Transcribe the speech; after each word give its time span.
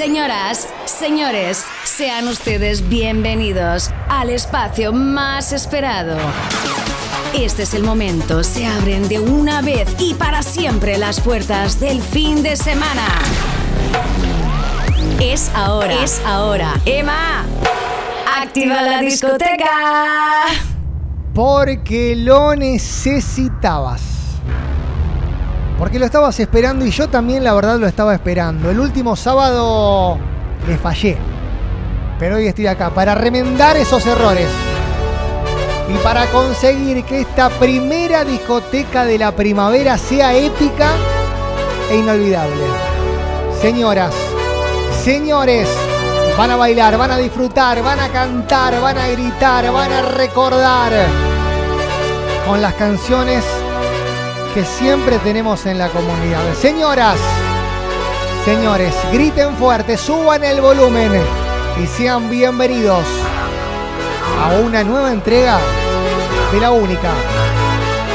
Señoras, 0.00 0.66
señores, 0.86 1.62
sean 1.84 2.26
ustedes 2.26 2.88
bienvenidos 2.88 3.90
al 4.08 4.30
espacio 4.30 4.94
más 4.94 5.52
esperado. 5.52 6.16
Este 7.34 7.64
es 7.64 7.74
el 7.74 7.82
momento, 7.82 8.42
se 8.42 8.64
abren 8.64 9.10
de 9.10 9.20
una 9.20 9.60
vez 9.60 9.94
y 9.98 10.14
para 10.14 10.42
siempre 10.42 10.96
las 10.96 11.20
puertas 11.20 11.80
del 11.80 12.00
fin 12.00 12.42
de 12.42 12.56
semana. 12.56 13.08
Es 15.20 15.50
ahora, 15.54 16.02
es 16.02 16.18
ahora. 16.24 16.80
Emma, 16.86 17.44
activa 18.40 18.80
la 18.80 19.00
discoteca. 19.02 20.46
Porque 21.34 22.16
lo 22.16 22.56
necesitabas. 22.56 24.19
Porque 25.80 25.98
lo 25.98 26.04
estabas 26.04 26.38
esperando 26.38 26.84
y 26.84 26.90
yo 26.90 27.08
también 27.08 27.42
la 27.42 27.54
verdad 27.54 27.78
lo 27.78 27.86
estaba 27.86 28.12
esperando. 28.12 28.68
El 28.70 28.78
último 28.78 29.16
sábado 29.16 30.18
le 30.68 30.76
fallé. 30.76 31.16
Pero 32.18 32.36
hoy 32.36 32.48
estoy 32.48 32.66
acá 32.66 32.90
para 32.90 33.14
remendar 33.14 33.78
esos 33.78 34.04
errores. 34.04 34.46
Y 35.88 35.96
para 36.04 36.26
conseguir 36.26 37.02
que 37.04 37.22
esta 37.22 37.48
primera 37.48 38.26
discoteca 38.26 39.06
de 39.06 39.16
la 39.16 39.32
primavera 39.32 39.96
sea 39.96 40.36
épica 40.36 40.90
e 41.90 41.96
inolvidable. 41.96 42.62
Señoras, 43.62 44.12
señores, 45.02 45.66
van 46.36 46.50
a 46.50 46.56
bailar, 46.56 46.98
van 46.98 47.12
a 47.12 47.16
disfrutar, 47.16 47.82
van 47.82 48.00
a 48.00 48.10
cantar, 48.10 48.78
van 48.82 48.98
a 48.98 49.08
gritar, 49.08 49.72
van 49.72 49.90
a 49.90 50.02
recordar 50.02 50.92
con 52.46 52.60
las 52.60 52.74
canciones 52.74 53.42
que 54.54 54.64
siempre 54.64 55.18
tenemos 55.18 55.64
en 55.66 55.78
la 55.78 55.88
comunidad. 55.88 56.40
Señoras, 56.60 57.16
señores, 58.44 58.94
griten 59.12 59.56
fuerte, 59.56 59.96
suban 59.96 60.42
el 60.42 60.60
volumen 60.60 61.12
y 61.82 61.86
sean 61.86 62.28
bienvenidos 62.28 63.04
a 64.42 64.58
una 64.58 64.82
nueva 64.82 65.12
entrega 65.12 65.58
de 66.52 66.60
la 66.60 66.70
única. 66.72 67.10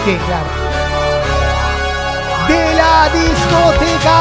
Sí, 0.04 0.18
claro. 0.28 0.50
De 2.48 2.76
la 2.76 3.10
discoteca. 3.14 4.18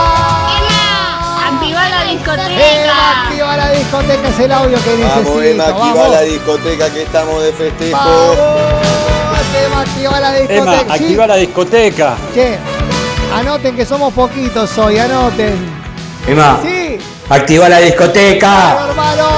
¡Activa 1.48 1.88
la 1.88 2.04
discoteca! 2.04 3.22
Activa 3.24 3.56
la 3.56 3.70
discoteca, 3.70 4.28
es 4.28 4.40
el 4.40 4.52
audio 4.52 4.78
que 4.84 4.96
necesito. 4.96 5.30
Vamos, 5.30 5.42
Emma, 5.42 5.64
activa 5.66 6.08
la 6.08 6.20
discoteca 6.22 6.90
que 6.90 7.02
estamos 7.02 7.42
de 7.42 7.52
festejo. 7.52 7.98
Vamos, 7.98 9.03
Emma, 9.66 9.80
activa 9.80 10.20
la 10.20 10.32
discoteca. 10.32 10.62
Emma, 10.62 10.78
Sí. 10.96 11.04
activa 11.04 11.26
la 11.26 11.36
discoteca. 11.36 12.14
Che, 12.34 12.58
anoten 13.34 13.76
que 13.76 13.86
somos 13.86 14.12
poquitos 14.12 14.76
hoy, 14.78 14.98
anoten. 14.98 15.54
Emma, 16.26 16.58
Sí, 16.62 16.98
activa 17.28 17.68
la 17.68 17.78
discoteca. 17.80 18.86
hermano. 18.88 19.28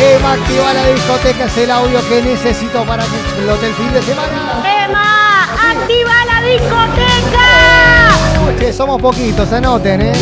Emma, 0.00 0.32
activa 0.32 0.72
la 0.72 0.86
discoteca, 0.86 1.44
es 1.44 1.56
el 1.58 1.70
audio 1.70 2.00
que 2.08 2.22
necesito 2.22 2.82
para 2.84 3.04
que 3.04 3.16
explote 3.16 3.66
el 3.68 3.74
fin 3.74 3.92
de 3.92 4.02
semana. 4.02 4.62
¡Emma! 4.84 5.44
¡Activa 5.70 6.12
la 6.26 6.42
discoteca! 6.42 8.58
Che, 8.58 8.72
somos 8.72 9.00
poquitos, 9.00 9.52
anoten, 9.52 10.00
¿eh? 10.02 10.12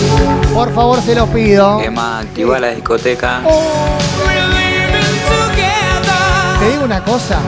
Por 0.53 0.73
favor, 0.75 1.01
se 1.03 1.15
los 1.15 1.29
pido. 1.31 1.81
Emma, 1.81 2.19
activa 2.21 2.59
la 2.59 2.69
discoteca. 2.69 3.41
Te 6.59 6.71
digo 6.71 6.85
una 6.85 7.03
cosa. 7.03 7.39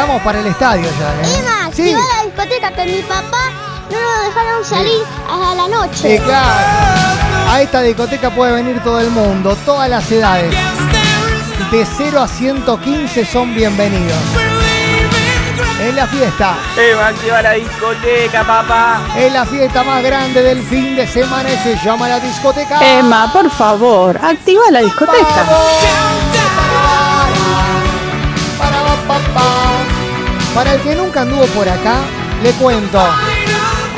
Estamos 0.00 0.22
para 0.22 0.40
el 0.40 0.46
estadio 0.46 0.88
ya, 0.98 1.28
¿eh? 1.28 1.38
Emma, 1.40 1.70
Sí, 1.74 1.92
activa 1.92 2.00
la 2.16 2.24
discoteca 2.24 2.72
que 2.72 2.86
mi 2.86 3.02
papá 3.02 3.50
no 3.90 4.00
lo 4.00 4.22
dejaron 4.28 4.64
salir 4.64 5.02
a 5.28 5.54
la 5.54 5.68
noche. 5.68 6.16
sí, 6.16 6.18
claro. 6.24 7.50
A 7.50 7.60
esta 7.60 7.82
discoteca 7.82 8.30
puede 8.30 8.52
venir 8.52 8.82
todo 8.82 8.98
el 8.98 9.10
mundo, 9.10 9.54
todas 9.66 9.90
las 9.90 10.10
edades. 10.10 10.54
De 11.70 11.84
0 11.84 12.18
a 12.18 12.26
115 12.26 13.26
son 13.26 13.54
bienvenidos. 13.54 14.16
En 15.82 15.94
la 15.94 16.06
fiesta, 16.06 16.56
Emma, 16.78 17.08
activa 17.08 17.42
la 17.42 17.52
discoteca, 17.52 18.42
papá. 18.42 19.02
en 19.18 19.34
la 19.34 19.44
fiesta 19.44 19.82
más 19.82 20.02
grande 20.02 20.42
del 20.42 20.62
fin 20.62 20.96
de 20.96 21.06
semana 21.06 21.52
y 21.52 21.58
se 21.58 21.76
llama 21.84 22.08
la 22.08 22.20
discoteca. 22.20 22.80
Emma, 22.98 23.30
por 23.30 23.50
favor, 23.50 24.16
activa 24.16 24.62
la 24.70 24.80
discoteca. 24.80 25.44
Para 30.54 30.74
el 30.74 30.80
que 30.82 30.94
nunca 30.96 31.22
anduvo 31.22 31.44
por 31.46 31.68
acá, 31.68 32.00
le 32.42 32.50
cuento. 32.52 33.00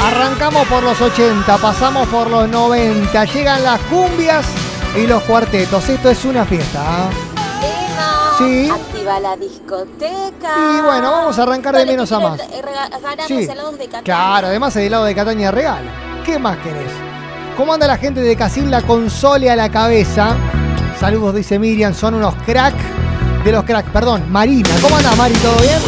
Arrancamos 0.00 0.66
por 0.66 0.82
los 0.82 1.00
80, 1.00 1.56
pasamos 1.58 2.06
por 2.08 2.28
los 2.28 2.48
90, 2.48 3.24
llegan 3.24 3.64
las 3.64 3.80
cumbias 3.82 4.44
y 4.96 5.06
los 5.06 5.22
cuartetos. 5.22 5.88
Esto 5.88 6.10
es 6.10 6.24
una 6.24 6.44
fiesta. 6.44 6.80
¿ah? 6.84 7.10
Sí. 8.36 8.70
activa 8.70 9.20
la 9.20 9.36
discoteca. 9.36 10.56
Y 10.58 10.80
bueno, 10.82 11.10
vamos 11.10 11.38
a 11.38 11.42
arrancar 11.44 11.76
de 11.76 11.86
menos 11.86 12.10
a 12.12 12.20
más. 12.20 12.40
Sí. 13.26 13.46
de. 13.46 14.02
Claro, 14.02 14.48
además 14.48 14.76
el 14.76 14.84
helado 14.84 15.04
de 15.04 15.14
Cataña 15.14 15.50
regal. 15.50 15.84
¿Qué 16.24 16.38
más 16.38 16.58
querés? 16.58 16.92
¿Cómo 17.56 17.72
anda 17.72 17.86
la 17.86 17.96
gente 17.96 18.20
de 18.20 18.36
Casilda 18.36 18.82
con 18.82 19.10
Sole 19.10 19.50
a 19.50 19.56
la 19.56 19.70
cabeza? 19.70 20.36
Saludos, 20.98 21.34
dice 21.34 21.58
Miriam, 21.58 21.94
son 21.94 22.14
unos 22.14 22.34
crack 22.46 22.74
de 23.44 23.52
los 23.52 23.64
crack. 23.64 23.86
Perdón, 23.86 24.24
Marina. 24.30 24.70
¿Cómo 24.80 24.96
anda, 24.96 25.14
Mari? 25.16 25.34
¿Todo 25.34 25.56
bien? 25.60 25.78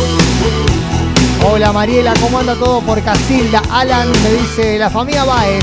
Hola, 1.46 1.72
Mariela, 1.72 2.14
¿cómo 2.20 2.38
anda 2.38 2.54
todo 2.54 2.80
por 2.80 3.02
Casilda? 3.02 3.60
Alan 3.70 4.10
me 4.22 4.30
dice, 4.40 4.78
la 4.78 4.88
familia 4.88 5.24
Baez, 5.24 5.62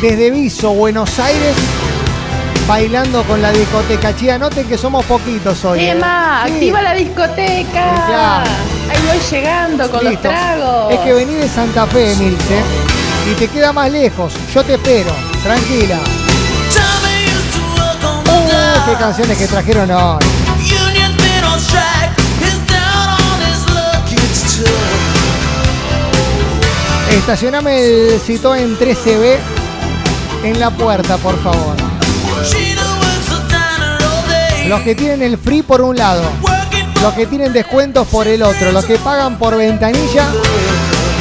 desde 0.00 0.30
Viso, 0.30 0.70
Buenos 0.72 1.18
Aires, 1.18 1.56
bailando 2.68 3.24
con 3.24 3.42
la 3.42 3.50
discoteca. 3.50 4.14
Chía, 4.14 4.38
noten 4.38 4.68
que 4.68 4.78
somos 4.78 5.04
poquitos 5.06 5.64
hoy. 5.64 5.80
¿eh? 5.80 5.90
Emma, 5.90 6.44
Sí. 6.46 6.52
activa 6.52 6.82
la 6.82 6.94
discoteca. 6.94 8.04
Claro. 8.06 8.50
Ahí 8.88 8.98
voy 9.08 9.18
llegando 9.30 9.90
con 9.90 10.04
los 10.04 10.22
tragos. 10.22 10.92
Es 10.92 11.00
que 11.00 11.12
vení 11.12 11.34
de 11.34 11.48
Santa 11.48 11.86
Fe, 11.88 12.14
Milce, 12.14 12.60
y 13.32 13.34
te 13.34 13.48
queda 13.48 13.72
más 13.72 13.90
lejos. 13.90 14.32
Yo 14.54 14.62
te 14.62 14.74
espero, 14.74 15.10
tranquila. 15.42 15.98
Uh, 18.36 18.90
qué 18.90 18.96
canciones 18.96 19.36
que 19.38 19.46
trajeron 19.48 19.90
hoy. 19.90 20.18
Estacioname 27.18 27.78
el 27.84 28.20
Citroën 28.20 28.76
13B 28.78 29.36
en 30.44 30.60
la 30.60 30.70
puerta, 30.70 31.16
por 31.18 31.40
favor. 31.42 31.74
Los 34.68 34.80
que 34.80 34.94
tienen 34.94 35.22
el 35.22 35.38
free 35.38 35.62
por 35.62 35.80
un 35.82 35.96
lado, 35.96 36.22
los 37.02 37.12
que 37.14 37.26
tienen 37.26 37.52
descuentos 37.52 38.06
por 38.08 38.26
el 38.26 38.42
otro, 38.42 38.72
los 38.72 38.84
que 38.84 38.96
pagan 38.96 39.38
por 39.38 39.56
ventanilla, 39.56 40.26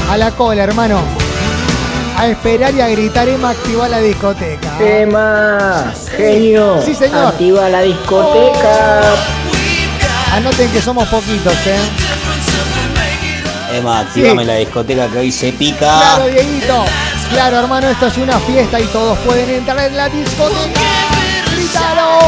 a 0.09 0.17
la 0.17 0.31
cola, 0.31 0.63
hermano. 0.63 0.99
A 2.17 2.27
esperar 2.27 2.73
y 2.75 2.81
a 2.81 2.87
gritar, 2.89 3.27
Emma, 3.27 3.49
activa 3.51 3.89
la 3.89 3.99
discoteca. 3.99 4.77
Emma, 4.79 5.93
genio, 6.15 6.79
Sí, 6.85 6.93
señor. 6.93 7.27
activa 7.27 7.69
la 7.69 7.81
discoteca. 7.81 9.01
Anoten 10.33 10.69
que 10.71 10.81
somos 10.81 11.07
poquitos, 11.09 11.53
¿eh? 11.65 11.79
Emma, 13.73 13.99
activame 14.01 14.41
Sí. 14.43 14.47
la 14.47 14.55
discoteca 14.55 15.07
que 15.07 15.17
hoy 15.19 15.31
se 15.31 15.51
pica. 15.53 15.77
Claro, 15.99 16.25
Dieguito. 16.27 16.85
Claro, 17.31 17.59
hermano, 17.59 17.87
esto 17.89 18.07
es 18.07 18.17
una 18.17 18.39
fiesta 18.39 18.79
y 18.79 18.85
todos 18.85 19.17
pueden 19.19 19.49
entrar 19.49 19.79
en 19.79 19.97
la 19.97 20.09
discoteca. 20.09 20.79
¡Grítalo! 21.55 22.19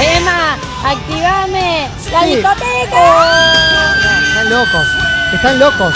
Emma, 0.00 0.56
activame 0.84 1.88
la 2.10 2.22
Sí. 2.22 2.36
discoteca. 2.36 3.02
Están 4.28 4.50
locos. 4.50 4.86
Están 5.34 5.58
locos. 5.58 5.94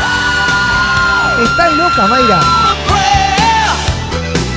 Están 1.42 1.78
locas, 1.78 2.08
Mayra. 2.08 2.40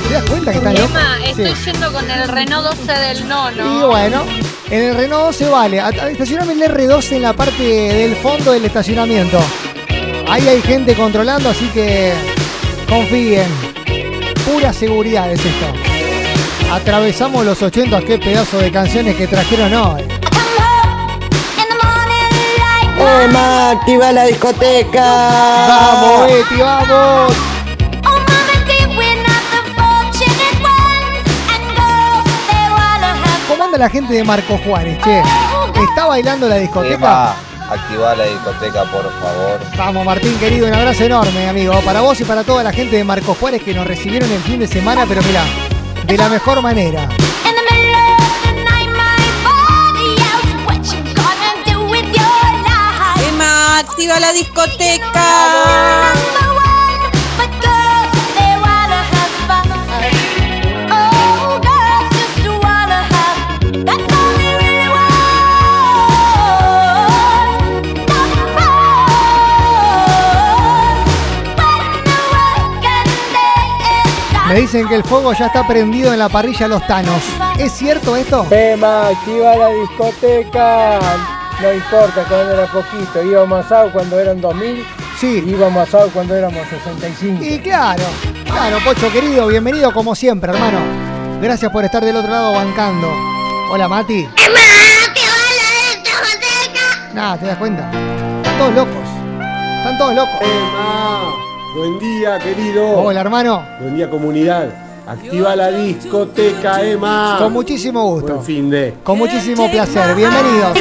¿Te 0.08 0.14
das 0.14 0.24
cuenta 0.24 0.52
que 0.52 0.58
están? 0.58 0.76
Emma, 0.76 1.16
estoy 1.24 1.54
Sí. 1.54 1.64
yendo 1.66 1.92
con 1.92 2.10
el 2.10 2.28
Renault 2.28 2.66
12 2.68 2.92
del 2.92 3.28
nono. 3.28 3.64
Y 3.66 3.82
bueno, 3.84 4.24
en 4.70 4.82
el 4.82 4.94
Renault 4.94 5.26
12 5.26 5.48
vale. 5.48 5.82
Estacioname 6.10 6.52
el 6.52 6.62
R12 6.62 7.12
en 7.12 7.22
la 7.22 7.32
parte 7.32 7.62
del 7.62 8.14
fondo 8.16 8.52
del 8.52 8.64
estacionamiento. 8.64 9.38
Ahí 10.28 10.46
hay 10.46 10.62
gente 10.62 10.94
controlando, 10.94 11.50
así 11.50 11.66
que 11.68 12.12
confíen. 12.88 13.48
Pura 14.50 14.72
seguridad 14.72 15.30
es 15.30 15.44
esto. 15.44 15.66
Atravesamos 16.72 17.44
los 17.44 17.60
80, 17.60 18.00
qué 18.02 18.18
pedazo 18.18 18.58
de 18.58 18.70
canciones 18.70 19.16
que 19.16 19.26
trajeron 19.26 19.74
hoy. 19.74 20.02
Emma, 23.24 23.70
activa 23.70 24.12
la 24.12 24.24
discoteca. 24.24 25.02
Vamos, 25.02 26.32
Betty, 26.32 26.60
vamos. 26.60 27.49
La 33.80 33.88
gente 33.88 34.12
de 34.12 34.22
Marco 34.22 34.58
Juárez, 34.58 34.98
che? 35.02 35.22
¿Está 35.88 36.04
bailando 36.04 36.46
la 36.46 36.56
discoteca? 36.56 36.94
Emma, 36.94 37.34
activa 37.70 38.14
la 38.14 38.24
discoteca, 38.26 38.84
por 38.84 39.10
favor. 39.22 39.58
Vamos, 39.74 40.04
Martín, 40.04 40.38
querido, 40.38 40.66
un 40.66 40.74
abrazo 40.74 41.04
enorme, 41.04 41.48
amigo. 41.48 41.72
Para 41.80 42.02
vos 42.02 42.20
y 42.20 42.24
para 42.24 42.44
toda 42.44 42.62
la 42.62 42.72
gente 42.72 42.96
de 42.96 43.04
Marcos 43.04 43.38
Juárez 43.38 43.62
que 43.62 43.72
nos 43.72 43.86
recibieron 43.86 44.30
el 44.30 44.42
fin 44.42 44.60
de 44.60 44.66
semana, 44.66 45.06
pero 45.08 45.22
mira, 45.22 45.44
de 46.04 46.14
la 46.18 46.28
mejor 46.28 46.60
manera. 46.60 47.08
Emma, 53.26 53.78
activa 53.78 54.20
la 54.20 54.32
discoteca. 54.34 56.12
Me 74.50 74.62
dicen 74.62 74.88
que 74.88 74.96
el 74.96 75.04
fuego 75.04 75.32
ya 75.32 75.46
está 75.46 75.64
prendido 75.64 76.12
en 76.12 76.18
la 76.18 76.28
parrilla 76.28 76.66
Los 76.66 76.84
Tanos. 76.84 77.22
¿Es 77.56 77.70
cierto 77.70 78.16
esto? 78.16 78.44
Emma, 78.50 79.06
activa 79.06 79.54
la 79.54 79.68
discoteca. 79.68 80.98
No 81.62 81.72
importa 81.72 82.24
cuando 82.28 82.54
era 82.54 82.66
poquito. 82.66 83.22
Íbamos 83.22 83.64
asado 83.64 83.92
cuando 83.92 84.18
eran 84.18 84.40
2000. 84.40 84.84
Sí. 85.20 85.44
Íbamos 85.46 85.86
asado 85.86 86.10
cuando 86.10 86.34
éramos 86.34 86.66
65. 86.68 87.44
Y 87.44 87.60
claro, 87.60 88.02
claro, 88.44 88.78
Pocho 88.84 89.12
querido, 89.12 89.46
bienvenido 89.46 89.92
como 89.92 90.16
siempre, 90.16 90.50
hermano. 90.52 90.80
Gracias 91.40 91.70
por 91.70 91.84
estar 91.84 92.04
del 92.04 92.16
otro 92.16 92.32
lado 92.32 92.52
bancando. 92.52 93.08
Hola, 93.70 93.86
Mati. 93.86 94.28
Nada, 97.14 97.38
¿te 97.38 97.46
das 97.46 97.56
cuenta? 97.56 97.88
Están 98.38 98.58
todos 98.58 98.74
locos. 98.74 99.08
Están 99.78 99.96
todos 99.96 100.14
locos. 100.16 100.40
Emma, 100.40 101.34
buen 101.74 101.98
día, 101.98 102.38
querido. 102.38 102.88
Hola, 103.00 103.20
hermano. 103.20 103.62
Buen 103.80 103.96
día, 103.96 104.10
comunidad. 104.10 104.68
Activa 105.06 105.56
la 105.56 105.70
discoteca, 105.70 106.82
Emma. 106.82 107.36
Con 107.38 107.52
muchísimo 107.52 108.04
gusto. 108.04 108.34
Buen 108.34 108.44
fin 108.44 108.70
de. 108.70 108.94
Con 109.02 109.18
muchísimo 109.18 109.70
placer. 109.70 110.14
Bienvenidos. 110.14 110.76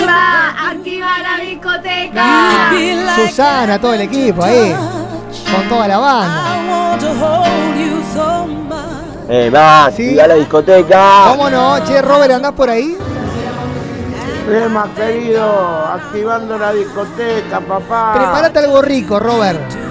activa 0.72 1.08
la 1.22 1.44
discoteca. 1.44 2.14
Ah, 2.16 2.72
Susana, 3.16 3.80
todo 3.80 3.94
el 3.94 4.02
equipo 4.02 4.44
ahí. 4.44 4.76
Con 5.54 5.68
toda 5.68 5.88
la 5.88 5.98
banda. 5.98 7.00
Emma, 9.32 9.92
Sí. 9.96 10.04
activa 10.04 10.28
la 10.28 10.36
discoteca. 10.36 11.26
¿Cómo 11.30 11.50
no? 11.50 11.84
Che, 11.86 12.02
Robert, 12.02 12.34
¿andás 12.34 12.52
por 12.54 12.70
ahí? 12.70 12.98
Emma, 14.52 14.88
querido, 14.96 15.86
activando 15.86 16.58
la 16.58 16.74
discoteca, 16.74 17.60
papá. 17.60 18.14
Prepárate 18.16 18.60
algo 18.60 18.82
rico, 18.82 19.20
Robert. 19.20 19.89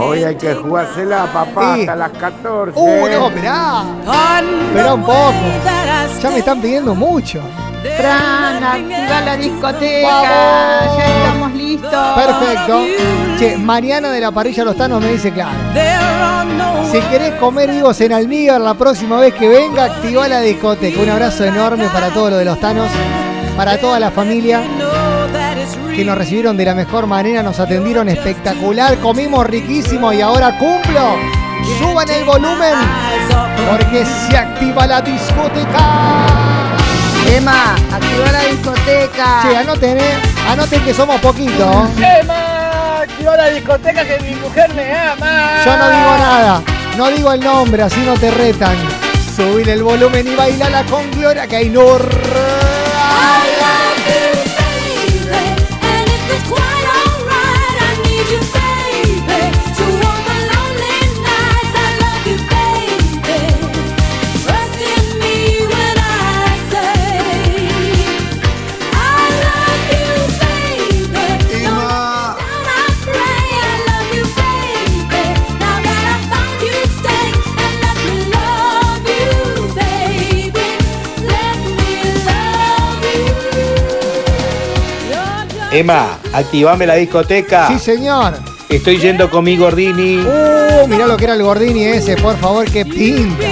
Hoy 0.00 0.24
hay 0.24 0.36
que 0.36 0.54
jugársela, 0.54 1.26
papá, 1.32 1.74
Sí. 1.74 1.80
hasta 1.80 1.96
las 1.96 2.10
14. 2.12 2.78
Uh, 2.78 3.08
no, 3.08 3.28
esperá. 3.28 3.82
Esperá 4.68 4.94
un 4.94 5.02
poco. 5.02 5.32
Ya 6.22 6.30
me 6.30 6.38
están 6.38 6.60
pidiendo 6.60 6.94
mucho. 6.94 7.40
Fran, 7.96 8.62
activa 8.62 9.20
la 9.24 9.36
discoteca. 9.36 10.08
Vamos. 10.08 10.98
Ya 10.98 11.06
estamos 11.06 11.52
listos. 11.54 12.06
Perfecto. 12.16 12.84
Che, 13.38 13.56
Mariana 13.56 14.10
de 14.10 14.20
la 14.20 14.32
parrilla 14.32 14.64
Los 14.64 14.76
Tanos 14.76 15.00
me 15.00 15.12
dice 15.12 15.32
claro. 15.32 15.56
Si 16.90 17.00
querés 17.02 17.34
comer 17.34 17.70
higos 17.70 18.00
en 18.00 18.12
almíbar 18.12 18.60
la 18.60 18.74
próxima 18.74 19.20
vez 19.20 19.34
que 19.34 19.48
venga, 19.48 19.84
activa 19.84 20.26
la 20.26 20.40
discoteca. 20.40 21.00
Un 21.00 21.10
abrazo 21.10 21.44
enorme 21.44 21.86
para 21.92 22.08
todo 22.10 22.30
lo 22.30 22.36
de 22.38 22.44
los 22.44 22.58
Tanos, 22.60 22.88
para 23.58 23.76
toda 23.76 23.98
la 23.98 24.12
familia 24.12 24.62
que 25.96 26.04
nos 26.04 26.16
recibieron 26.16 26.56
de 26.56 26.64
la 26.64 26.76
mejor 26.76 27.08
manera, 27.08 27.42
nos 27.42 27.58
atendieron 27.58 28.08
espectacular, 28.08 28.96
comimos 28.98 29.44
riquísimo 29.44 30.12
y 30.12 30.20
ahora 30.20 30.56
cumplo. 30.56 31.16
Suban 31.76 32.08
el 32.08 32.24
volumen 32.24 32.74
porque 33.68 34.06
se 34.06 34.36
activa 34.36 34.86
la 34.86 35.00
discoteca. 35.00 35.80
Emma, 37.34 37.74
activa 37.92 38.30
la 38.30 38.40
discoteca. 38.42 39.40
Che, 39.42 39.56
anoten, 39.56 39.98
eh. 39.98 40.14
Anoten 40.48 40.84
que 40.84 40.94
somos 40.94 41.20
poquitos. 41.20 41.90
Emma, 41.98 43.00
activa 43.00 43.36
la 43.36 43.48
discoteca 43.50 44.04
que 44.04 44.20
mi 44.20 44.36
mujer 44.36 44.72
me 44.72 44.96
ama. 44.96 45.64
Yo 45.64 45.76
no 45.76 45.90
digo 45.90 46.16
nada, 46.16 46.62
no 46.96 47.08
digo 47.08 47.32
el 47.32 47.40
nombre, 47.40 47.82
así 47.82 48.00
no 48.06 48.14
te 48.14 48.30
retan. 48.30 48.76
Subir 49.34 49.68
el 49.68 49.82
volumen 49.82 50.28
y 50.28 50.36
bailala 50.36 50.84
con 50.84 51.10
Gloria 51.10 51.48
Gaynor. 53.18 53.87
Emma, 85.78 86.18
activame 86.32 86.86
la 86.86 86.94
discoteca. 86.94 87.68
Sí, 87.68 87.78
señor. 87.78 88.34
Estoy 88.68 88.98
yendo 88.98 89.30
con 89.30 89.44
mi 89.44 89.56
Gordini. 89.56 90.18
Uh, 90.18 90.88
mirá 90.88 91.06
lo 91.06 91.16
que 91.16 91.22
era 91.22 91.34
el 91.34 91.42
Gordini 91.44 91.84
ese, 91.84 92.16
por 92.16 92.36
favor, 92.36 92.68
qué 92.68 92.84
pinta. 92.84 93.44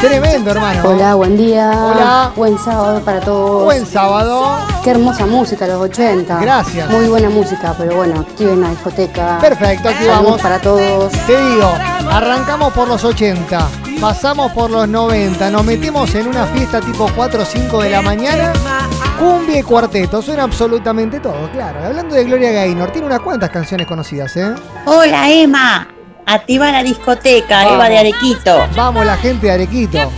Tremendo, 0.00 0.50
hermano. 0.52 0.82
Hola, 0.88 1.14
buen 1.14 1.36
día. 1.36 1.70
Hola. 1.70 2.32
Buen 2.34 2.56
sábado 2.56 3.02
para 3.02 3.20
todos. 3.20 3.64
Buen 3.64 3.84
sábado. 3.84 4.56
Qué 4.82 4.90
hermosa 4.92 5.26
música, 5.26 5.66
los 5.66 5.82
80. 5.82 6.38
Gracias. 6.40 6.88
Muy 6.88 7.06
buena 7.08 7.28
música, 7.28 7.74
pero 7.76 7.96
bueno, 7.96 8.20
activen 8.20 8.62
la 8.62 8.70
discoteca. 8.70 9.38
Perfecto, 9.40 9.90
aquí 9.90 10.04
Saludos 10.04 10.24
vamos. 10.24 10.40
para 10.40 10.58
todos. 10.58 11.12
Te 11.26 11.36
digo, 11.36 11.70
arrancamos 12.10 12.72
por 12.72 12.88
los 12.88 13.04
80, 13.04 13.68
pasamos 14.00 14.52
por 14.52 14.70
los 14.70 14.88
90, 14.88 15.50
nos 15.50 15.64
metimos 15.64 16.14
en 16.14 16.28
una 16.28 16.46
fiesta 16.46 16.80
tipo 16.80 17.10
4 17.14 17.42
o 17.42 17.44
5 17.44 17.82
de 17.82 17.90
la 17.90 18.00
mañana, 18.00 18.52
cumbia 19.18 19.58
y 19.58 19.62
cuarteto, 19.62 20.22
suena 20.22 20.44
absolutamente 20.44 21.20
todo, 21.20 21.50
claro. 21.52 21.84
Hablando 21.84 22.14
de 22.14 22.24
Gloria 22.24 22.52
Gaynor, 22.52 22.90
tiene 22.90 23.06
unas 23.06 23.20
cuantas 23.20 23.50
canciones 23.50 23.86
conocidas, 23.86 24.36
¿eh? 24.36 24.54
Hola 24.86 25.30
Emma, 25.30 25.88
activa 26.26 26.70
la 26.70 26.82
discoteca, 26.82 27.64
Vamos. 27.64 27.74
Eva 27.74 27.88
de 27.88 27.98
Arequito. 27.98 28.66
Vamos, 28.74 29.04
la 29.04 29.16
gente 29.16 29.46
de 29.46 29.52
Arequito. 29.52 30.12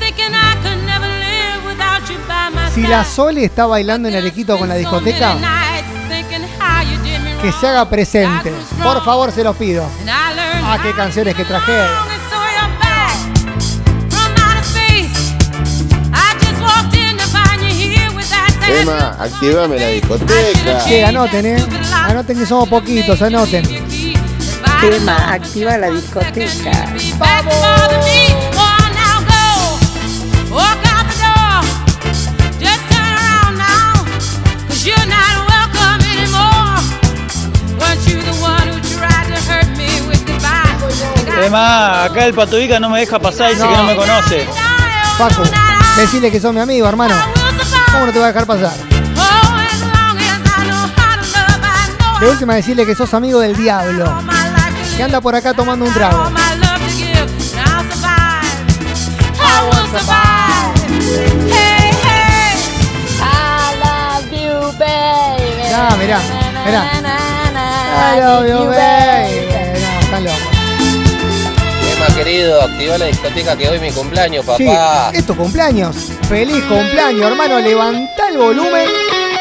Si 2.74 2.86
la 2.86 3.04
Sole 3.04 3.44
está 3.44 3.66
bailando 3.66 4.08
en 4.08 4.16
Arequito 4.16 4.56
con 4.58 4.68
la 4.68 4.76
discoteca, 4.76 5.36
que 7.42 7.52
se 7.52 7.66
haga 7.66 7.88
presente. 7.88 8.52
Por 8.82 9.02
favor, 9.04 9.32
se 9.32 9.42
los 9.42 9.56
pido. 9.56 9.84
Ah, 10.08 10.78
qué 10.82 10.92
canciones 10.92 11.34
que 11.34 11.44
traje. 11.44 11.72
Emma, 18.78 19.16
activame 19.18 19.78
la 19.78 19.88
discoteca. 19.88 20.84
Che, 20.84 21.04
anoten, 21.04 21.46
¿eh? 21.46 21.64
Anoten 21.92 22.38
que 22.38 22.46
somos 22.46 22.68
poquitos, 22.68 23.20
anoten. 23.22 23.64
Emma, 24.82 25.32
activa 25.32 25.76
la 25.76 25.90
discoteca. 25.90 26.94
Emma, 41.42 42.04
acá 42.04 42.26
el 42.26 42.34
Patuica 42.34 42.78
no 42.78 42.90
me 42.90 43.00
deja 43.00 43.18
pasar 43.18 43.50
y 43.50 43.54
dice 43.54 43.64
No. 43.64 43.70
que 43.70 43.76
no 43.78 43.84
me 43.84 43.96
conoce. 43.96 44.46
Paco, 45.18 45.42
decirle 45.96 46.30
que 46.30 46.40
sos 46.40 46.52
mi 46.52 46.60
amigo, 46.60 46.86
hermano. 46.86 47.14
¿Cómo 47.92 48.06
no 48.06 48.12
te 48.12 48.18
voy 48.18 48.24
a 48.24 48.28
dejar 48.28 48.46
pasar? 48.46 48.72
De 52.20 52.28
última, 52.28 52.54
decirle 52.54 52.84
que 52.84 52.94
sos 52.94 53.12
amigo 53.14 53.40
del 53.40 53.56
diablo. 53.56 54.04
Que 54.96 55.02
anda 55.02 55.20
por 55.20 55.34
acá 55.34 55.54
tomando 55.54 55.86
un 55.86 55.92
trago. 55.94 56.30
No, 64.60 65.96
mirá, 65.96 66.18
mirá. 66.66 66.82
I 68.12 68.20
love 68.20 68.46
you, 68.48 68.66
baby. 68.66 69.46
No, 69.80 70.00
están 70.00 70.24
locos. 70.24 70.40
Emma, 71.92 72.06
querido, 72.14 72.62
activa 72.62 72.98
la 72.98 73.04
discoteca 73.06 73.56
que 73.56 73.68
hoy 73.68 73.76
es 73.76 73.82
mi 73.82 73.92
cumpleaños, 73.92 74.44
Sí, 74.56 74.66
papá. 74.66 75.10
es 75.12 75.24
tu 75.26 75.34
cumpleaños. 75.36 76.09
Feliz 76.30 76.62
cumpleaños, 76.64 77.26
hermano. 77.26 77.58
Levanta 77.58 78.28
el 78.28 78.38
volumen 78.38 78.88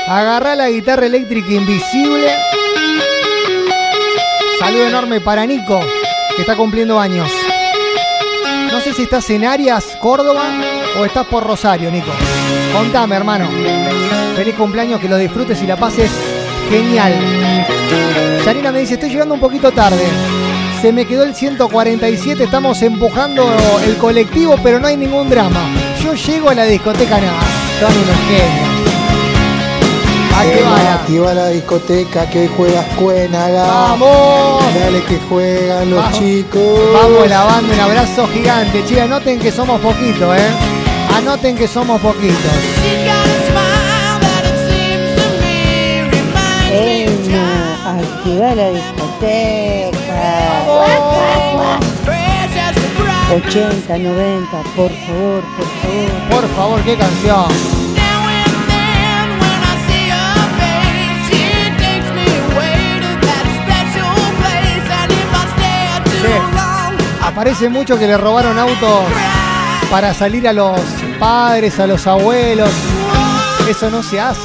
Agarrá 0.07 0.55
la 0.55 0.71
guitarra 0.71 1.05
eléctrica 1.05 1.51
invisible. 1.51 2.35
Saludo 4.57 4.87
enorme 4.87 5.21
para 5.21 5.45
Nico, 5.45 5.79
que 6.35 6.41
está 6.41 6.55
cumpliendo 6.55 6.99
años. 6.99 7.31
No 8.71 8.81
sé 8.81 8.91
si 8.95 9.03
estás 9.03 9.29
en 9.29 9.45
Arias, 9.45 9.95
Córdoba, 10.01 10.45
o 10.99 11.05
estás 11.05 11.27
por 11.27 11.43
Rosario, 11.43 11.91
Nico. 11.91 12.09
Contame, 12.73 13.17
hermano. 13.17 13.47
Feliz 14.35 14.55
cumpleaños, 14.55 14.99
que 14.99 15.07
lo 15.07 15.17
disfrutes 15.17 15.61
y 15.61 15.67
la 15.67 15.75
pases 15.75 16.09
genial. 16.71 17.13
Yanina 18.43 18.71
me 18.71 18.79
dice, 18.79 18.95
estoy 18.95 19.11
llegando 19.11 19.35
un 19.35 19.39
poquito 19.39 19.71
tarde. 19.71 20.07
Se 20.81 20.91
me 20.91 21.05
quedó 21.05 21.21
el 21.21 21.35
147, 21.35 22.45
estamos 22.45 22.81
empujando 22.81 23.47
el 23.85 23.95
colectivo, 23.97 24.55
pero 24.63 24.79
no 24.79 24.87
hay 24.87 24.97
ningún 24.97 25.29
drama. 25.29 25.69
Yo 26.03 26.13
llego 26.13 26.49
a 26.49 26.55
la 26.55 26.65
discoteca, 26.65 27.19
nada. 27.19 27.39
Son 27.79 27.91
unos 27.91 28.17
genios. 28.27 28.69
Emma, 30.41 30.93
activa 30.93 31.33
la 31.33 31.49
discoteca 31.49 32.29
que 32.29 32.47
juegas 32.47 32.85
Cuénaga. 32.95 33.65
¡Vamos! 33.67 34.63
Dale 34.79 35.03
que 35.03 35.19
juegan 35.27 35.89
los 35.89 36.01
Vamos. 36.01 36.17
chicos. 36.17 36.79
Vamos, 36.93 37.27
la 37.27 37.43
banda, 37.43 37.73
un 37.73 37.79
abrazo 37.81 38.27
gigante. 38.27 38.85
Che, 38.87 39.01
anoten 39.01 39.37
que 39.39 39.51
somos 39.51 39.81
poquitos, 39.81 40.37
¿eh? 40.37 40.49
Anoten 41.17 41.57
que 41.57 41.67
somos 41.67 41.99
poquitos. 41.99 42.53
Emma, 46.71 47.99
activa 47.99 48.55
la 48.55 48.69
discoteca. 48.69 49.89
80, 53.31 53.97
90, 53.97 54.57
por 54.75 54.91
favor, 54.91 55.43
por 55.55 55.67
favor. 55.67 56.29
Por 56.31 56.49
favor, 56.55 56.81
qué 56.81 56.97
canción. 56.97 57.45
Aparece 67.21 67.69
mucho 67.69 67.97
que 67.97 68.07
le 68.07 68.17
robaron 68.17 68.57
autos 68.57 69.05
para 69.91 70.13
salir 70.13 70.47
a 70.47 70.53
los 70.53 70.79
padres, 71.19 71.79
a 71.79 71.85
los 71.85 72.05
abuelos. 72.07 72.69
Eso 73.69 73.91
no 73.91 74.01
se 74.01 74.19
hace. 74.19 74.41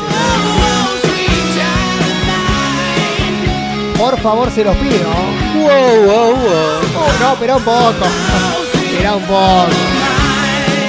Por 3.98 4.20
favor, 4.20 4.50
se 4.50 4.62
los 4.62 4.76
pido. 4.76 5.08
Wow, 5.54 6.04
wow, 6.04 6.36
wow. 6.36 6.64
Oh, 6.96 7.20
no, 7.20 7.32
espera 7.32 7.56
un 7.56 7.62
poco. 7.62 8.73
Espera 9.04 9.16
un 9.16 9.22
poco. 9.24 9.66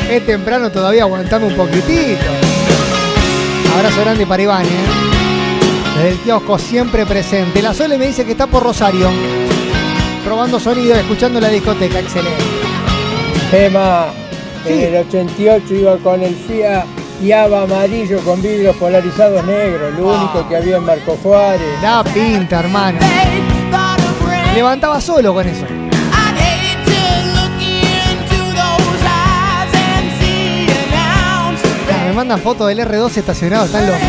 Es 0.10 0.26
temprano 0.26 0.72
todavía, 0.72 1.04
aguantame 1.04 1.48
un 1.48 1.56
poquitito. 1.56 2.24
Abrazo 3.76 4.02
grande 4.02 4.26
para 4.26 4.42
Iván, 4.42 4.66
¿eh? 4.66 4.70
Desde 5.98 6.10
el 6.12 6.18
kiosco 6.20 6.58
siempre 6.58 7.06
presente. 7.06 7.62
La 7.62 7.74
Sole 7.74 7.98
me 7.98 8.08
dice 8.08 8.24
que 8.24 8.32
está 8.32 8.48
por 8.48 8.64
Rosario. 8.64 9.10
Probando 10.24 10.62
sonido, 10.62 10.96
escuchando 10.96 11.42
la 11.42 11.50
discoteca. 11.50 12.00
Excelente. 12.00 12.44
Emma, 13.52 14.06
Sí. 14.66 14.74
en 14.74 14.96
el 14.96 15.08
88 15.08 15.74
iba 15.76 15.98
con 15.98 16.24
el 16.24 16.36
Fiat 16.36 16.86
Yaba 17.22 17.64
amarillo 17.64 18.20
con 18.22 18.42
vidrios 18.42 18.76
polarizados 18.78 19.46
negros, 19.46 19.94
lo 19.98 20.08
único 20.08 20.48
que 20.48 20.56
había 20.56 20.78
en 20.78 20.86
Marco 20.86 21.18
Juárez. 21.22 21.82
Da 21.82 22.04
pinta, 22.04 22.60
hermano. 22.62 23.00
Levantaba 24.54 25.02
solo 25.02 25.34
con 25.34 25.48
eso. 25.48 25.66
Mandan 32.16 32.40
fotos 32.40 32.68
del 32.68 32.80
R2 32.80 33.18
estacionado, 33.18 33.66
están 33.66 33.86
locos. 33.88 34.02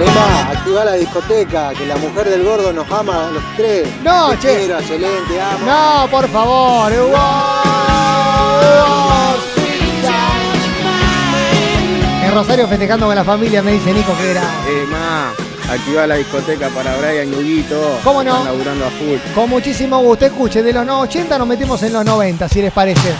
Emma, 0.00 0.50
activa 0.50 0.84
la 0.84 0.94
discoteca, 0.94 1.72
que 1.72 1.86
la 1.86 1.96
mujer 1.96 2.28
del 2.28 2.42
gordo 2.44 2.72
nos 2.72 2.90
ama 2.90 3.28
a 3.28 3.30
los 3.30 3.42
tres. 3.56 3.88
No, 4.02 4.30
Te 4.30 4.38
che. 4.38 4.56
quiero, 4.58 4.78
excelente, 4.78 5.40
amo. 5.40 5.66
No, 5.66 6.08
por 6.10 6.28
favor. 6.28 6.92
En 12.24 12.34
Rosario 12.34 12.66
festejando 12.66 13.06
con 13.06 13.14
la 13.14 13.24
familia, 13.24 13.62
me 13.62 13.72
dice 13.72 13.92
Nico 13.92 14.12
que 14.18 14.30
era. 14.32 14.42
Emma, 14.68 15.32
activa 15.70 16.06
la 16.06 16.16
discoteca 16.16 16.68
para 16.68 16.96
Brian 16.96 17.32
y 17.32 17.36
Huguito. 17.36 17.98
¿Cómo 18.04 18.22
no? 18.22 18.38
Están 18.38 18.52
laburando 18.52 18.86
a 18.86 18.90
full. 18.90 19.18
Con 19.34 19.50
muchísimo 19.50 19.98
gusto. 20.00 20.26
Escuche, 20.26 20.62
de 20.62 20.72
los 20.72 20.88
80 20.88 21.38
nos 21.38 21.46
metimos 21.46 21.82
en 21.82 21.92
los 21.92 22.04
90, 22.04 22.48
si 22.48 22.62
les 22.62 22.72
parece. 22.72 23.14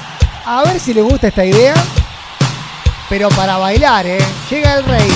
A 0.46 0.62
ver 0.64 0.78
si 0.78 0.92
les 0.94 1.04
gusta 1.04 1.28
esta 1.28 1.44
idea. 1.44 1.74
Pero 3.08 3.28
para 3.30 3.58
bailar, 3.58 4.06
¿eh? 4.06 4.18
Llega 4.50 4.74
el 4.74 4.84
rey. 4.84 5.08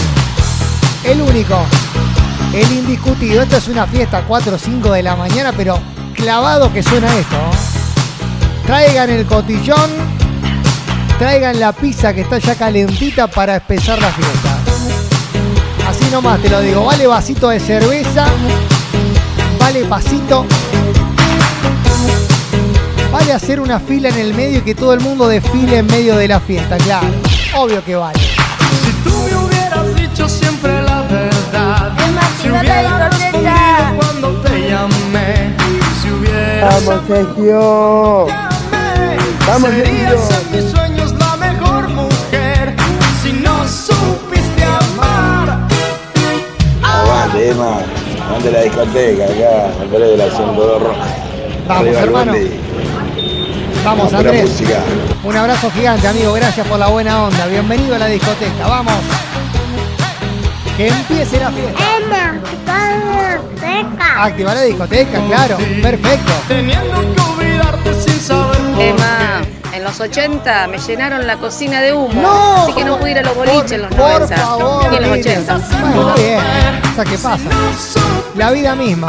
El 1.04 1.20
único. 1.22 1.58
El 2.52 2.70
indiscutido. 2.72 3.42
Esto 3.42 3.56
es 3.56 3.68
una 3.68 3.86
fiesta 3.86 4.24
4 4.26 4.54
o 4.54 4.58
5 4.58 4.92
de 4.92 5.02
la 5.02 5.16
mañana, 5.16 5.52
pero 5.52 5.80
clavado 6.14 6.72
que 6.72 6.82
suena 6.82 7.14
esto. 7.18 7.36
Traigan 8.66 9.10
el 9.10 9.26
cotillón. 9.26 9.90
Traigan 11.18 11.58
la 11.58 11.72
pizza 11.72 12.14
que 12.14 12.20
está 12.20 12.38
ya 12.38 12.54
calentita 12.54 13.26
para 13.26 13.56
empezar 13.56 14.00
la 14.00 14.10
fiesta. 14.12 14.57
Así 16.08 16.14
nomás 16.14 16.40
te 16.40 16.48
lo 16.48 16.62
digo. 16.62 16.86
Vale 16.86 17.06
vasito 17.06 17.50
de 17.50 17.60
cerveza. 17.60 18.24
Vale 19.60 19.84
pasito. 19.84 20.46
Vale 23.12 23.32
hacer 23.34 23.60
una 23.60 23.78
fila 23.78 24.08
en 24.08 24.16
el 24.16 24.32
medio 24.32 24.60
y 24.60 24.62
que 24.62 24.74
todo 24.74 24.94
el 24.94 25.00
mundo 25.00 25.28
desfile 25.28 25.76
en 25.76 25.86
medio 25.86 26.16
de 26.16 26.26
la 26.26 26.40
fiesta, 26.40 26.78
claro. 26.78 27.08
Obvio 27.54 27.84
que 27.84 27.94
vale. 27.94 28.18
Si 28.20 28.92
tú 29.04 29.10
me 29.10 29.36
hubieras 29.36 29.94
dicho 29.96 30.26
siempre 30.26 30.80
la 30.80 31.02
verdad, 31.02 31.92
si 32.40 32.48
respondido 32.48 33.50
cuando 33.98 34.40
te 34.40 34.66
llamé, 34.66 35.54
si 36.02 36.10
hubieras 36.10 36.86
Vamos, 36.86 37.06
Sergio. 37.06 38.26
Vamos, 39.46 39.70
serías 39.72 40.20
Sergio. 40.26 40.67
Emma. 47.50 47.80
Aguante 48.26 48.50
la 48.50 48.60
discoteca 48.62 49.24
acá, 49.24 49.70
al 49.80 49.88
pared 49.88 50.06
de 50.10 50.16
la 50.16 50.24
102 50.30 50.82
Roja. 50.82 51.06
Vamos, 51.66 51.86
Arriba 51.86 52.00
hermano. 52.02 52.32
Vamos, 53.84 54.06
pura 54.08 54.18
Andrés. 54.18 54.50
música. 54.50 54.80
Un 55.24 55.36
abrazo 55.36 55.70
gigante, 55.70 56.08
amigo. 56.08 56.32
Gracias 56.34 56.66
por 56.66 56.78
la 56.78 56.88
buena 56.88 57.24
onda. 57.24 57.46
Bienvenido 57.46 57.94
a 57.94 57.98
la 57.98 58.06
discoteca. 58.06 58.66
Vamos. 58.66 58.94
Que 60.76 60.88
empiece 60.88 61.40
la 61.40 61.50
fiesta. 61.50 61.80
Emma, 61.96 62.38
activa 62.38 63.16
la 63.16 63.34
discoteca. 63.34 64.24
Activar 64.24 64.56
la 64.56 64.62
discoteca, 64.62 65.20
claro. 65.26 65.56
Perfecto. 65.82 66.32
teniendo 66.48 67.00
que 67.14 67.20
olvidarte 67.20 67.94
sin 67.94 68.20
saber 68.20 68.58
por 68.74 68.84
los 69.88 70.00
80 70.00 70.66
me 70.68 70.76
llenaron 70.78 71.26
la 71.26 71.38
cocina 71.38 71.80
de 71.80 71.94
humo. 71.94 72.12
No, 72.20 72.64
así 72.64 72.74
que 72.74 72.84
no 72.84 72.98
pude 72.98 73.12
ir 73.12 73.18
a 73.18 73.22
los 73.22 73.34
boliches 73.34 73.72
en 73.72 73.82
los 73.82 73.90
por 73.90 74.20
90. 74.20 74.36
favor, 74.36 74.90
Ni 74.90 74.96
en 74.96 75.02
los 75.02 75.16
Lili. 75.16 75.28
80. 75.28 75.58
Bueno, 75.80 76.08
está 76.10 76.14
bien. 76.20 76.40
O 76.92 76.94
sea, 76.94 77.04
¿qué 77.04 77.18
pasa? 77.18 77.44
La 78.36 78.50
vida 78.50 78.74
misma. 78.74 79.08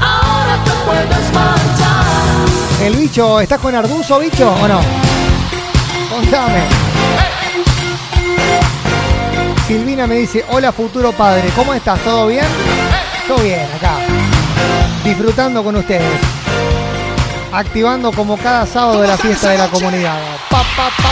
Ahora 0.00 0.58
te 0.64 0.70
puedes 0.84 1.32
marchar. 1.32 2.84
El 2.84 2.96
bicho, 2.96 3.40
¿estás 3.40 3.58
con 3.58 3.74
Arduzo, 3.74 4.18
bicho, 4.18 4.52
o 4.52 4.68
no? 4.68 4.80
Contame. 6.14 6.60
Silvina 9.66 10.06
me 10.06 10.16
dice, 10.16 10.44
hola 10.50 10.72
futuro 10.72 11.12
padre, 11.12 11.48
¿cómo 11.56 11.72
estás? 11.72 11.98
¿Todo 12.00 12.26
bien? 12.26 12.44
Yo 13.26 13.36
bien, 13.38 13.66
acá. 13.78 13.94
Disfrutando 15.04 15.64
con 15.64 15.76
ustedes 15.76 16.20
activando 17.52 18.12
como 18.12 18.36
cada 18.36 18.66
sábado 18.66 19.02
de 19.02 19.08
la 19.08 19.16
fiesta 19.16 19.50
de 19.50 19.58
la 19.58 19.68
comunidad. 19.68 20.18
Pa, 20.50 20.62
pa, 20.76 20.90
pa, 20.96 21.10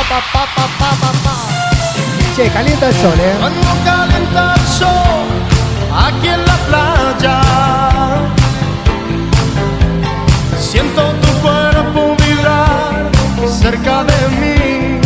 che, 2.36 2.48
calienta 2.50 2.88
el 2.88 2.94
sol, 2.94 3.18
¿eh? 3.18 3.34
Cuando 3.40 3.60
calienta 3.84 4.54
el 4.54 4.66
sol, 4.68 5.26
aquí 5.92 6.28
en 6.28 6.44
la 6.46 6.56
playa, 6.68 7.40
siento 10.60 11.02
tu 11.02 11.28
cuerpo 11.42 12.16
vibrar 12.24 13.10
cerca 13.60 14.04
de 14.04 14.28
mí. 14.40 15.00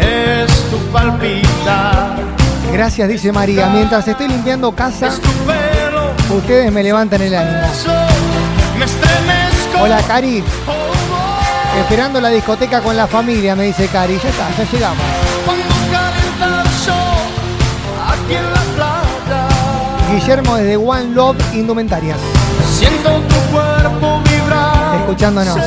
Es 0.00 0.70
tu 0.70 0.78
palpita. 0.92 2.16
Gracias, 2.72 3.08
dice 3.08 3.30
María. 3.30 3.68
Mientras 3.68 4.08
estoy 4.08 4.28
limpiando 4.28 4.72
casa. 4.72 5.06
Es 5.06 5.20
tu 5.20 5.30
ustedes 6.32 6.72
me 6.72 6.82
levantan 6.82 7.22
el 7.22 7.34
ánimo. 7.34 7.60
Hola, 9.80 10.00
Cari. 10.06 10.42
Esperando 11.80 12.20
la 12.20 12.28
discoteca 12.28 12.80
con 12.80 12.96
la 12.96 13.06
familia, 13.06 13.56
me 13.56 13.64
dice 13.64 13.86
Cari. 13.88 14.18
Ya 14.22 14.28
está, 14.28 14.48
ya 14.56 14.70
llegamos. 14.70 15.04
Guillermo 20.10 20.56
desde 20.56 20.76
One 20.76 21.14
Love 21.14 21.36
Indumentarias. 21.54 22.18
siento 22.78 23.10
tu 23.28 23.34
cuerpo 23.52 24.20
escuchándonos. 24.98 25.56
de 25.56 25.62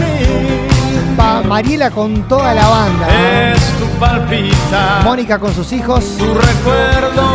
mí. 0.00 1.16
Pa- 1.16 1.40
Mariela 1.42 1.90
con 1.90 2.22
toda 2.28 2.52
la 2.54 2.68
banda. 2.68 3.06
Es 3.54 3.60
tu 3.78 3.86
palpitar, 3.98 5.02
Mónica 5.04 5.38
con 5.38 5.54
sus 5.54 5.72
hijos. 5.72 6.04
tu 6.18 6.34
recuerdo, 6.34 7.34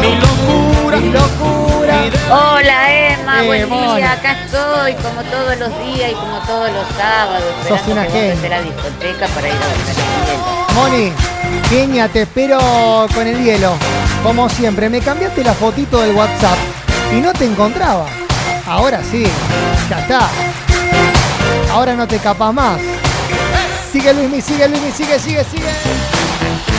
mi 0.00 0.14
locura, 0.16 0.75
Mi 0.86 1.10
locura. 1.10 2.04
Hola 2.30 2.92
Emma, 2.94 3.42
Eh, 3.42 3.46
buen 3.46 3.68
día, 3.68 4.12
acá 4.12 4.32
estoy 4.44 4.94
como 4.94 5.20
todos 5.24 5.58
los 5.58 5.68
días 5.84 6.12
y 6.12 6.14
como 6.14 6.38
todos 6.46 6.70
los 6.70 6.86
sábados, 6.96 7.42
Sos 7.66 7.80
una 7.88 8.04
genia. 8.04 8.48
la 8.48 8.62
discoteca 8.62 9.26
para 9.34 9.48
ir 9.48 9.54
a 9.54 10.74
Moni, 10.74 11.12
genia, 11.68 12.08
te 12.08 12.22
espero 12.22 13.06
con 13.14 13.26
el 13.26 13.42
hielo. 13.42 13.72
Como 14.22 14.48
siempre, 14.48 14.88
me 14.88 15.00
cambiaste 15.00 15.42
la 15.42 15.54
fotito 15.54 16.00
del 16.00 16.14
WhatsApp 16.14 16.56
y 17.12 17.20
no 17.20 17.32
te 17.32 17.46
encontraba. 17.46 18.06
Ahora 18.66 19.00
sí, 19.10 19.24
ya 19.90 19.98
está. 20.00 20.28
Ahora 21.72 21.94
no 21.94 22.06
te 22.06 22.18
capas 22.18 22.54
más. 22.54 22.80
Sigue 23.92 24.14
Luismi, 24.14 24.40
sigue 24.40 24.68
Luismi, 24.68 24.92
sigue, 24.92 25.18
sigue, 25.18 25.44
sigue. 25.44 26.75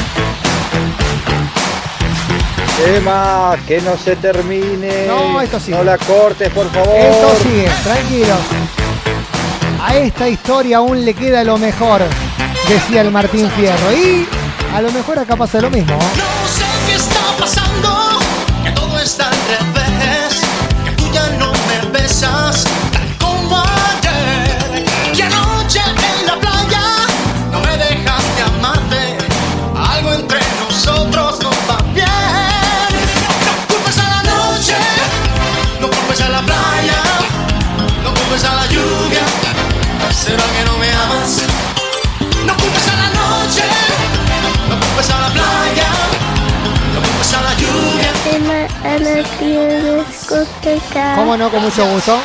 Emma, 2.85 3.55
que 3.67 3.81
no 3.81 3.97
se 3.97 4.15
termine. 4.15 5.07
No, 5.07 5.41
esto 5.41 5.59
sigue. 5.59 5.77
No 5.77 5.83
la 5.83 5.97
cortes, 5.97 6.49
por 6.49 6.71
favor. 6.71 6.95
Esto 6.95 7.35
sigue, 7.43 7.69
tranquilos. 7.83 8.37
A 9.81 9.95
esta 9.95 10.27
historia 10.27 10.77
aún 10.77 11.05
le 11.05 11.13
queda 11.13 11.43
lo 11.43 11.57
mejor, 11.57 12.01
decía 12.67 13.01
el 13.01 13.11
Martín 13.11 13.49
Fierro. 13.51 13.91
Y 13.91 14.27
a 14.75 14.81
lo 14.81 14.91
mejor 14.91 15.19
acá 15.19 15.35
pasa 15.35 15.61
lo 15.61 15.69
mismo. 15.69 15.95
No 15.95 16.47
sé 16.47 16.65
qué 16.87 16.95
está 16.95 17.35
pasando, 17.39 18.19
que 18.63 18.71
todo 18.71 18.99
está 18.99 19.29
al 19.29 19.35
revés, 19.47 19.96
lluvia, 38.77 39.25
será 40.13 40.43
que 40.55 40.63
no 40.65 40.77
me 40.77 40.89
amas. 40.91 41.41
No 42.45 42.53
culpes 42.55 42.87
a 42.87 42.95
la 42.95 43.09
noche, 43.19 43.63
no 44.69 44.75
culpes 44.79 45.09
a 45.09 45.19
la 45.19 45.29
playa, 45.29 45.89
no 46.93 46.99
culpes 47.01 47.33
a 47.33 47.41
la 47.41 47.53
lluvia. 47.61 48.11
a 48.83 48.99
la 48.99 49.15
discoteca. 50.09 51.15
¿Cómo 51.15 51.37
no? 51.37 51.49
Con 51.49 51.61
mucho 51.61 51.85
gusto. 51.85 52.19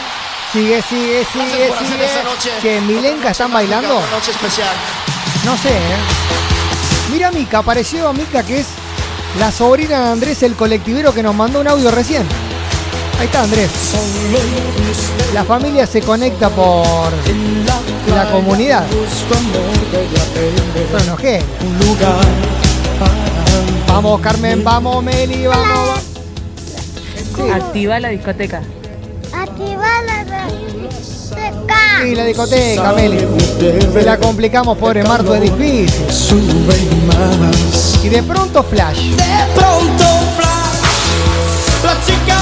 Sigue, 0.52 0.82
sigue, 0.82 1.26
sigue, 1.32 1.73
sigue. 1.78 2.61
Que 2.61 2.76
en 2.76 2.87
Milenka 2.87 3.30
están 3.30 3.52
bailando. 3.52 4.00
No 5.44 5.56
sé, 5.56 5.71
¿eh? 5.71 5.99
Mira 7.11 7.30
Mica, 7.30 7.59
apareció 7.59 8.12
Mica 8.12 8.42
que 8.42 8.61
es 8.61 8.66
la 9.38 9.50
sobrina 9.50 10.00
de 10.00 10.12
Andrés, 10.12 10.42
el 10.42 10.54
colectivero 10.54 11.12
que 11.14 11.23
nos 11.23 11.35
mandó 11.35 11.61
un 11.61 11.68
audio 11.68 11.90
recién. 11.90 12.26
Ahí 13.19 13.26
está 13.26 13.42
Andrés. 13.42 13.71
La 15.33 15.45
familia 15.45 15.87
se 15.87 16.00
conecta 16.00 16.49
por 16.50 17.12
la 18.14 18.31
comunidad. 18.31 18.85
Son 19.31 19.45
unos 21.07 21.21
genios. 21.21 21.45
Vamos 23.87 24.21
Carmen, 24.21 24.64
vamos 24.64 25.02
Meli, 25.04 25.47
vamos. 25.47 26.00
Sí. 27.37 27.42
Activa 27.50 28.00
la 28.00 28.09
discoteca. 28.09 28.62
Activa 29.33 29.87
la 30.07 30.25
discoteca. 30.25 30.52
Sí, 32.02 32.14
la 32.14 32.25
discoteca, 32.25 32.92
Meli. 32.92 33.19
Se 33.92 34.02
la 34.02 34.19
complicamos, 34.19 34.76
pobre 34.78 35.02
Marto, 35.04 35.35
es 35.35 35.42
difícil. 35.42 35.88
Y 38.03 38.09
de 38.09 38.22
pronto 38.22 38.62
Flash. 38.62 38.98
De 39.11 39.46
pronto 39.55 40.05
flash, 40.37 40.81
la 41.85 41.94
chica 42.05 42.38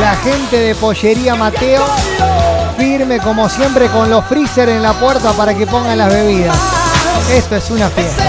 La 0.00 0.16
gente 0.16 0.58
de 0.58 0.74
Pollería 0.74 1.34
Mateo, 1.34 1.84
firme 2.76 3.18
como 3.18 3.48
siempre 3.48 3.88
con 3.88 4.08
los 4.08 4.24
freezer 4.24 4.68
en 4.68 4.82
la 4.82 4.92
puerta 4.94 5.32
para 5.32 5.54
que 5.54 5.66
pongan 5.66 5.98
las 5.98 6.08
bebidas. 6.12 6.56
Esto 7.30 7.56
es 7.56 7.70
una 7.70 7.88
fiesta. 7.90 8.24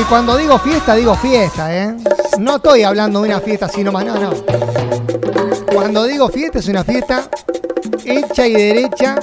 y 0.00 0.04
cuando 0.04 0.36
digo 0.36 0.58
fiesta, 0.58 0.94
digo 0.94 1.14
fiesta, 1.14 1.74
¿eh? 1.74 1.94
No 2.38 2.56
estoy 2.56 2.84
hablando 2.84 3.20
de 3.20 3.28
una 3.28 3.40
fiesta 3.40 3.66
así 3.66 3.84
nomás, 3.84 4.04
no, 4.06 4.14
no. 4.18 4.30
Cuando 5.72 6.04
digo 6.04 6.28
fiesta, 6.28 6.58
es 6.58 6.68
una 6.68 6.84
fiesta 6.84 7.28
hecha 8.04 8.46
y 8.46 8.52
derecha 8.52 9.16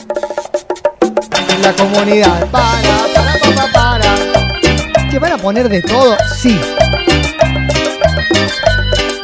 en 1.49 1.61
la 1.61 1.73
comunidad. 1.73 2.45
Para, 2.49 2.97
para, 3.13 3.39
para, 3.39 3.71
para. 3.71 5.09
¿Te 5.09 5.19
van 5.19 5.31
a 5.33 5.37
poner 5.37 5.69
de 5.69 5.81
todo? 5.81 6.15
Sí. 6.35 6.59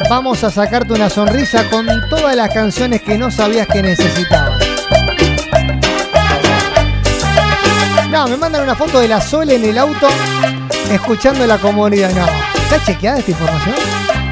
Vamos 0.08 0.44
a 0.44 0.50
sacarte 0.50 0.92
una 0.92 1.08
sonrisa 1.08 1.68
con 1.70 1.86
todas 2.10 2.36
las 2.36 2.52
canciones 2.52 3.02
que 3.02 3.16
no 3.16 3.30
sabías 3.30 3.66
que 3.66 3.82
necesitabas. 3.82 4.62
No, 8.10 8.28
me 8.28 8.36
mandan 8.36 8.62
una 8.62 8.76
foto 8.76 9.00
de 9.00 9.08
la 9.08 9.20
Sole 9.20 9.56
en 9.56 9.64
el 9.64 9.78
auto 9.78 10.08
escuchando 10.90 11.46
la 11.46 11.58
comunidad. 11.58 12.12
No. 12.12 12.26
¿Está 12.62 12.84
chequeada 12.84 13.18
esta 13.18 13.30
información? 13.32 13.74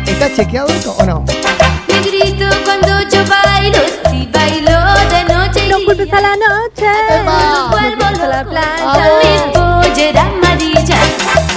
¿Está 0.07 0.33
chequeado 0.35 0.69
esto 0.69 0.95
o 0.99 1.05
no? 1.05 1.25
Te 1.87 2.01
grito 2.01 2.47
cuando 2.65 2.89
yo 3.09 3.25
bailo, 3.27 3.79
noche 5.95 6.05
y 6.05 6.09
No 6.09 6.09
culpes 6.09 6.13
a 6.13 6.21
la 6.21 6.37
noche. 6.37 6.87
no 7.25 7.69
vuelvo 7.71 8.05
a 8.05 8.29
la 8.29 8.45
plancha, 8.45 9.05
mi 9.23 9.53
pollera 9.53 10.23
amarilla. 10.23 10.97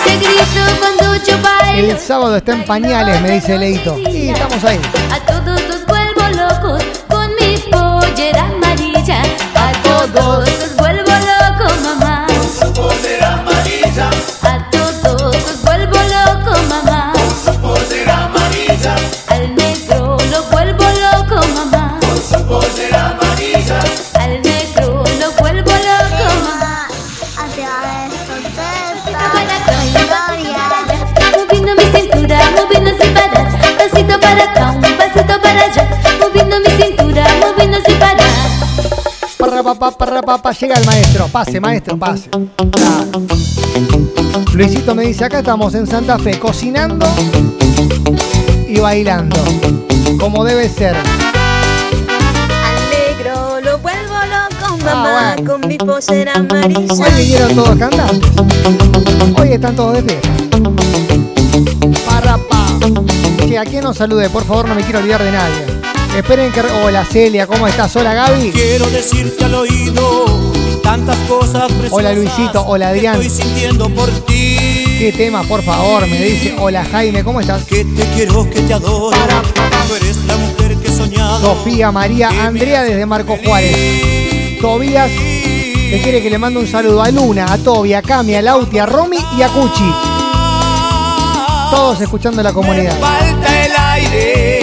Te 0.03 0.17
grito 0.17 0.61
cuando 0.79 1.15
yo 1.25 1.41
bailo, 1.41 1.91
El 1.91 1.99
sábado 1.99 2.35
está 2.37 2.51
en 2.53 2.65
pañales, 2.65 3.21
me 3.21 3.31
dice 3.31 3.57
Leito. 3.57 3.97
Y 3.99 4.29
estamos 4.29 4.63
ahí. 4.63 4.79
a 5.11 5.19
todos 5.25 5.61
los 5.67 5.85
vuelvo 5.85 6.27
locos 6.35 6.83
con 7.07 7.29
mi 7.39 7.57
pollera 7.71 8.43
amarilla. 8.45 9.21
A 9.55 9.71
todos 9.83 10.47
los 10.47 10.75
vuelvo 10.77 11.11
locos, 11.11 11.81
mamá. 11.81 12.25
A 12.25 12.73
todos 12.73 12.95
llega 40.59 40.75
el 40.75 40.85
maestro. 40.85 41.27
Pase, 41.27 41.59
maestro, 41.59 41.97
pase. 41.97 42.29
Ah. 42.81 43.03
Luisito 44.53 44.95
me 44.95 45.03
dice, 45.03 45.25
acá 45.25 45.39
estamos 45.39 45.73
en 45.75 45.87
Santa 45.87 46.17
Fe, 46.19 46.39
cocinando 46.39 47.05
y 48.67 48.79
bailando. 48.79 49.37
Como 50.19 50.43
debe 50.45 50.69
ser. 50.69 50.95
Al 50.95 51.03
negro 52.89 53.59
lo 53.61 53.79
vuelvo 53.79 54.13
loco, 54.13 54.77
mamá, 54.77 55.35
bueno. 55.35 55.51
con 55.51 55.67
mi 55.67 55.77
posera 55.77 56.33
amarilla. 56.35 56.93
Hoy 56.93 57.11
vinieron 57.17 57.55
todos 57.55 57.75
cantantes. 57.77 58.31
Hoy 59.37 59.53
están 59.53 59.75
todos 59.75 59.93
de 59.93 60.03
fiesta. 60.03 60.29
Parra, 62.05 62.37
pa. 62.49 62.65
Che, 63.45 63.57
¿a 63.57 63.65
quién 63.65 63.83
nos 63.83 63.97
salude? 63.97 64.29
Por 64.29 64.45
favor, 64.45 64.67
no 64.69 64.75
me 64.75 64.83
quiero 64.83 64.99
olvidar 64.99 65.23
de 65.23 65.31
nadie. 65.31 65.74
Esperen 66.15 66.51
que... 66.51 66.61
Hola 66.61 67.03
Celia, 67.05 67.45
¿cómo 67.45 67.67
estás? 67.67 67.93
Hola 67.95 68.13
Gaby. 68.13 68.51
Quiero 68.51 68.89
decirte 68.89 69.43
al 69.43 69.55
oído 69.55 70.25
tantas 70.81 71.17
cosas 71.27 71.63
preciosas 71.65 71.91
Hola 71.91 72.13
Luisito, 72.13 72.65
hola 72.65 72.89
Adrián. 72.89 73.19
que 73.19 73.27
estoy 73.27 73.45
sintiendo 73.45 73.89
por 73.89 74.09
ti. 74.25 74.55
¿Qué 74.97 75.13
tema, 75.15 75.43
por 75.43 75.61
favor? 75.61 76.07
Me 76.07 76.17
dice. 76.21 76.55
Hola 76.57 76.85
Jaime, 76.85 77.23
¿cómo 77.23 77.41
estás? 77.41 77.65
Que 77.65 77.83
te 77.83 78.03
quiero, 78.15 78.49
que 78.49 78.61
te 78.61 78.73
adoro. 78.73 79.17
Tú 79.89 79.95
eres 79.95 80.17
la 80.25 80.37
mujer 80.37 80.77
que 80.77 80.87
he 80.87 80.91
soñado. 80.91 81.55
Sofía, 81.55 81.91
María, 81.91 82.29
Andrea 82.45 82.83
desde 82.83 83.05
Marco 83.05 83.37
Juárez. 83.43 83.75
Tobías, 84.61 85.09
que 85.09 85.99
quiere 86.01 86.23
que 86.23 86.29
le 86.29 86.37
mande 86.37 86.59
un 86.59 86.67
saludo 86.67 87.01
a 87.03 87.11
Luna, 87.11 87.51
a 87.51 87.57
Tobi, 87.57 87.93
a 87.93 88.01
Cami, 88.01 88.35
a 88.35 88.41
Lauti, 88.41 88.79
a 88.79 88.85
Romy 88.85 89.17
y 89.37 89.41
a 89.41 89.49
Cuchi. 89.49 89.91
Todos 91.71 91.99
escuchando 91.99 92.41
la 92.41 92.53
comunidad. 92.53 92.97
Falta 92.99 93.65
el 93.65 93.71
aire. 93.75 94.54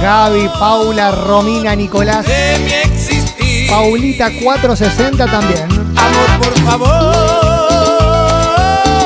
Gaby, 0.00 0.48
Paula, 0.58 1.10
Romina, 1.12 1.74
Nicolás. 1.74 2.26
de 2.26 2.58
mi 2.64 2.72
existir. 2.72 3.70
Paulita 3.70 4.30
460 4.42 5.26
también. 5.26 5.68
Amor, 5.96 6.38
por 6.40 6.54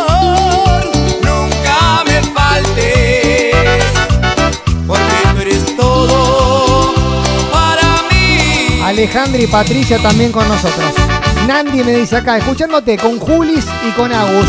favor, 0.00 0.84
nunca 1.22 2.02
me 2.06 2.22
faltes, 2.34 3.54
porque 4.86 5.14
tú 5.34 5.40
eres 5.40 5.76
todo 5.76 6.94
para 7.52 7.82
mí. 8.10 8.80
Alejandra 8.84 9.40
y 9.42 9.46
Patricia 9.46 9.98
también 10.02 10.32
con 10.32 10.46
nosotros. 10.48 10.92
Nandi 11.46 11.82
me 11.82 11.92
dice 11.92 12.16
acá, 12.16 12.36
escuchándote 12.36 12.96
con 12.98 13.18
Julis 13.18 13.64
y 13.88 13.92
con 13.92 14.12
Agus. 14.12 14.46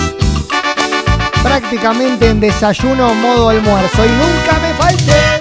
Prácticamente 1.41 2.27
en 2.27 2.39
desayuno 2.39 3.13
modo 3.15 3.49
almuerzo. 3.49 4.05
Y 4.05 4.09
nunca 4.09 4.59
me 4.61 4.73
faltes. 4.75 5.40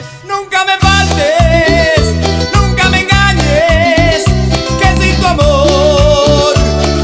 Que 4.81 5.03
sin 5.03 5.21
tu 5.21 5.27
amor 5.27 6.55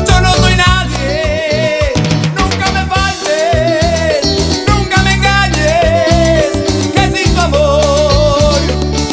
yo 0.09 0.21
no 0.21 0.35
soy 0.35 0.55
nadie. 0.57 1.93
Nunca 2.37 2.71
me 2.73 2.85
faltes, 2.87 4.27
nunca 4.69 5.03
me 5.03 5.13
engañes, 5.15 6.53
que 6.95 7.17
sin 7.17 7.35
tu 7.35 7.41
amor 7.41 8.61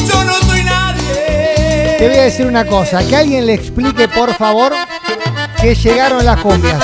yo 0.07 0.23
no 0.23 0.39
soy 0.47 0.63
nadie. 0.63 1.95
Te 1.99 2.07
voy 2.07 2.17
a 2.17 2.23
decir 2.23 2.45
una 2.45 2.65
cosa, 2.65 3.05
que 3.07 3.15
alguien 3.15 3.45
le 3.45 3.53
explique 3.53 4.07
por 4.07 4.33
favor 4.35 4.73
que 5.61 5.75
llegaron 5.75 6.25
las 6.25 6.39
cumbias. 6.41 6.79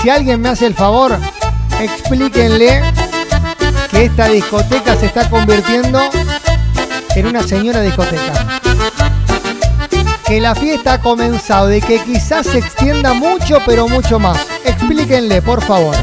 Si 0.00 0.08
alguien 0.10 0.40
me 0.40 0.50
hace 0.50 0.66
el 0.66 0.74
favor, 0.74 1.18
explíquenle 1.80 2.82
que 3.90 4.04
esta 4.04 4.28
discoteca 4.28 4.94
se 4.96 5.06
está 5.06 5.28
convirtiendo 5.28 6.00
en 7.16 7.26
una 7.26 7.42
señora 7.42 7.80
discoteca. 7.80 8.60
Que 10.26 10.40
la 10.40 10.54
fiesta 10.54 10.94
ha 10.94 11.00
comenzado 11.00 11.74
y 11.74 11.80
que 11.80 11.98
quizás 12.00 12.46
se 12.46 12.58
extienda 12.58 13.14
mucho, 13.14 13.58
pero 13.64 13.88
mucho 13.88 14.18
más. 14.18 14.46
Explíquenle, 14.64 15.40
por 15.40 15.62
favor. 15.62 15.94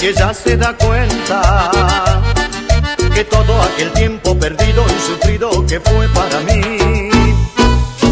Si 0.00 0.06
ella 0.06 0.32
se 0.32 0.56
da 0.56 0.74
cuenta 0.78 2.10
que 3.14 3.22
todo 3.24 3.60
aquel 3.60 3.92
tiempo 3.92 4.34
perdido 4.38 4.82
y 4.88 4.98
sufrido 5.06 5.66
que 5.66 5.78
fue 5.78 6.08
para 6.08 6.40
mí. 6.40 7.10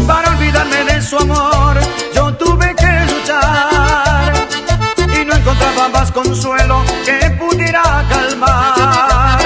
Para 0.05 0.29
olvidarme 0.29 0.83
de 0.83 1.01
su 1.01 1.17
amor, 1.17 1.79
yo 2.13 2.31
tuve 2.35 2.75
que 2.75 2.93
luchar 3.11 4.33
y 5.19 5.25
no 5.25 5.33
encontraba 5.33 5.89
más 5.89 6.11
consuelo 6.11 6.83
que 7.03 7.31
pudiera 7.39 8.05
calmar. 8.07 9.39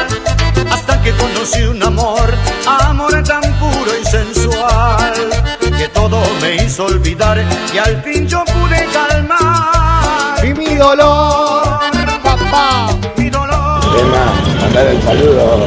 Hasta 0.70 1.02
que 1.02 1.14
conocí 1.14 1.62
un 1.64 1.82
amor, 1.82 2.36
amor 2.66 3.24
tan 3.24 3.42
puro 3.58 3.92
y 4.02 4.06
sensual, 4.06 5.14
que 5.78 5.88
todo 5.88 6.22
me 6.42 6.56
hizo 6.58 6.88
olvidar 6.88 7.42
y 7.74 7.78
al 7.78 8.04
fin 8.04 8.28
yo 8.28 8.44
pude 8.44 8.86
calmar. 8.92 10.46
Y. 10.46 10.54
Mi 10.54 10.76
dolor. 10.76 11.43
Emma, 14.00 14.34
mandar 14.62 14.88
el 14.88 15.02
saludo 15.02 15.66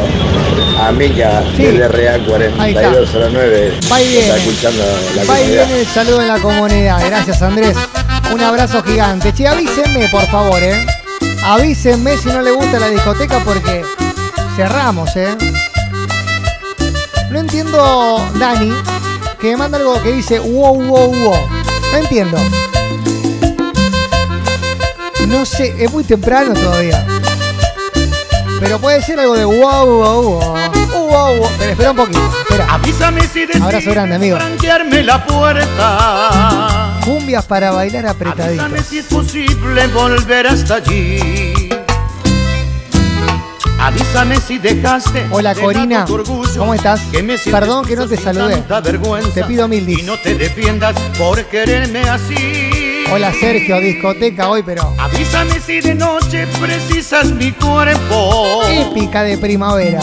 a 0.81 0.93
Mica 0.93 1.43
Sí. 1.57 1.65
del 1.65 1.83
RA 1.91 2.19
4209. 2.27 3.75
Va 3.91 4.01
y 4.03 4.09
viene. 4.09 4.27
Está 4.27 4.37
escuchando 4.37 4.85
la 5.17 5.25
Va 5.25 5.25
y 5.25 5.27
comunidad. 5.27 5.67
viene 5.67 5.81
el 5.81 5.87
saludo 5.89 6.23
en 6.23 6.29
la 6.29 6.39
comunidad. 6.39 7.07
Gracias, 7.07 7.43
Andrés. 7.43 7.77
Un 8.33 8.41
abrazo 8.41 8.83
gigante. 8.85 9.33
Che, 9.35 9.49
avísenme, 9.49 10.09
por 10.09 10.23
favor, 10.27 10.63
¿eh? 10.63 10.87
Avísenme 11.45 12.17
si 12.17 12.29
no 12.29 12.41
le 12.43 12.53
gusta 12.53 12.79
la 12.79 12.89
discoteca 12.89 13.39
porque 13.41 13.83
cerramos, 14.57 15.17
¿eh? 15.17 15.37
No 17.31 17.41
entiendo, 17.41 18.25
Dani, 18.39 18.73
que 19.41 19.49
me 19.51 19.57
manda 19.57 19.79
algo 19.79 20.01
que 20.03 20.13
dice 20.13 20.39
wow, 20.39 20.75
wow, 20.83 21.13
wow. 21.13 21.35
No 21.93 21.99
entiendo. 21.99 22.39
No 25.27 25.45
sé, 25.45 25.75
es 25.79 25.93
muy 25.93 26.05
temprano 26.05 26.55
todavía. 26.55 27.05
Pero 28.61 28.79
puede 28.79 29.03
ser 29.03 29.21
algo 29.21 29.35
de 29.35 29.45
wow, 29.45 29.59
wow, 29.59 30.23
wow. 30.23 30.41
Wow, 30.93 31.37
wow. 31.37 31.49
Pero 31.59 31.71
espera 31.73 31.91
un 31.91 31.97
poquito. 31.97 32.31
Espera. 32.43 32.75
Avísame 32.75 33.21
si 33.27 33.47
Abrazo 33.61 33.91
grande, 33.91 34.15
amigo. 34.17 34.39
la 35.05 35.25
puerta. 35.27 36.99
Cumbias 37.05 37.45
para 37.45 37.73
bailar 37.73 38.07
Avísame 38.07 38.31
apretaditos. 38.31 38.87
si 38.87 38.99
es 38.99 39.07
posible 39.07 39.87
volver 39.89 40.47
hasta 40.47 40.77
allí. 40.77 41.69
Avísame 43.79 44.41
si 44.41 44.59
dejaste. 44.59 45.27
Hola 45.31 45.55
Corina, 45.55 46.05
orgullo, 46.09 46.59
¿cómo 46.59 46.75
estás? 46.75 47.01
que 47.13 47.23
me 47.23 47.39
sientes 47.39 47.61
Perdón 47.61 47.85
que 47.85 47.95
no 47.95 48.09
te 48.09 48.17
saludé. 48.17 48.63
Te 49.35 49.45
pido 49.45 49.69
mil 49.69 49.85
dis. 49.87 50.01
Y 50.01 50.03
no 50.03 50.19
te 50.19 50.35
defiendas 50.35 50.97
por 51.19 51.45
quererme 51.45 52.01
así. 52.09 52.66
Hola 53.13 53.33
Sergio, 53.33 53.81
discoteca 53.81 54.49
hoy, 54.49 54.63
pero 54.65 54.93
Avísame 54.99 55.61
si 55.61 55.81
de 55.81 55.95
noche 55.95 56.47
precisas 56.61 57.27
mi 57.27 57.53
cuerpo. 57.53 58.63
épica 58.69 59.23
de 59.23 59.39
primavera. 59.39 60.01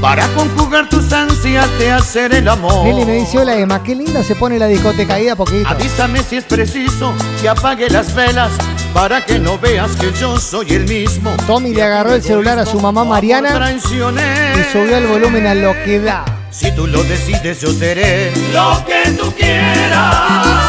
Para 0.00 0.26
conjugar 0.28 0.88
tus 0.88 1.12
ansias 1.12 1.66
de 1.78 1.90
hacer 1.90 2.34
el 2.34 2.48
amor. 2.48 2.84
Nelly 2.84 3.04
me 3.04 3.12
dice, 3.14 3.38
hola 3.38 3.56
Emma, 3.56 3.82
qué 3.82 3.94
linda 3.94 4.22
se 4.22 4.34
pone 4.34 4.58
la 4.58 4.66
discoteca 4.66 5.14
ahí 5.14 5.28
a 5.28 5.36
poquito. 5.36 5.68
Avísame 5.68 6.22
si 6.22 6.36
es 6.36 6.44
preciso 6.44 7.14
que 7.40 7.48
apague 7.48 7.88
las 7.90 8.14
velas 8.14 8.50
para 8.92 9.24
que 9.24 9.38
no 9.38 9.58
veas 9.58 9.94
que 9.96 10.12
yo 10.18 10.38
soy 10.38 10.72
el 10.74 10.86
mismo. 10.86 11.34
Tommy 11.46 11.74
le 11.74 11.82
agarró 11.82 12.14
el 12.14 12.22
celular 12.22 12.58
a 12.58 12.66
su 12.66 12.80
mamá 12.80 13.04
Mariana 13.04 13.72
y 13.72 13.80
subió 13.80 14.96
el 14.96 15.06
volumen 15.06 15.46
a 15.46 15.54
lo 15.54 15.72
que 15.84 16.00
da. 16.00 16.24
Si 16.50 16.70
tú 16.74 16.86
lo 16.86 17.02
decides, 17.04 17.60
yo 17.60 17.70
seré 17.72 18.32
lo 18.52 18.82
que 18.86 19.10
tú 19.12 19.30
quieras. 19.34 20.65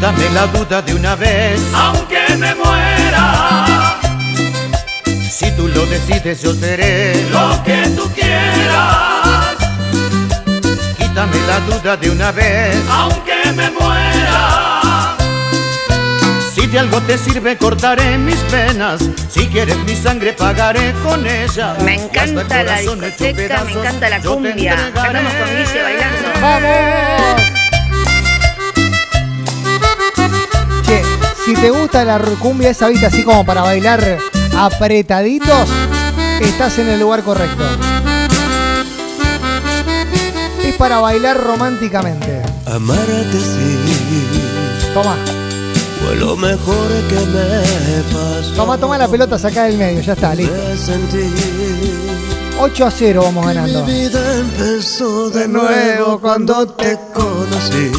Quítame 0.00 0.30
la 0.30 0.46
duda 0.46 0.80
de 0.80 0.94
una 0.94 1.14
vez, 1.14 1.60
aunque 1.74 2.20
me 2.38 2.54
muera. 2.54 3.98
Si 5.30 5.50
tú 5.52 5.68
lo 5.68 5.84
decides, 5.84 6.40
yo 6.40 6.54
seré 6.54 7.12
lo 7.30 7.62
que 7.64 7.82
tú 7.94 8.10
quieras. 8.14 9.56
Quítame 10.96 11.36
la 11.46 11.60
duda 11.68 11.98
de 11.98 12.08
una 12.08 12.32
vez, 12.32 12.76
aunque 12.88 13.52
me 13.54 13.70
muera. 13.72 15.16
Si 16.54 16.66
de 16.66 16.78
algo 16.78 16.98
te 17.02 17.18
sirve, 17.18 17.58
cortaré 17.58 18.16
mis 18.16 18.38
penas. 18.50 19.02
Si 19.28 19.48
quieres 19.48 19.76
mi 19.84 19.94
sangre, 19.94 20.32
pagaré 20.32 20.94
con 21.04 21.26
ella. 21.26 21.76
Me 21.84 21.96
encanta 21.96 22.62
la 22.62 22.78
discoteca, 22.78 23.24
me 23.26 23.32
pedazos, 23.32 23.76
encanta 23.76 24.08
la 24.08 24.20
cumbia. 24.22 24.72
entregaré. 24.72 25.08
Andamos 25.08 25.34
con 25.34 25.48
Guille 25.58 25.82
bailando. 25.82 26.28
¡Vamos! 26.40 27.49
Si 31.44 31.54
te 31.54 31.70
gusta 31.70 32.04
la 32.04 32.18
cumbia 32.38 32.70
esa, 32.70 32.88
viste, 32.88 33.06
así 33.06 33.22
como 33.24 33.44
para 33.44 33.62
bailar 33.62 34.18
apretaditos, 34.56 35.68
estás 36.40 36.78
en 36.78 36.88
el 36.88 37.00
lugar 37.00 37.22
correcto. 37.22 37.64
Es 40.62 40.74
para 40.76 40.98
bailar 40.98 41.38
románticamente. 41.38 42.42
Amarte 42.66 43.40
sí 43.40 43.78
Toma, 44.94 45.16
fue 46.04 46.16
lo 46.16 46.36
mejor 46.36 46.88
que 47.08 47.14
me 47.14 48.02
pasó. 48.12 48.54
toma, 48.56 48.78
toma 48.78 48.98
la 48.98 49.08
pelota, 49.08 49.38
saca 49.38 49.64
del 49.64 49.78
medio, 49.78 50.00
ya 50.00 50.12
está, 50.12 50.34
listo. 50.34 50.54
Me 50.54 50.76
sentí 50.76 51.24
8 52.58 52.86
a 52.86 52.90
0 52.90 53.22
vamos 53.24 53.46
ganando. 53.46 53.86
Mi 53.86 53.92
vida 53.92 54.36
empezó 54.38 55.30
de 55.30 55.48
nuevo 55.48 56.20
cuando 56.20 56.66
te 56.66 56.98
conocí. 57.14 57.90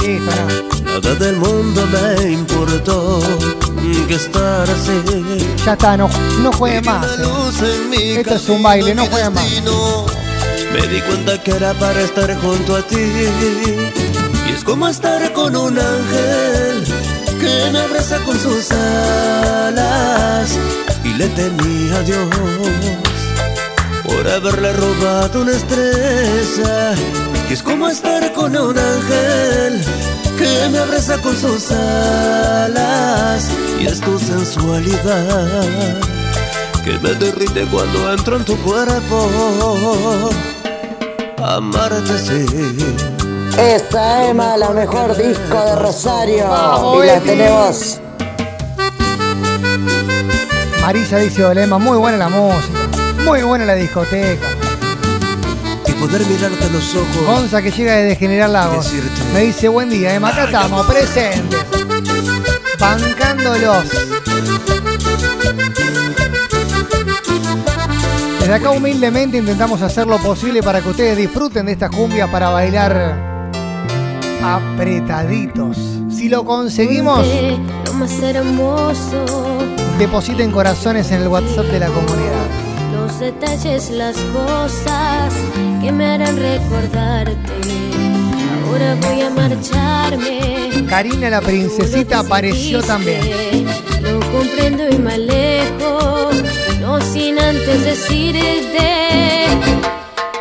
Listo, 0.00 0.30
no. 0.30 0.81
Nada 0.92 1.14
del 1.14 1.36
mundo 1.36 1.86
me 1.86 2.32
importó 2.32 3.20
que 4.08 4.14
estar 4.14 4.68
así. 4.68 5.00
Ya 5.64 5.72
está, 5.72 5.96
no, 5.96 6.08
no 6.42 6.52
jueguen 6.52 6.84
más. 6.84 7.06
eh. 7.62 8.20
Esto 8.20 8.34
es 8.34 8.48
un 8.48 8.62
baile, 8.62 8.94
no 8.94 9.06
jueguen 9.06 9.32
más. 9.32 9.44
Me 10.72 10.86
di 10.88 11.00
cuenta 11.00 11.42
que 11.42 11.52
era 11.52 11.72
para 11.74 12.00
estar 12.00 12.34
junto 12.40 12.76
a 12.76 12.82
ti. 12.82 12.96
Y 14.46 14.52
es 14.54 14.62
como 14.64 14.86
estar 14.88 15.32
con 15.32 15.56
un 15.56 15.78
ángel 15.78 16.84
que 17.40 17.70
me 17.72 17.78
abraza 17.80 18.18
con 18.18 18.38
sus 18.38 18.70
alas. 18.70 20.50
Y 21.04 21.14
le 21.14 21.28
temí 21.28 21.90
a 21.90 22.02
Dios 22.02 22.28
por 24.04 24.28
haberle 24.28 24.72
robado 24.74 25.40
una 25.42 25.52
estrella. 25.52 26.94
Y 27.52 27.54
es 27.54 27.62
como 27.62 27.86
estar 27.86 28.32
con 28.32 28.56
un 28.56 28.78
ángel 28.78 29.84
que 30.38 30.68
me 30.70 30.78
abraza 30.78 31.18
con 31.18 31.36
sus 31.36 31.70
alas. 31.70 33.46
Y 33.78 33.88
es 33.88 34.00
tu 34.00 34.18
sensualidad 34.18 36.00
que 36.82 36.98
me 37.00 37.12
derrite 37.12 37.66
cuando 37.66 38.10
entro 38.10 38.38
en 38.38 38.46
tu 38.46 38.56
cuerpo. 38.62 39.28
Amarte 41.44 42.18
sí. 42.18 42.46
Esta 43.58 44.30
Emma, 44.30 44.56
la 44.56 44.70
mejor 44.70 45.14
disco 45.14 45.62
de 45.62 45.76
Rosario. 45.76 46.48
Vamos, 46.48 47.04
y 47.04 47.06
la 47.06 47.20
tenemos. 47.20 48.00
Marisa 50.80 51.18
dice, 51.18 51.44
hola 51.44 51.64
Emma, 51.64 51.76
muy 51.76 51.98
buena 51.98 52.16
la 52.16 52.30
música. 52.30 52.78
Muy 53.26 53.42
buena 53.42 53.66
la 53.66 53.74
discoteca. 53.74 54.51
Poder 56.02 56.26
mirarte 56.26 56.64
a 56.64 56.68
los 56.68 56.96
ojos. 56.96 57.24
Gonza 57.24 57.62
que 57.62 57.70
llega 57.70 57.94
desde 57.94 58.16
General 58.16 58.52
Lagos. 58.52 58.90
Decirte. 58.90 59.22
Me 59.32 59.42
dice, 59.42 59.68
buen 59.68 59.88
día, 59.88 60.12
Emma, 60.12 60.30
acá 60.30 60.46
estamos, 60.46 60.84
presentes. 60.84 61.60
Bancándolos. 62.76 63.84
Desde 68.40 68.52
acá 68.52 68.70
humildemente 68.70 69.36
intentamos 69.36 69.80
hacer 69.80 70.08
lo 70.08 70.18
posible 70.18 70.60
para 70.60 70.80
que 70.80 70.88
ustedes 70.88 71.16
disfruten 71.16 71.66
de 71.66 71.72
estas 71.72 71.90
cumbias 71.90 72.28
para 72.30 72.48
bailar 72.48 73.16
apretaditos. 74.42 75.78
Si 76.10 76.28
lo 76.28 76.44
conseguimos, 76.44 77.24
depositen 80.00 80.50
corazones 80.50 81.12
en 81.12 81.22
el 81.22 81.28
WhatsApp 81.28 81.66
de 81.66 81.78
la 81.78 81.86
comunidad. 81.86 82.31
Detalles, 83.22 83.90
las 83.90 84.16
cosas 84.34 85.32
que 85.80 85.92
me 85.92 86.06
harán 86.06 86.36
recordarte. 86.36 87.52
Ahora 88.66 88.96
voy 89.00 89.20
a 89.22 89.30
marcharme. 89.30 90.86
Karina 90.88 91.30
la 91.30 91.40
princesita 91.40 92.18
apareció 92.18 92.82
también. 92.82 93.22
Lo 94.02 94.18
comprendo 94.32 94.88
y 94.90 94.98
me 94.98 95.14
alejo, 95.14 96.30
no 96.80 97.00
sin 97.00 97.38
antes 97.38 97.84
decirte 97.84 99.46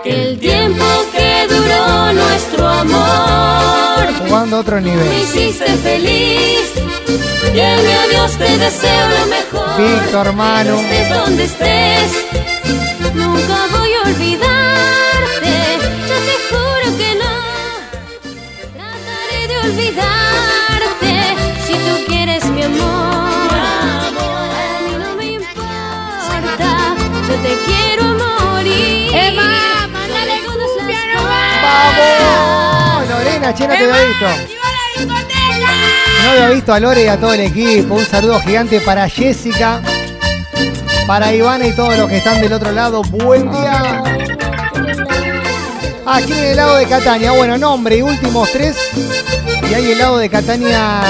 que 0.04 0.30
el 0.30 0.40
tiempo 0.40 0.84
que 1.12 1.46
duró 1.48 2.14
nuestro 2.14 2.68
amor 2.68 4.08
Jugando 4.28 4.56
a 4.58 4.60
otro 4.62 4.76
me 4.78 4.90
nivel. 4.90 5.22
hiciste 5.22 5.66
feliz. 5.78 6.72
Y 7.54 7.60
en 7.60 7.84
mi 7.86 7.92
adiós 7.92 8.32
te 8.38 8.58
deseo 8.58 9.10
lo 9.20 9.26
mejor. 9.28 9.78
Víctor, 9.78 10.34
Manu. 10.34 10.76
Estés 10.80 11.10
donde 11.10 11.44
estés, 11.44 12.12
nunca 13.14 13.68
voy 13.72 13.90
a 13.94 14.02
olvidarte. 14.10 15.54
Yo 16.08 16.16
te 16.28 16.36
juro 16.50 16.98
que 16.98 17.16
no 17.16 17.34
trataré 18.76 19.48
de 19.48 19.58
olvidarte. 19.60 21.12
Si 21.66 21.74
tú 21.74 22.06
quieres 22.08 22.44
mi 22.46 22.64
amor, 22.64 23.52
a 23.52 24.80
mí 24.86 24.94
no 25.04 25.16
me 25.16 25.26
importa. 25.34 26.96
Yo 27.28 27.36
te 27.36 27.54
quiero 27.66 28.04
morir. 28.16 29.12
Emma, 29.14 29.88
mándale 29.92 30.42
cumbia 30.46 31.00
¡Vamos! 31.64 33.10
Lorena, 33.10 33.54
che, 33.54 33.68
no 33.68 33.74
te 33.74 33.84
había 33.84 34.06
visto. 34.06 34.26
No 36.24 36.30
había 36.30 36.50
visto 36.50 36.74
a 36.74 36.80
Lore 36.80 37.04
y 37.04 37.08
a 37.08 37.20
todo 37.20 37.34
el 37.34 37.42
equipo. 37.42 37.96
Un 37.96 38.06
saludo 38.06 38.40
gigante 38.42 38.80
para 38.82 39.10
Jessica, 39.10 39.82
para 41.08 41.34
Ivana 41.34 41.68
y 41.68 41.74
todos 41.74 41.98
los 41.98 42.10
que 42.10 42.18
están 42.18 42.42
del 42.42 42.54
otro 42.54 42.72
lado. 42.72 43.02
Buen 43.04 43.52
día. 43.52 44.04
Ah, 46.06 46.20
quieren 46.26 46.46
helado 46.46 46.78
de 46.78 46.86
Catania. 46.86 47.32
Bueno, 47.32 47.58
nombre 47.58 47.98
y 47.98 48.02
últimos 48.02 48.52
tres. 48.52 48.76
Y 49.70 49.74
hay 49.74 49.92
helado 49.92 50.18
de 50.18 50.30
Catania 50.30 51.02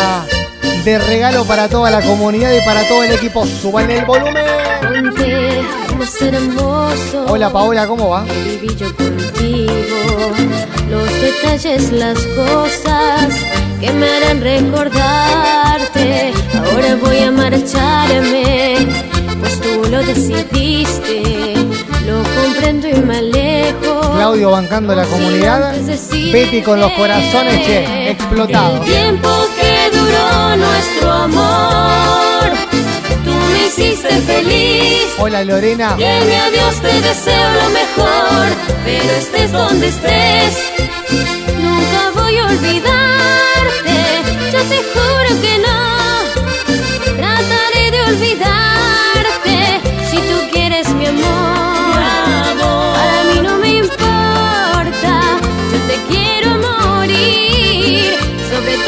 de 0.83 0.97
regalo 0.97 1.45
para 1.45 1.67
toda 1.69 1.91
la 1.91 2.01
comunidad 2.01 2.51
y 2.51 2.61
para 2.65 2.83
todo 2.87 3.03
el 3.03 3.11
equipo. 3.11 3.45
Suban 3.45 3.89
el 3.91 4.05
volumen. 4.05 4.45
Hola 7.27 7.51
Paola, 7.51 7.87
¿cómo 7.87 8.09
va? 8.09 8.25
Los 10.89 11.21
detalles, 11.21 11.91
las 11.91 12.17
cosas 12.35 13.33
que 13.79 13.91
me 13.91 14.09
harán 14.09 14.41
recordarte. 14.41 16.33
Ahora 16.55 16.95
voy 16.95 17.19
a 17.19 17.31
marcharme, 17.31 18.87
pues 19.39 19.61
tú 19.61 19.70
lo 19.91 20.01
decidiste. 20.03 21.53
Lo 22.05 22.23
comprendo 22.23 22.87
y 22.87 22.93
me 22.93 23.17
alejo. 23.17 23.99
Claudio 24.15 24.51
bancando 24.51 24.95
la 24.95 25.05
comunidad. 25.05 25.75
Betty 26.31 26.61
con 26.61 26.79
los 26.79 26.91
corazones, 26.93 27.65
che, 27.65 28.11
explotados. 28.11 28.87
El 28.87 28.93
tiempo 28.93 29.29
que 29.57 29.97
duró 29.97 30.55
nuestro 30.55 31.11
amor, 31.11 32.51
tú 33.25 33.31
me 33.51 33.67
hiciste 33.67 34.09
feliz. 34.21 35.07
Hola 35.19 35.43
Lorena. 35.43 35.95
Y 35.99 36.03
en 36.03 36.27
mi 36.27 36.35
adiós 36.35 36.75
te 36.81 37.01
deseo 37.01 37.53
lo 37.61 37.69
mejor, 37.69 38.47
pero 38.85 39.11
estés 39.19 39.51
donde 39.51 39.87
estés, 39.89 40.57
nunca 41.59 42.11
voy 42.15 42.37
a 42.37 42.45
olvidarte. 42.45 43.97
Yo 44.53 44.59
te 44.63 44.77
juro 44.93 45.41
que 45.41 45.57
no, 45.59 47.17
trataré 47.17 47.91
de 47.91 48.01
olvidarte. 48.03 48.60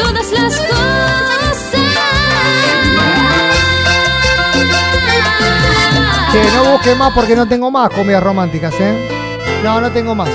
Todas 0.00 0.30
las 0.32 0.56
cosas. 0.60 0.94
Che, 6.32 6.42
no 6.56 6.72
busque 6.72 6.94
más 6.94 7.12
porque 7.14 7.36
no 7.36 7.46
tengo 7.46 7.70
más 7.70 7.90
comidas 7.90 8.22
románticas, 8.22 8.74
¿eh? 8.80 9.08
No, 9.62 9.80
no 9.80 9.90
tengo 9.92 10.14
más. 10.14 10.28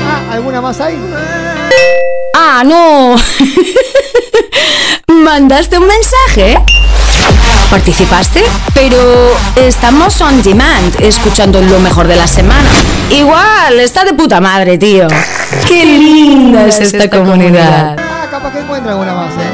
Ah, 0.00 0.32
¿alguna 0.32 0.60
más 0.60 0.80
hay? 0.80 0.98
Ah, 2.34 2.62
no. 2.64 3.16
¿Mandaste 5.08 5.78
un 5.78 5.86
mensaje? 5.86 6.58
¿Participaste? 7.70 8.42
Pero 8.74 8.98
estamos 9.56 10.20
on 10.20 10.42
demand, 10.42 11.00
escuchando 11.00 11.62
lo 11.62 11.78
mejor 11.80 12.06
de 12.06 12.16
la 12.16 12.26
semana. 12.26 12.68
Igual, 13.10 13.80
está 13.80 14.04
de 14.04 14.12
puta 14.12 14.42
madre, 14.42 14.76
tío. 14.76 15.08
Qué 15.66 15.86
linda 15.86 16.66
es 16.66 16.78
esta 16.80 17.08
comunidad. 17.08 17.96
Ah, 17.98 18.01
capaz 18.32 18.50
que 18.50 18.60
encuentre 18.60 18.90
alguna 18.92 19.12
más, 19.12 19.34
¿eh? 19.34 19.52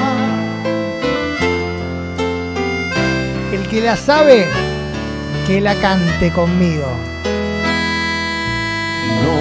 El 3.53 3.67
que 3.67 3.81
la 3.81 3.97
sabe, 3.97 4.47
que 5.49 5.61
la 5.61 5.75
cante 5.75 6.31
conmigo. 6.31 6.87
No, 9.25 9.37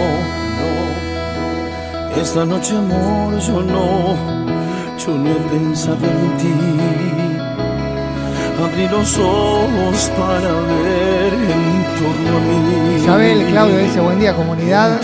no, 0.60 2.20
esta 2.20 2.46
noche 2.46 2.78
amor 2.78 3.38
yo 3.38 3.62
no, 3.62 4.16
yo 4.98 5.16
no 5.16 5.30
he 5.30 5.40
pensado 5.52 6.04
en 6.04 6.38
ti. 6.38 6.56
Abrí 8.60 8.88
los 8.88 9.20
ojos 9.20 10.12
para 10.18 10.52
ver 10.52 11.34
en 11.34 11.86
torno 12.00 12.38
a 12.38 12.42
mí. 12.42 13.04
Isabel, 13.04 13.46
Claudio 13.52 13.78
dice 13.78 14.00
buen 14.00 14.20
día 14.20 14.36
comunidad. 14.36 15.00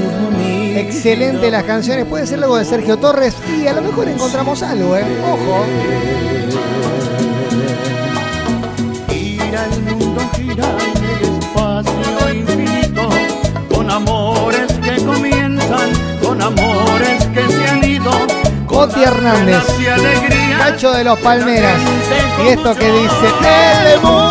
Excelente 0.76 1.52
las 1.52 1.64
canciones. 1.64 2.06
Puede 2.06 2.26
ser 2.28 2.44
algo 2.44 2.58
de 2.58 2.66
Sergio 2.66 2.98
Torres 2.98 3.36
y 3.62 3.68
a 3.68 3.74
lo 3.74 3.82
mejor 3.82 4.08
encontramos 4.08 4.62
algo, 4.64 4.98
¿eh? 4.98 5.06
Ojo. 5.24 5.66
Gira 9.10 9.66
el 9.66 9.82
mundo, 9.96 10.22
gira 10.36 10.66
en 10.80 11.04
el 11.04 11.22
espacio 11.40 12.34
infinito, 12.34 13.10
con 13.74 13.90
amores 13.90 14.72
que 14.82 15.04
comienzan, 15.04 15.92
con 16.22 16.42
amores 16.42 17.26
que 17.28 17.48
se 17.48 17.68
han 17.68 17.84
ido. 17.84 18.12
Oti 18.68 19.04
Hernández. 19.04 19.64
Cacho 20.58 20.92
de 20.92 21.04
los 21.04 21.20
Palmeras. 21.20 21.80
Y 22.44 22.50
esto 22.50 22.76
que 22.76 22.92
dice 22.92 23.28
el 23.94 24.02
mundo. 24.02 24.24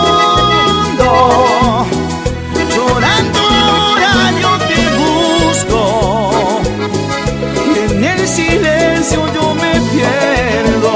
El 8.23 8.29
silencio 8.29 9.27
yo 9.35 9.55
me 9.55 9.73
pierdo 9.91 10.93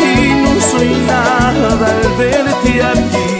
y 0.00 0.34
no 0.42 0.60
soy 0.60 0.88
nada 1.06 1.68
al 1.68 2.16
verte 2.16 2.82
a 2.82 2.92
ti. 2.94 3.31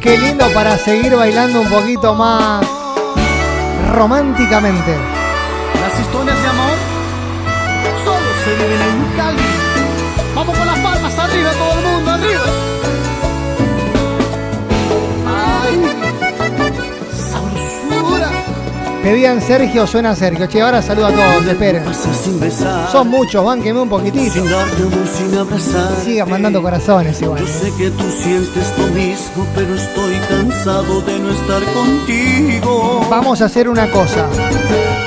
Qué 0.00 0.18
lindo 0.18 0.48
para 0.52 0.76
seguir 0.76 1.14
bailando 1.14 1.60
un 1.60 1.68
poquito 1.68 2.14
más 2.14 2.66
románticamente. 3.92 5.25
Pedían 19.06 19.40
Sergio, 19.40 19.86
suena 19.86 20.16
Sergio. 20.16 20.48
Che, 20.48 20.60
ahora 20.60 20.82
saludo 20.82 21.06
a 21.06 21.12
todos, 21.12 21.46
esperen. 21.46 21.84
Sin 21.94 22.40
besar, 22.40 22.90
Son 22.90 23.06
muchos, 23.06 23.44
bánqueme 23.44 23.80
un 23.80 23.88
poquitito. 23.88 24.32
sin 24.32 24.50
darte 24.50 24.82
amor, 24.82 25.06
sin 25.06 25.38
abrazar. 25.38 26.04
Sigan 26.04 26.28
mandando 26.28 26.60
corazones 26.60 27.22
igual. 27.22 27.38
Yo 27.38 27.46
sé 27.46 27.72
que 27.78 27.90
tú 27.90 28.02
sientes 28.10 28.74
lo 28.76 28.88
mismo, 28.88 29.46
pero 29.54 29.76
estoy 29.76 30.16
cansado 30.28 31.00
de 31.02 31.20
no 31.20 31.30
estar 31.30 31.62
contigo. 31.72 33.06
Vamos 33.08 33.40
a 33.42 33.44
hacer 33.44 33.68
una 33.68 33.88
cosa. 33.92 34.26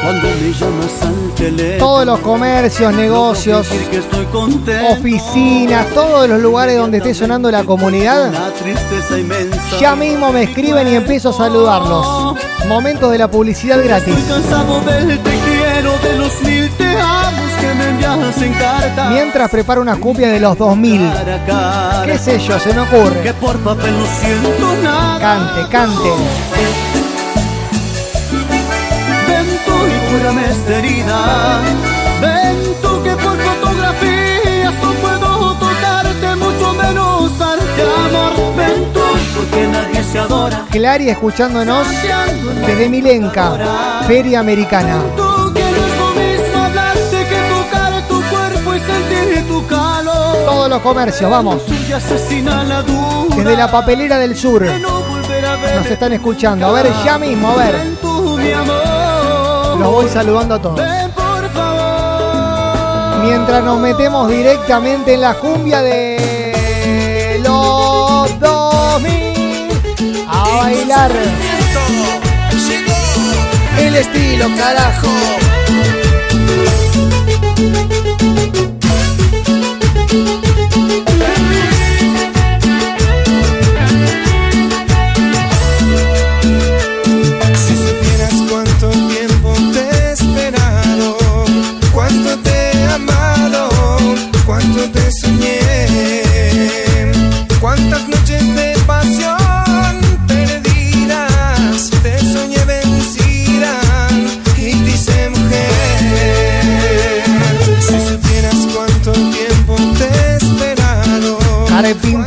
Cuando 0.01 0.27
me 0.29 0.53
llamas 0.53 1.01
al 1.01 1.35
teléfono, 1.35 1.85
Todos 1.85 2.05
los 2.05 2.19
comercios, 2.19 2.93
negocios, 2.93 3.67
que 3.67 3.97
estoy 3.97 4.25
oficinas, 4.91 5.87
todos 5.93 6.29
los 6.29 6.39
lugares 6.41 6.77
donde 6.77 6.99
esté 6.99 7.13
sonando 7.13 7.51
la 7.51 7.65
comunidad, 7.65 8.31
ya 9.77 9.93
mismo 9.97 10.31
me 10.31 10.43
escriben 10.43 10.87
y 10.87 10.95
empiezo 10.95 11.31
a 11.31 11.33
saludarlos. 11.33 12.37
Momento 12.67 13.09
de 13.09 13.17
la 13.17 13.27
publicidad 13.27 13.83
gratis. 13.83 14.15
Mientras 19.11 19.49
preparo 19.49 19.81
una 19.81 19.95
cumbia 19.95 20.29
de 20.29 20.39
los 20.39 20.57
2000. 20.57 21.11
Cara 21.13 21.35
a 21.35 21.45
cara. 21.45 22.03
¿Qué 22.05 22.17
sé 22.17 22.39
yo? 22.39 22.59
Se 22.59 22.73
me 22.73 22.81
ocurre. 22.81 23.21
Que 23.21 23.33
por 23.33 23.57
papel 23.59 23.97
no 23.97 24.05
siento 24.05 24.75
nada. 24.83 25.19
Cante, 25.19 25.69
cante. 25.71 26.09
Ven 29.27 29.47
tú 29.65 29.71
y 29.87 30.17
cúrame 30.17 30.49
esta 30.49 30.77
herida. 30.77 31.59
Ven 32.21 32.68
se 40.11 40.19
adora. 40.19 40.65
Clary 40.71 41.09
escuchándonos 41.09 41.87
desde 42.65 42.89
Milenca, 42.89 44.03
Feria 44.07 44.39
Americana. 44.39 45.01
Tú 45.15 45.53
que 45.53 45.61
no 45.61 45.67
es 45.67 45.97
lo 45.97 46.09
mismo 46.13 46.63
hablarte 46.63 47.25
que 47.27 47.39
tocar 47.49 48.07
tu 48.07 48.21
cuerpo 48.23 48.75
y 48.75 48.79
sentir 48.79 49.47
tu 49.47 49.65
calor. 49.67 50.45
Todos 50.45 50.69
los 50.69 50.81
comercios, 50.81 51.29
vamos. 51.29 51.61
Desde 53.35 53.55
la 53.55 53.69
papelera 53.69 54.17
del 54.17 54.35
sur. 54.35 54.65
Nos 55.75 55.85
están 55.85 56.13
escuchando. 56.13 56.67
A 56.67 56.71
ver, 56.71 56.91
ya 57.05 57.17
mismo, 57.17 57.51
a 57.51 57.55
ver. 57.55 57.75
Los 59.79 59.91
voy 59.91 60.09
saludando 60.09 60.55
a 60.55 60.61
todos. 60.61 60.81
Mientras 63.23 63.63
nos 63.63 63.79
metemos 63.79 64.29
directamente 64.29 65.13
en 65.13 65.21
la 65.21 65.35
cumbia 65.35 65.81
de 65.81 67.39
los 67.43 68.39
2000 68.39 69.28
a 70.49 70.55
bailar. 70.55 71.11
El 73.79 73.95
estilo, 73.95 74.47
carajo. 74.57 75.09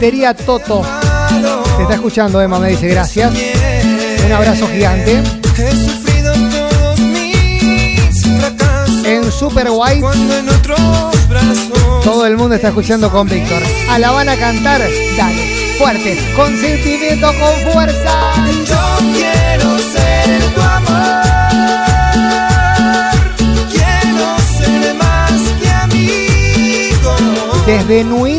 Carpintería 0.02 0.34
Toto. 0.34 0.82
Te 1.76 1.82
está 1.84 1.94
escuchando, 1.94 2.42
Emma, 2.42 2.58
me 2.58 2.70
dice 2.70 2.88
gracias. 2.88 3.32
Un 4.26 4.32
abrazo 4.32 4.66
gigante. 4.66 5.22
En 9.04 9.30
Super 9.30 9.68
White, 9.70 10.04
todo 12.02 12.26
el 12.26 12.36
mundo 12.36 12.56
está 12.56 12.68
escuchando 12.68 13.12
con 13.12 13.28
Víctor. 13.28 13.62
A 13.90 14.00
la 14.00 14.10
van 14.10 14.28
a 14.28 14.36
cantar, 14.36 14.80
dale, 15.16 15.76
fuerte, 15.78 16.18
con 16.34 16.48
sentimiento, 16.58 17.28
con 17.38 17.72
fuerza. 17.72 18.32
Yo 18.66 18.98
quiero 19.14 19.78
ser 19.78 20.42
tu 20.52 20.60
amor. 20.62 21.22
Quiero 23.70 24.36
ser 24.58 24.94
más 24.96 25.32
que 25.60 25.70
amigo. 25.70 27.14
Desde 27.66 28.02
Nuit, 28.02 28.31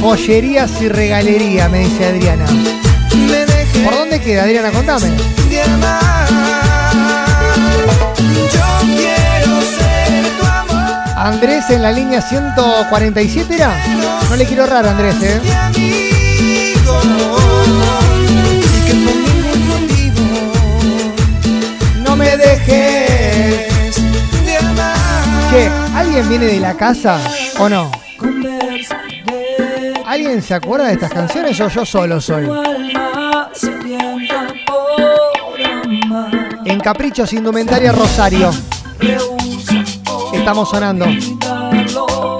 joyerías 0.00 0.70
y 0.80 0.88
regalería, 0.88 1.68
me 1.68 1.80
dice 1.80 2.06
Adriana. 2.06 2.46
¿Por 3.84 3.94
dónde 3.94 4.20
queda, 4.20 4.44
Adriana? 4.44 4.70
Contame. 4.70 5.10
Andrés 11.16 11.68
en 11.70 11.82
la 11.82 11.92
línea 11.92 12.22
147 12.22 13.54
era. 13.54 13.76
No 14.28 14.36
le 14.36 14.46
quiero 14.46 14.64
errar, 14.64 14.86
Andrés, 14.86 15.16
¿eh? 15.22 15.40
No 22.02 22.16
me 22.16 22.36
dejes. 22.36 23.70
Che, 25.50 25.68
¿alguien 25.94 26.28
viene 26.28 26.46
de 26.46 26.60
la 26.60 26.74
casa 26.74 27.20
o 27.58 27.68
no? 27.68 27.99
¿Alguien 30.20 30.42
se 30.42 30.52
acuerda 30.52 30.88
de 30.88 30.92
estas 30.92 31.10
canciones 31.14 31.58
o 31.62 31.68
yo 31.68 31.86
solo 31.86 32.20
soy? 32.20 32.46
En 36.66 36.78
Caprichos 36.80 37.32
Indumentaria 37.32 37.90
Rosario. 37.90 38.50
Estamos 40.34 40.68
sonando. 40.68 41.06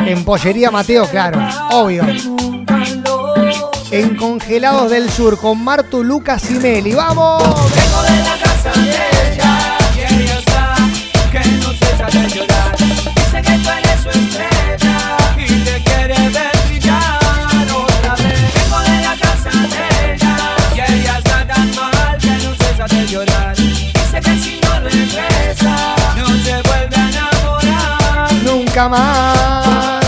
En 0.01 0.25
Pollería 0.27 0.71
Mateo, 0.71 1.07
claro, 1.07 1.41
obvio. 1.73 2.05
En 3.91 4.15
Congelados 4.15 4.91
del 4.91 5.09
Sur 5.09 5.39
con 5.41 5.65
Martu, 5.65 6.05
Lucas 6.05 6.51
y 6.51 6.55
Meli. 6.57 6.93
¡Vamos! 6.93 7.43
Más. 28.89 30.01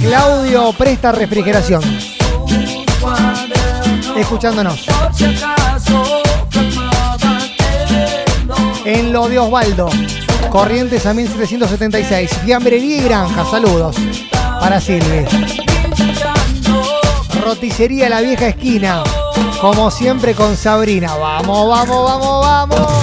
Claudio 0.00 0.72
presta 0.72 1.12
refrigeración. 1.12 1.82
Escuchándonos. 4.16 4.86
En 8.84 9.12
lo 9.12 9.28
de 9.28 9.38
Osvaldo. 9.38 9.88
Corrientes 10.50 11.04
a 11.06 11.14
1776. 11.14 12.30
Fiambrería 12.44 12.96
y 12.98 13.00
granja. 13.00 13.44
Saludos. 13.50 13.96
Para 14.60 14.80
Silvi. 14.80 15.26
Roticería 17.42 18.08
La 18.08 18.20
Vieja 18.20 18.48
Esquina. 18.48 19.02
Como 19.60 19.90
siempre 19.90 20.34
con 20.34 20.56
Sabrina. 20.56 21.14
Vamos, 21.16 21.68
vamos, 21.68 22.04
vamos, 22.04 22.46
vamos. 22.46 22.93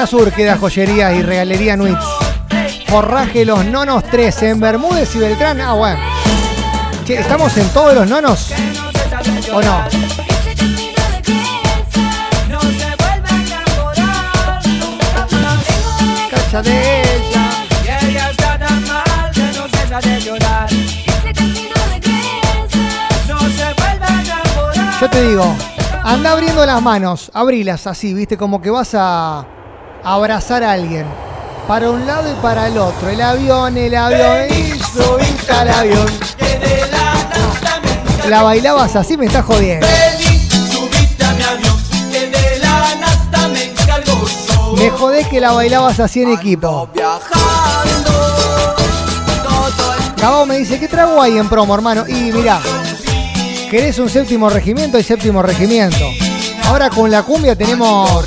Zona 0.00 0.06
Sur 0.06 0.32
queda 0.32 0.56
joyería 0.56 1.12
y 1.12 1.22
regalería 1.22 1.76
Nuits. 1.76 2.02
Forraje 2.86 3.44
Los 3.44 3.66
Nonos 3.66 4.02
3 4.04 4.42
en 4.44 4.60
Bermúdez 4.60 5.14
y 5.14 5.18
Beltrán. 5.18 5.60
Ah, 5.60 5.74
bueno. 5.74 6.00
Che, 7.04 7.20
¿estamos 7.20 7.54
en 7.58 7.68
todos 7.68 7.94
los 7.94 8.08
nonos? 8.08 8.50
¿O 9.52 9.60
no? 9.60 9.84
Cacha 16.30 16.62
de. 16.62 17.02
Yo 24.98 25.10
te 25.10 25.28
digo, 25.28 25.56
anda 26.04 26.32
abriendo 26.32 26.64
las 26.64 26.80
manos, 26.80 27.30
abrilas 27.34 27.86
así, 27.86 28.14
viste, 28.14 28.38
como 28.38 28.62
que 28.62 28.70
vas 28.70 28.94
a 28.94 29.46
abrazar 30.04 30.62
a 30.62 30.72
alguien. 30.72 31.06
Para 31.68 31.90
un 31.90 32.06
lado 32.06 32.30
y 32.30 32.34
para 32.42 32.66
el 32.66 32.78
otro. 32.78 33.08
El 33.08 33.20
avión, 33.20 33.76
el 33.76 33.94
avión, 33.94 34.46
y 34.50 34.78
subiste 34.78 35.52
al 35.52 35.68
avión. 35.68 36.06
La 38.28 38.42
bailabas 38.42 38.96
así, 38.96 39.16
me 39.16 39.26
estás 39.26 39.44
jodiendo. 39.44 39.86
Subiste 40.70 41.24
a 41.24 41.32
mi 41.32 41.42
avión, 41.42 41.76
que 42.10 42.26
de 42.26 42.58
la 42.58 42.94
nata 42.96 43.48
me 43.48 44.90
jodés 44.90 45.26
que 45.28 45.40
la 45.40 45.52
bailabas 45.52 46.00
así 46.00 46.22
en 46.22 46.32
equipo. 46.32 46.88
Gabo 50.16 50.46
me 50.46 50.58
dice, 50.58 50.78
¿qué 50.78 50.88
trago 50.88 51.20
hay 51.22 51.38
en 51.38 51.48
promo, 51.48 51.74
hermano? 51.74 52.06
Y 52.06 52.32
mirá, 52.32 52.60
¿querés 53.70 53.98
un 53.98 54.10
séptimo 54.10 54.50
regimiento? 54.50 54.96
Hay 54.96 55.04
séptimo 55.04 55.42
regimiento. 55.42 56.04
Ahora 56.64 56.90
con 56.90 57.10
la 57.10 57.22
cumbia 57.22 57.56
tenemos 57.56 58.26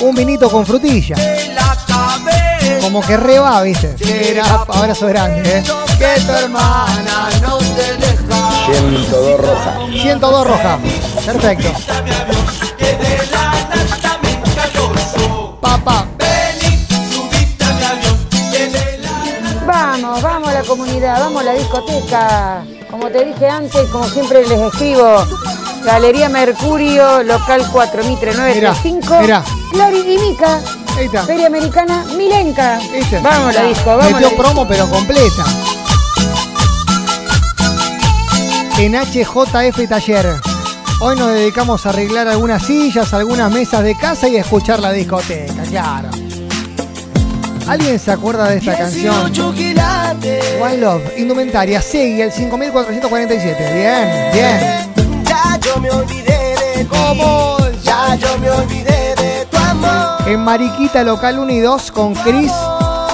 un 0.00 0.14
vinito 0.14 0.50
con 0.50 0.64
frutilla. 0.64 1.16
Como 2.80 3.00
que 3.02 3.16
re 3.16 3.38
va, 3.38 3.62
¿viste? 3.62 3.94
Era 4.30 4.44
abrazo 4.68 5.06
grande, 5.06 5.58
¿eh? 5.58 5.62
Que 5.98 6.20
tu 6.20 6.32
hermana 6.32 7.28
no 7.42 7.58
te 7.58 7.96
deja. 7.96 8.50
102 8.66 9.40
roja. 9.40 9.78
102 9.92 10.46
roja. 10.46 10.78
Perfecto. 11.26 11.72
Papá. 15.60 16.06
Vamos, 19.66 20.22
vamos 20.22 20.48
a 20.48 20.54
la 20.54 20.62
comunidad, 20.62 21.20
vamos 21.20 21.42
a 21.42 21.44
la 21.44 21.52
discoteca. 21.52 22.64
Como 22.90 23.08
te 23.08 23.24
dije 23.24 23.48
antes, 23.48 23.88
como 23.90 24.08
siempre 24.08 24.46
les 24.46 24.58
escribo, 24.60 25.26
Galería 25.84 26.28
Mercurio, 26.28 27.22
local 27.22 27.66
4 27.70 28.04
Mitre 28.04 28.34
935. 28.34 29.57
Clary 29.72 29.98
y 30.14 30.18
Mica, 30.18 30.60
Ahí 30.96 31.06
está. 31.06 31.24
Feria 31.24 31.46
Americana, 31.46 32.04
Milenca. 32.16 32.78
¿Viste? 32.92 33.20
Vamos 33.20 33.56
a 33.56 33.62
la 33.62 33.68
disco, 33.68 33.90
vamos. 33.90 34.12
Metió 34.12 34.28
disco. 34.28 34.42
promo 34.42 34.66
pero 34.66 34.88
completa. 34.88 35.44
En 38.78 38.94
HJF 38.94 39.88
Taller. 39.88 40.40
Hoy 41.00 41.16
nos 41.16 41.32
dedicamos 41.32 41.86
a 41.86 41.90
arreglar 41.90 42.26
algunas 42.26 42.64
sillas, 42.64 43.14
algunas 43.14 43.52
mesas 43.52 43.84
de 43.84 43.96
casa 43.96 44.28
y 44.28 44.36
a 44.36 44.40
escuchar 44.40 44.80
la 44.80 44.92
discoteca, 44.92 45.62
claro. 45.68 46.08
¿Alguien 47.68 47.98
se 47.98 48.10
acuerda 48.10 48.48
de 48.48 48.58
esta 48.58 48.76
canción? 48.76 49.30
One 50.60 50.78
Love, 50.78 51.18
indumentaria, 51.18 51.82
Segui, 51.82 52.22
el 52.22 52.32
5447. 52.32 53.74
Bien, 53.74 54.32
bien. 54.32 55.24
Ya 55.24 55.58
yo 55.60 55.78
me 55.78 55.90
olvidé 55.90 56.56
de 56.76 56.86
¿Cómo? 56.86 57.58
Ya 57.82 58.14
yo 58.16 58.38
me 58.38 58.50
olvidé. 58.50 58.97
En 60.28 60.44
Mariquita 60.44 61.02
Local 61.04 61.38
1 61.38 61.52
y 61.52 61.60
2 61.60 61.90
con 61.90 62.12
Chris 62.12 62.52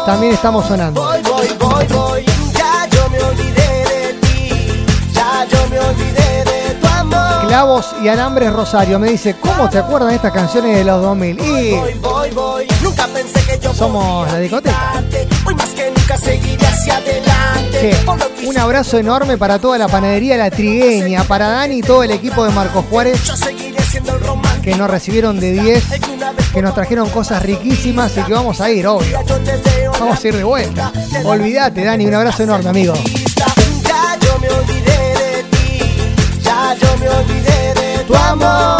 también 0.05 0.33
estamos 0.33 0.67
sonando. 0.67 1.01
Voy, 1.01 1.23
voy, 1.23 1.47
voy, 1.61 1.87
voy. 1.87 2.25
Ya 2.53 2.89
yo 2.91 3.09
me 3.09 3.21
olvidé 3.21 3.85
de 3.85 4.15
ti. 4.15 4.85
Ya 5.12 5.47
yo 5.49 5.69
me 5.71 5.79
olvidé 5.79 6.45
de 6.45 6.75
tu 6.75 6.87
amor. 6.89 7.47
Clavos 7.47 7.95
y 8.03 8.09
Alambres 8.09 8.53
Rosario 8.53 8.99
me 8.99 9.11
dice, 9.11 9.37
¿cómo 9.41 9.71
te 9.71 9.79
acuerdas 9.79 10.09
de 10.09 10.17
estas 10.17 10.33
canciones 10.33 10.77
de 10.77 10.83
los 10.83 11.01
2000? 11.03 11.39
Y 11.39 11.71
Voy, 11.71 11.95
voy, 12.01 12.31
voy. 12.33 12.67
Nunca 12.83 13.07
pensé 13.07 13.41
que 13.47 13.61
yo 13.62 13.73
somos 13.73 14.27
la 14.33 14.41
discoteca. 14.41 15.05
Hoy 15.47 15.55
más 15.55 15.69
que 15.69 15.93
nunca 15.93 16.17
seguiré 16.17 16.67
hacia 16.67 16.97
adelante. 16.97 17.97
Un 18.45 18.59
abrazo 18.59 18.99
enorme 18.99 19.39
para 19.39 19.61
toda 19.61 19.79
la 19.79 19.87
panadería 19.87 20.37
La 20.37 20.51
Trigueña, 20.51 21.23
para 21.23 21.49
Dani 21.49 21.77
y 21.77 21.83
todo 21.83 22.03
el 22.03 22.11
equipo 22.11 22.45
de 22.45 22.51
Marcos 22.51 22.85
Juárez 22.91 23.23
yo 23.23 23.37
seguiré 23.37 23.81
siendo 23.85 24.15
el 24.15 24.21
romántico. 24.21 24.54
Que 24.65 24.75
nos 24.77 24.91
recibieron 24.91 25.39
de 25.39 25.53
10, 25.53 25.93
El 25.93 26.01
que 26.55 26.62
nos 26.62 26.75
trajeron 26.75 27.11
cosas 27.11 27.43
riquísimas 27.43 28.17
y 28.17 28.23
que 28.23 28.33
vamos 28.33 28.62
a 28.62 28.71
ir, 28.71 28.87
obvio. 28.87 29.21
Vamos 30.01 30.25
a 30.25 30.29
ir 30.29 30.37
de 30.37 30.45
vuelta. 30.45 30.91
Olvídate, 31.25 31.85
Dani, 31.85 32.07
un 32.07 32.15
abrazo 32.15 32.45
enorme, 32.45 32.71
amigo. 32.71 32.95
Ya 32.95 34.19
yo 34.21 34.39
me 34.39 34.49
olvidé 34.49 35.15
de 35.19 35.43
ti. 35.51 35.81
Ya 36.43 36.75
yo 36.81 36.97
me 36.99 37.09
olvidé 37.11 37.75
de 37.75 38.05
tu 38.07 38.15
amor. 38.15 38.79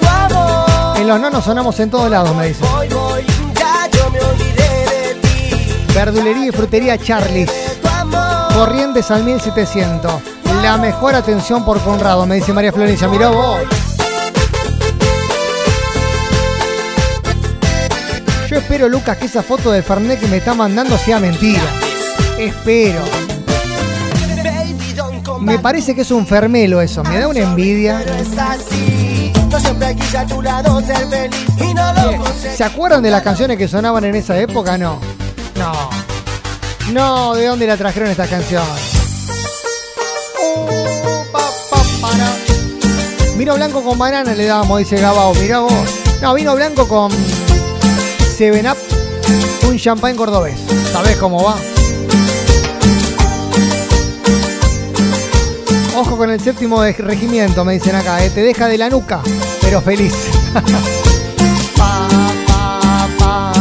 Tu 0.00 0.06
amor. 0.06 0.96
En 0.96 1.08
los 1.08 1.20
nonos 1.20 1.44
sonamos 1.44 1.78
en 1.80 1.90
todos 1.90 2.10
lados, 2.10 2.34
me 2.34 2.48
dice. 2.48 2.64
Voy, 2.72 2.88
voy. 2.88 3.26
Ya 3.54 3.90
yo 3.92 4.10
me 4.10 4.20
olvidé 4.20 4.86
de 4.88 5.14
ti. 5.20 5.92
Verdulería 5.94 6.46
y 6.46 6.50
frutería 6.50 6.96
Charlie. 6.96 7.46
Corrientes 8.54 9.10
al 9.10 9.22
1700. 9.22 10.12
La 10.62 10.78
mejor 10.78 11.14
atención 11.14 11.62
por 11.64 11.78
Conrado, 11.80 12.24
me 12.24 12.36
dice 12.36 12.54
María 12.54 12.72
Florencia. 12.72 13.06
Mirá 13.08 13.28
vos. 13.28 13.58
Yo 18.52 18.58
espero, 18.58 18.86
Lucas, 18.86 19.16
que 19.16 19.24
esa 19.24 19.42
foto 19.42 19.70
de 19.72 19.82
Fernet 19.82 20.20
que 20.20 20.26
me 20.26 20.36
está 20.36 20.52
mandando 20.52 20.98
sea 20.98 21.18
mentira. 21.18 21.62
Espero. 22.38 23.00
Me 25.40 25.58
parece 25.58 25.94
que 25.94 26.02
es 26.02 26.10
un 26.10 26.26
fermelo 26.26 26.82
eso. 26.82 27.02
Me 27.02 27.18
da 27.18 27.28
una 27.28 27.40
envidia. 27.40 28.04
¿Se 32.54 32.62
acuerdan 32.62 33.02
de 33.02 33.10
las 33.10 33.22
canciones 33.22 33.56
que 33.56 33.66
sonaban 33.68 34.04
en 34.04 34.16
esa 34.16 34.38
época? 34.38 34.76
No. 34.76 35.00
No. 35.56 35.72
No, 36.92 37.34
¿de 37.34 37.46
dónde 37.46 37.66
la 37.66 37.78
trajeron 37.78 38.10
esta 38.10 38.26
canción? 38.26 38.64
Pa, 41.32 41.40
pa, 41.70 41.82
para. 42.02 43.34
Vino 43.38 43.54
blanco 43.54 43.82
con 43.82 43.98
banana 43.98 44.34
le 44.34 44.44
dábamos, 44.44 44.78
dice 44.80 44.98
Gabao. 44.98 45.32
Mirá 45.36 45.60
vos. 45.60 45.72
No, 46.20 46.34
vino 46.34 46.54
blanco 46.54 46.86
con 46.86 47.10
7 48.32 48.68
Up, 48.70 48.76
un 49.68 49.78
champán 49.78 50.16
cordobés. 50.16 50.58
¿Sabés 50.92 51.16
cómo 51.16 51.42
va? 51.44 51.56
Ojo 55.94 56.16
con 56.16 56.30
el 56.30 56.40
séptimo 56.40 56.82
regimiento, 56.82 57.64
me 57.64 57.74
dicen 57.74 57.94
acá. 57.94 58.24
eh. 58.24 58.30
Te 58.30 58.42
deja 58.42 58.66
de 58.68 58.78
la 58.78 58.88
nuca, 58.88 59.20
pero 59.60 59.80
feliz. 59.80 60.14
Pa, 61.76 62.08
pa, 62.46 63.08
pa. 63.18 63.52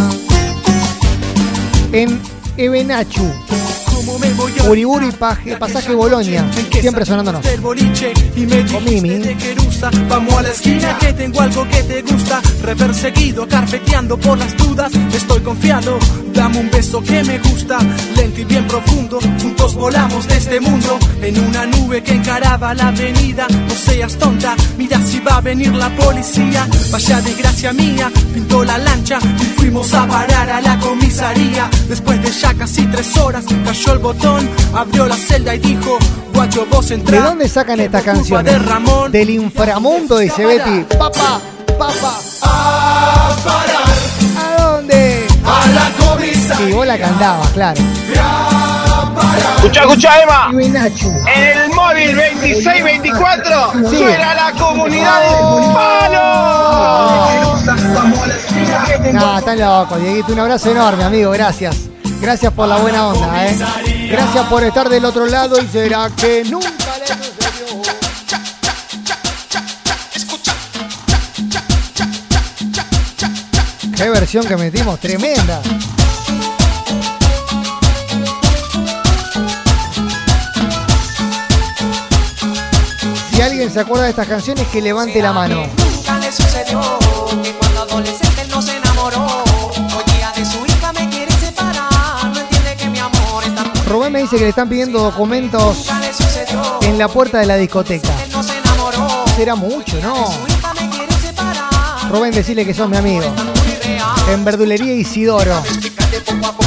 En 1.91 2.21
Ebenachu, 2.57 3.25
Uriburu 4.69 5.07
y 5.07 5.11
Paje- 5.11 5.55
Pasaje 5.57 5.93
Bolonia, 5.95 6.45
siempre 6.81 7.05
sonándonos. 7.05 7.43
Con 8.71 8.83
Mimi. 8.85 9.09
Vamos 10.09 10.33
a 10.35 10.41
la 10.41 10.49
esquina 10.49 10.97
que 10.99 11.13
tengo 11.13 11.41
algo 11.41 11.67
que 11.67 11.83
te 11.83 12.01
gusta. 12.01 12.41
Reperseguido, 12.63 13.47
carpeteando 13.47 14.17
por 14.17 14.37
las 14.37 14.55
dudas. 14.57 14.91
Estoy 15.13 15.41
confiado, 15.41 15.97
dame 16.33 16.59
un 16.59 16.69
beso 16.69 17.01
que 17.01 17.23
me 17.23 17.39
gusta. 17.39 17.79
Lento 18.15 18.41
y 18.41 18.45
bien 18.45 18.67
profundo, 18.67 19.19
juntos 19.41 19.75
volamos 19.75 20.27
de 20.27 20.37
este 20.37 20.59
mundo. 20.59 20.97
En 21.21 21.39
una 21.39 21.65
nube 21.65 22.01
que 22.03 22.13
encaraba 22.13 22.73
la 22.73 22.87
avenida. 22.89 23.47
No 23.49 23.75
seas 23.75 24.15
tonta, 24.17 24.55
mira 24.77 24.99
si 25.03 25.19
va 25.19 25.37
a 25.37 25.41
venir 25.41 25.73
la 25.73 25.89
policía. 25.95 26.67
Vaya 26.91 27.21
desgracia 27.21 27.73
mía, 27.73 28.11
pintó 28.33 28.63
la 28.63 28.77
lancha 28.77 29.19
y 29.39 29.45
fuimos 29.59 29.93
a 29.93 30.07
parar 30.07 30.49
a 30.49 30.61
la 30.61 30.77
comisaría. 30.79 31.69
Después 31.89 32.21
de 32.21 32.31
ya 32.31 32.53
casi 32.53 32.85
tres 32.87 33.17
horas, 33.17 33.45
cayó 33.65 33.93
el 33.93 33.99
botón, 33.99 34.30
abrió 34.75 35.05
la 35.07 35.15
celda 35.15 35.55
y 35.55 35.59
dijo: 35.59 35.97
Guacho, 36.33 36.65
vos 36.69 36.89
¿De 36.89 36.95
entrá. 36.95 37.21
dónde 37.21 37.47
sacan 37.49 37.79
estas 37.79 38.01
Culpa 38.03 38.15
canciones? 38.17 38.53
de 38.53 38.59
Ramón. 38.59 39.11
Del 39.11 39.29
inframundo, 39.29 40.17
dice 40.19 40.45
Betty. 40.45 40.83
Papá, 40.97 41.39
papá. 41.77 42.19
A 42.43 43.35
parar 43.43 43.87
¿A 44.57 44.61
dónde? 44.63 45.27
a 45.45 45.67
la 45.67 45.91
comisaría. 46.05 46.67
Sí, 46.67 46.71
vos 46.73 46.85
la 46.87 46.97
cantabas, 46.97 47.49
claro. 47.49 47.81
Escucha, 49.57 49.81
escucha, 49.81 50.21
Emma. 50.23 50.49
En 50.51 50.75
el 50.75 51.69
móvil 51.73 52.15
2624 52.15 53.73
Sí. 53.91 53.97
suena 53.97 54.33
la 54.33 54.51
comunidad 54.53 55.21
del 55.21 55.37
palo. 55.73 56.21
No, 59.13 59.37
están 59.37 59.59
locos, 59.59 60.01
Dieguito. 60.01 60.33
Un 60.33 60.39
abrazo 60.39 60.71
enorme, 60.71 61.03
amigo. 61.03 61.29
Gracias. 61.31 61.75
Gracias 62.21 62.53
por 62.53 62.67
la 62.67 62.77
buena 62.77 63.07
onda, 63.07 63.47
¿eh? 63.47 63.57
Gracias 64.11 64.45
por 64.45 64.63
estar 64.63 64.87
del 64.87 65.03
otro 65.05 65.25
lado 65.25 65.59
y 65.59 65.67
será 65.67 66.07
que 66.15 66.43
nunca 66.43 66.69
le 66.99 67.07
sucedió. 67.07 67.81
Qué 73.97 74.09
versión 74.09 74.45
que 74.45 74.55
metimos, 74.55 74.99
tremenda. 74.99 75.61
Si 83.31 83.41
alguien 83.41 83.73
se 83.73 83.79
acuerda 83.79 84.03
de 84.03 84.11
estas 84.11 84.27
canciones, 84.27 84.67
que 84.67 84.79
levante 84.79 85.19
la 85.23 85.33
mano. 85.33 85.65
Nunca 85.75 86.19
le 86.19 86.31
sucedió 86.31 86.81
que 87.41 87.51
cuando 87.53 87.87
dice 94.21 94.35
que 94.37 94.43
le 94.43 94.49
están 94.49 94.69
pidiendo 94.69 94.99
documentos 94.99 95.87
en 96.81 96.97
la 96.97 97.07
puerta 97.07 97.39
de 97.39 97.47
la 97.47 97.57
discoteca. 97.57 98.09
Será 99.35 99.55
mucho, 99.55 99.99
¿no? 99.99 100.29
Rubén, 102.09 102.31
decirle 102.31 102.65
que 102.65 102.73
sos 102.73 102.87
mi 102.87 102.97
amigo. 102.97 103.25
En 104.29 104.45
Verdulería 104.45 104.93
Isidoro. 104.93 105.63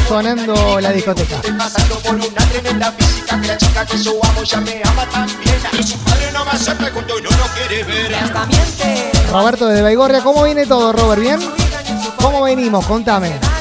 Sonando 0.08 0.80
la 0.80 0.90
discoteca. 0.90 1.40
Roberto 9.30 9.68
desde 9.68 9.82
Baigorria, 9.82 10.22
¿cómo 10.22 10.42
viene 10.42 10.66
todo, 10.66 10.92
Robert? 10.92 11.20
¿Bien? 11.20 11.40
¿Cómo 12.20 12.42
venimos? 12.42 12.84
Contame. 12.86 13.53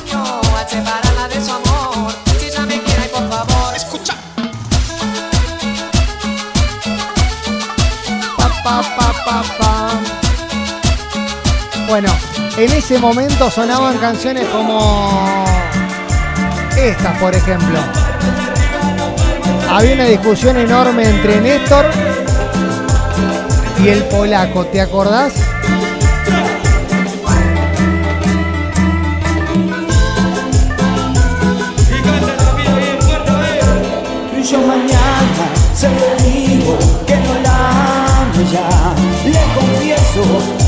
Pa. 8.63 8.81
Bueno, 11.87 12.09
en 12.57 12.71
ese 12.71 12.97
momento 12.97 13.51
sonaban 13.51 13.97
canciones 13.97 14.47
como 14.47 15.45
esta, 16.77 17.13
por 17.19 17.35
ejemplo. 17.35 17.79
Había 19.69 19.93
una 19.95 20.05
discusión 20.05 20.57
enorme 20.57 21.09
entre 21.09 21.41
Néstor 21.41 21.85
y 23.83 23.89
el 23.89 24.03
polaco, 24.05 24.65
¿te 24.67 24.81
acordás? 24.81 25.33
Yo 34.49 34.59
mañana 34.61 35.45
se 35.75 35.89
lo 35.89 36.15
digo 36.23 36.77
que 37.07 37.15
no 37.15 37.21
la 37.21 37.21
amo 37.21 37.22
ya. 38.53 38.95
Le 39.25 39.43
confieso 39.57 40.23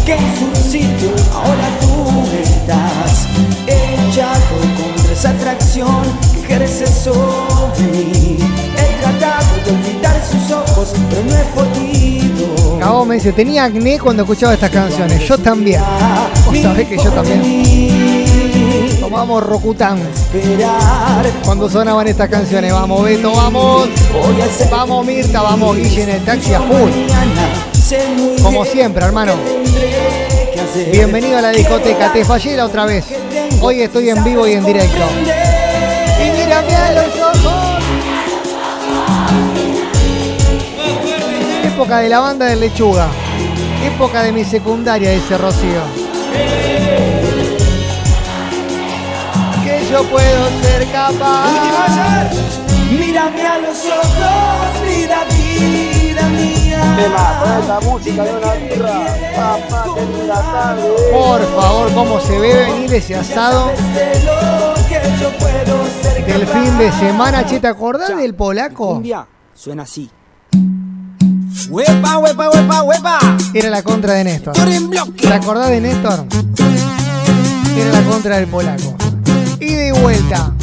que 0.06 0.14
en 0.14 0.28
su 0.38 0.70
sitio 0.70 1.12
ahora 1.34 1.68
tú 1.80 1.94
estás. 2.42 3.28
Echado 3.68 4.58
contra 4.78 5.14
esa 5.14 5.30
atracción 5.30 6.04
que 6.34 6.40
ejerce 6.42 6.88
sobre 6.88 7.82
mí. 7.92 8.38
He 8.78 9.02
tratado 9.02 9.56
de 9.66 9.72
olvidar 9.72 10.22
sus 10.30 10.52
ojos, 10.52 10.94
pero 11.10 11.24
no 11.24 11.36
he 11.36 11.46
podido. 11.54 12.80
Cabo 12.80 13.06
me 13.06 13.16
dice, 13.16 13.32
tenía 13.32 13.66
acné 13.66 14.00
cuando 14.00 14.24
escuchaba 14.24 14.54
estas 14.54 14.70
canciones. 14.70 15.22
Yo 15.28 15.38
también. 15.38 15.82
Vos 16.46 16.58
sabés 16.62 16.88
que 16.88 16.98
yo 16.98 17.12
también. 17.12 17.42
Tomamos 19.00 19.44
Rocután. 19.44 20.00
Cuando 21.44 21.70
sonaban 21.70 22.08
estas 22.08 22.30
canciones. 22.30 22.74
Vamos, 22.74 23.04
Beto, 23.04 23.32
vamos. 23.32 23.88
Vamos, 24.72 25.06
Mirta, 25.06 25.42
vamos, 25.42 25.76
Guille 25.76 26.04
en 26.04 26.10
el 26.10 26.22
taxi 26.24 26.54
a 26.54 26.62
full. 26.62 27.75
Como 28.42 28.66
siempre, 28.66 29.06
hermano. 29.06 29.34
Bienvenido 30.92 31.38
a 31.38 31.42
la 31.42 31.52
discoteca. 31.52 32.12
Te 32.12 32.26
fallé 32.26 32.58
la 32.58 32.66
otra 32.66 32.86
vez. 32.86 33.06
Hoy 33.62 33.82
estoy 33.82 34.10
en 34.10 34.24
vivo 34.24 34.48
y 34.48 34.54
en 34.54 34.66
directo. 34.66 35.06
Mírame 36.20 36.76
a 36.76 36.92
los 36.94 37.16
ojos. 37.20 37.84
Época 41.64 42.00
de 42.00 42.10
la 42.10 42.20
banda 42.22 42.48
de 42.48 42.56
Lechuga. 42.56 43.08
Época 43.86 44.24
de 44.24 44.32
mi 44.32 44.44
secundaria, 44.44 45.12
dice 45.12 45.38
Rocío. 45.38 45.82
Que 49.64 49.88
yo 49.92 50.04
puedo 50.06 50.50
ser 50.64 50.88
capaz. 50.92 52.32
Mírame 52.90 53.46
a 53.46 53.60
los 53.60 53.78
ojos, 53.86 54.88
vida, 54.88 55.24
vida 55.30 56.30
mía. 56.30 56.65
Esa 57.64 57.80
música 57.82 58.24
de 58.24 58.32
una 58.32 58.54
birra. 58.54 59.06
Papá, 59.36 59.86
la 60.28 60.42
tarde. 60.42 60.90
Por 61.12 61.42
favor, 61.56 61.94
cómo 61.94 62.20
se 62.20 62.40
ve 62.40 62.54
venir 62.54 62.94
ese 62.94 63.16
asado 63.16 63.72
del 66.28 66.48
fin 66.48 66.78
de 66.78 66.92
semana. 66.94 67.46
Che, 67.46 67.60
¿te 67.60 67.68
acordás 67.68 68.16
del 68.16 68.36
polaco? 68.36 68.94
Cumbia 68.96 69.28
suena 69.54 69.84
así. 69.84 70.10
¡Huepa, 71.70 72.18
huepa, 72.20 72.50
huepa, 72.50 72.84
huepa! 72.84 73.20
Era 73.54 73.70
la 73.70 73.82
contra 73.82 74.14
de 74.14 74.24
Néstor. 74.24 74.54
¿Te 74.54 75.34
acordás 75.34 75.70
de 75.70 75.82
Néstor? 75.82 76.26
Era 77.78 77.92
la 77.92 78.02
contra 78.04 78.36
del 78.38 78.48
polaco. 78.48 78.96
Y 79.60 79.74
de 79.74 79.92
vuelta. 79.94 80.54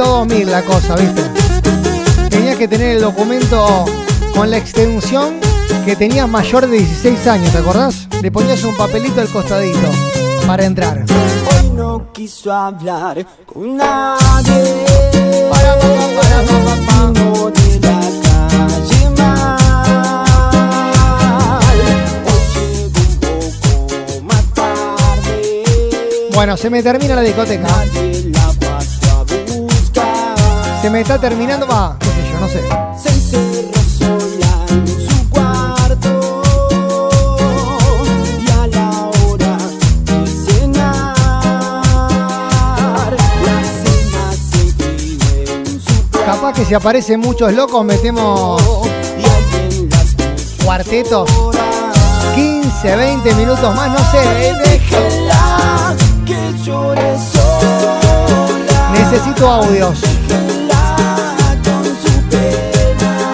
Hoy 0.00 0.06
nos 0.06 0.08
pintó 0.08 0.14
2000 0.18 0.50
la 0.50 0.62
cosa, 0.62 0.96
¿viste? 0.96 1.22
Tenías 2.30 2.56
que 2.56 2.66
tener 2.68 2.96
el 2.96 3.02
documento 3.02 3.84
con 4.34 4.50
la 4.50 4.56
extensión 4.56 5.34
que 5.84 5.94
tenías 5.96 6.26
mayor 6.28 6.66
de 6.66 6.78
16 6.78 7.26
años, 7.26 7.52
¿te 7.52 7.58
acordás? 7.58 8.08
Le 8.22 8.30
ponías 8.30 8.62
un 8.64 8.74
papelito 8.76 9.20
al 9.20 9.28
costadito 9.28 9.90
para 10.46 10.64
entrar. 10.64 11.04
Hoy 11.04 11.70
no 11.70 12.10
quiso 12.12 12.50
hablar 12.52 13.26
con 13.46 13.76
nadie. 13.76 14.84
De 15.20 15.48
la 17.80 18.00
calle 18.66 19.10
mal. 19.18 19.52
Hoy 22.26 22.42
llegó 22.54 22.86
un 22.86 23.70
poco 23.70 24.22
más 24.24 24.44
tarde. 24.54 25.52
Bueno, 26.34 26.56
se 26.56 26.70
me 26.70 26.82
termina 26.82 27.14
la 27.16 27.22
discoteca. 27.22 27.68
Se 30.90 30.94
me 30.94 31.02
está 31.02 31.20
terminando, 31.20 31.68
va, 31.68 31.96
qué 32.00 32.06
sé 32.06 32.14
yo, 32.32 32.40
no 32.40 32.48
sé. 32.48 32.68
Se 33.00 33.10
encerró 33.10 33.80
sola 33.96 34.66
en 34.70 34.88
su 34.88 35.30
cuarto. 35.30 36.42
Y 38.40 38.50
a 38.50 38.66
la 38.66 38.90
hora 39.22 39.56
de 40.04 40.26
cenar, 40.26 41.14
la 43.46 43.62
cena 43.84 44.32
se 44.34 44.62
en 45.52 45.80
su 45.80 45.94
Capaz 46.26 46.52
que 46.54 46.64
si 46.64 46.74
aparecen 46.74 47.20
muchos 47.20 47.52
locos 47.52 47.84
metemos 47.84 48.60
cuartetos. 50.64 51.30
15, 52.34 52.96
20 52.96 53.34
minutos 53.36 53.76
más, 53.76 53.92
no 53.92 53.98
sé. 54.10 54.18
Déjela 54.68 55.94
que 56.26 56.52
llore 56.64 57.16
sola. 57.32 58.00
Necesito 58.92 59.48
audios. 59.48 60.00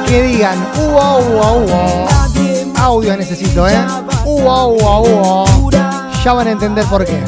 Que 0.06 0.22
digan, 0.22 0.56
uva, 0.78 1.16
uva, 1.16 1.52
uva. 1.52 2.06
Audio 2.80 3.16
necesito, 3.16 3.68
¿eh? 3.68 3.84
Uva, 4.24 4.66
uva, 4.66 5.00
uva. 5.00 5.44
Ya 6.24 6.32
van 6.32 6.46
a 6.46 6.50
entender 6.52 6.84
por 6.86 7.04
qué. 7.04 7.22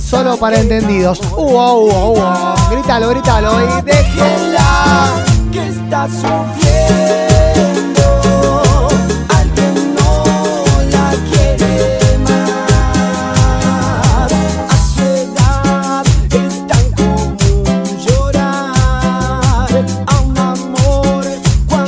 Solo 0.00 0.36
para 0.36 0.60
entendidos. 0.60 1.20
Uva, 1.36 1.72
uva, 1.72 2.04
uva. 2.06 2.54
Grítalo, 2.70 3.08
grítalo. 3.10 3.78
Y 3.78 3.82
déjenla. 3.82 5.24
que 5.52 5.68
está 5.68 6.08
sufriendo. 6.08 7.19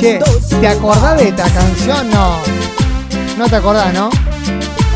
Che, 0.03 0.19
¿te 0.59 0.67
acordás 0.67 1.15
de 1.15 1.29
esta 1.29 1.49
canción? 1.49 2.09
No. 2.09 2.35
No 3.37 3.47
te 3.47 3.55
acordás, 3.55 3.93
¿no? 3.93 4.09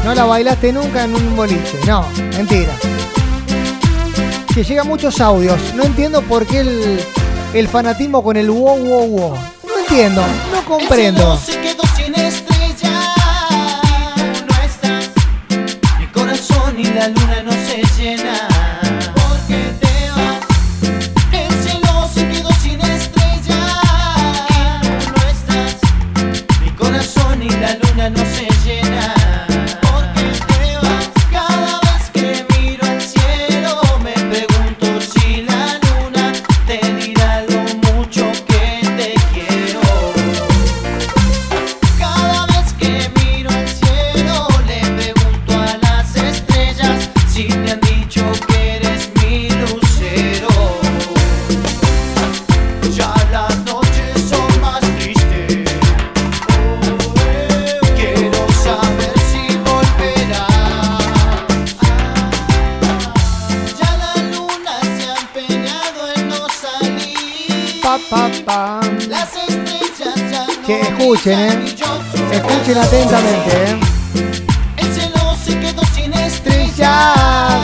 No 0.03 0.13
la 0.13 0.25
bailaste 0.25 0.73
nunca 0.73 1.05
en 1.05 1.15
un 1.15 1.33
boliche. 1.33 1.79
No, 1.85 2.05
mentira. 2.35 2.73
Que 4.53 4.65
llegan 4.65 4.85
muchos 4.85 5.21
audios. 5.21 5.57
No 5.75 5.83
entiendo 5.83 6.21
por 6.23 6.45
qué 6.45 6.59
el, 6.59 6.99
el 7.53 7.69
fanatismo 7.69 8.21
con 8.21 8.35
el 8.35 8.51
wow, 8.51 8.77
wow, 8.77 9.07
wow. 9.07 9.33
No 9.65 9.79
entiendo, 9.79 10.21
no 10.51 10.65
comprendo. 10.65 11.39
Escuchen, 71.17 71.39
eh. 71.39 71.75
Escuchen 72.31 72.77
atentamente, 72.77 73.63
eh. 73.63 73.79
El 74.77 74.93
cielo 74.93 75.35
se 75.43 75.59
quedó 75.59 75.83
sin 75.93 76.13
estrellas. 76.13 77.57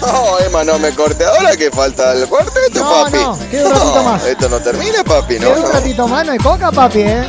No, 0.00 0.38
Emma, 0.46 0.64
no 0.64 0.78
me 0.78 0.92
corte 0.92 1.24
ahora 1.24 1.56
que 1.56 1.70
falta 1.70 2.12
el 2.12 2.26
cuarteto, 2.28 2.80
No, 2.80 3.04
papi. 3.04 3.16
no, 3.18 3.38
queda 3.50 3.66
un 3.68 3.72
ratito 3.72 4.02
más. 4.04 4.24
Esto 4.26 4.48
no 4.48 4.60
termina, 4.60 5.04
papi, 5.04 5.34
no. 5.34 5.40
Queda 5.48 5.56
un 5.56 5.62
no. 5.62 5.72
ratito 5.72 6.08
más, 6.08 6.26
no 6.26 6.32
hay 6.32 6.38
coca, 6.38 6.70
papi, 6.72 7.00
eh. 7.00 7.24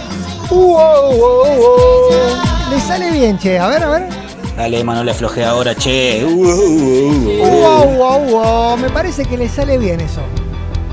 Le 2.70 2.80
sale 2.82 3.12
bien, 3.12 3.38
che. 3.38 3.60
A 3.60 3.68
ver, 3.68 3.84
a 3.84 3.90
ver. 3.90 4.10
Dale, 4.56 4.80
Emma, 4.80 4.94
no 4.96 5.04
le 5.04 5.12
afloje 5.12 5.44
ahora, 5.46 5.74
che. 5.76 6.24
Uh, 6.26 6.30
uh, 6.30 6.50
uh, 6.50 7.40
Uh, 7.42 8.74
uh. 8.74 8.78
Me 8.78 8.90
parece 8.90 9.26
que 9.26 9.38
le 9.38 9.48
sale 9.48 9.78
bien 9.78 10.00
eso. 10.02 10.22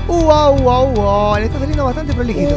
Uh, 0.07 0.31
au, 0.31 0.69
au. 0.69 1.37
Le 1.37 1.46
saliendo 1.67 1.83
bastante 1.85 2.13
prolijito. 2.13 2.55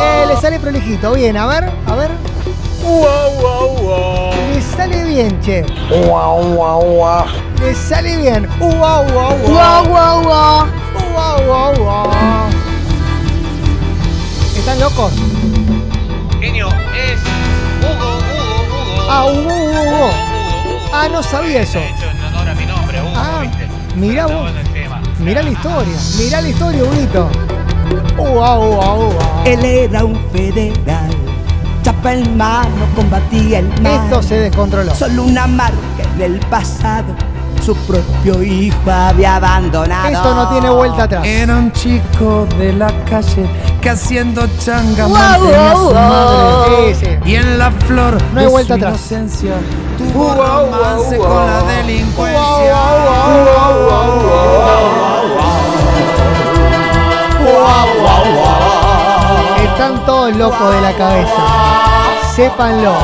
Eh, 0.00 0.24
le 0.28 0.36
sale 0.36 0.60
prolijito. 0.60 1.12
Bien, 1.14 1.36
a 1.36 1.46
ver, 1.46 1.72
a 1.86 1.94
ver. 1.96 2.10
Le 4.54 4.62
sale 4.62 5.04
bien, 5.04 5.40
che. 5.40 5.64
Le 7.60 7.74
sale 7.74 8.16
bien. 8.18 8.48
¿Están 14.56 14.80
locos? 14.80 15.12
Genio, 16.40 16.68
es 16.68 17.20
Hugo, 17.82 18.18
Hugo, 18.18 18.54
Hugo. 18.62 19.06
Ah, 19.10 19.24
Hugo, 19.26 19.40
Hugo, 19.42 19.82
Hugo. 19.82 20.10
Ah, 20.92 21.08
no 21.10 21.22
sabía 21.22 21.62
eso. 21.62 21.78
De 21.80 21.86
hecho, 21.88 22.04
en 22.10 22.24
honor 22.24 22.48
a 22.48 22.54
mi 22.54 22.66
nombre, 22.66 23.00
Hugo, 23.00 23.12
Ah, 23.16 23.40
¿viste? 23.42 23.66
mirá 23.96 24.26
vos. 24.26 24.50
El. 25.26 25.34
Mirá 25.34 25.42
la 25.42 25.50
historia. 25.50 25.94
Mirá 26.18 26.40
la 26.40 26.48
historia, 26.48 26.82
Huguito. 26.84 27.28
Uh, 28.18 28.40
au, 28.40 28.80
au, 28.80 28.80
au. 28.80 29.12
Él 29.44 29.64
era 29.64 30.04
un 30.04 30.16
federal, 30.32 31.10
chapa 31.82 32.14
en 32.14 32.36
mano, 32.36 32.86
combatía 32.94 33.58
el 33.60 33.68
mal. 33.82 33.92
Esto 34.04 34.22
se 34.22 34.36
descontroló. 34.40 34.94
Solo 34.94 35.24
una 35.24 35.46
marca 35.46 35.76
en 36.14 36.22
el 36.22 36.38
pasado, 36.46 37.14
su 37.64 37.76
propio 37.76 38.42
hijo 38.42 38.90
había 38.90 39.36
abandonado. 39.36 40.08
Esto 40.08 40.34
no 40.34 40.48
tiene 40.48 40.70
vuelta 40.70 41.04
atrás. 41.04 41.24
Era 41.26 41.56
un 41.56 41.70
chico 41.72 42.46
de 42.58 42.72
la 42.72 42.88
calle 43.04 43.46
que 43.80 43.90
haciendo 43.90 44.46
changa 44.58 45.06
mantenía 45.06 45.70
a 45.72 45.76
su 45.76 45.94
madre. 45.94 46.94
Sí, 46.94 47.04
sí. 47.06 47.30
Y 47.30 47.34
en 47.36 47.58
la 47.58 47.70
flor 47.70 48.16
No 48.32 48.40
hay 48.40 48.46
de 48.46 48.50
vuelta 48.50 48.74
su 48.74 48.80
atrás. 48.84 49.10
inocencia 49.12 49.52
tuvo 49.98 50.34
romance 50.34 51.16
con 51.18 51.46
la 51.46 51.62
delincuencia. 51.62 52.76
Están 59.78 60.06
todos 60.06 60.34
locos 60.34 60.74
de 60.74 60.80
la 60.80 60.92
cabeza. 60.94 61.36
Sépanlo. 62.34 62.94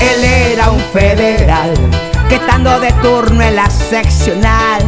Él 0.00 0.24
era 0.24 0.70
un 0.70 0.78
federal 0.92 1.74
que 2.28 2.36
estando 2.36 2.78
de 2.78 2.92
turno 3.02 3.42
en 3.42 3.56
la 3.56 3.68
seccional 3.68 4.80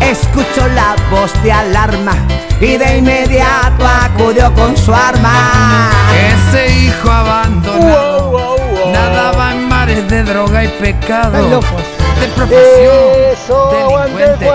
escuchó 0.00 0.66
la 0.74 0.96
voz 1.12 1.32
de 1.44 1.52
alarma 1.52 2.16
y 2.60 2.76
de 2.76 2.98
inmediato 2.98 3.86
acudió 3.86 4.52
con 4.54 4.76
su 4.76 4.92
arma. 4.92 5.92
Ese 6.12 6.74
hijo 6.74 7.08
abandonado 7.08 8.56
nadaba 8.92 9.52
en 9.52 9.68
mares 9.68 10.08
de 10.08 10.24
droga 10.24 10.64
y 10.64 10.68
pecado. 10.80 11.36
Están 11.36 11.50
locos. 11.52 11.82
De 12.20 12.28
profesión 12.28 12.94
Eso, 13.32 13.70
delincuente 13.70 14.46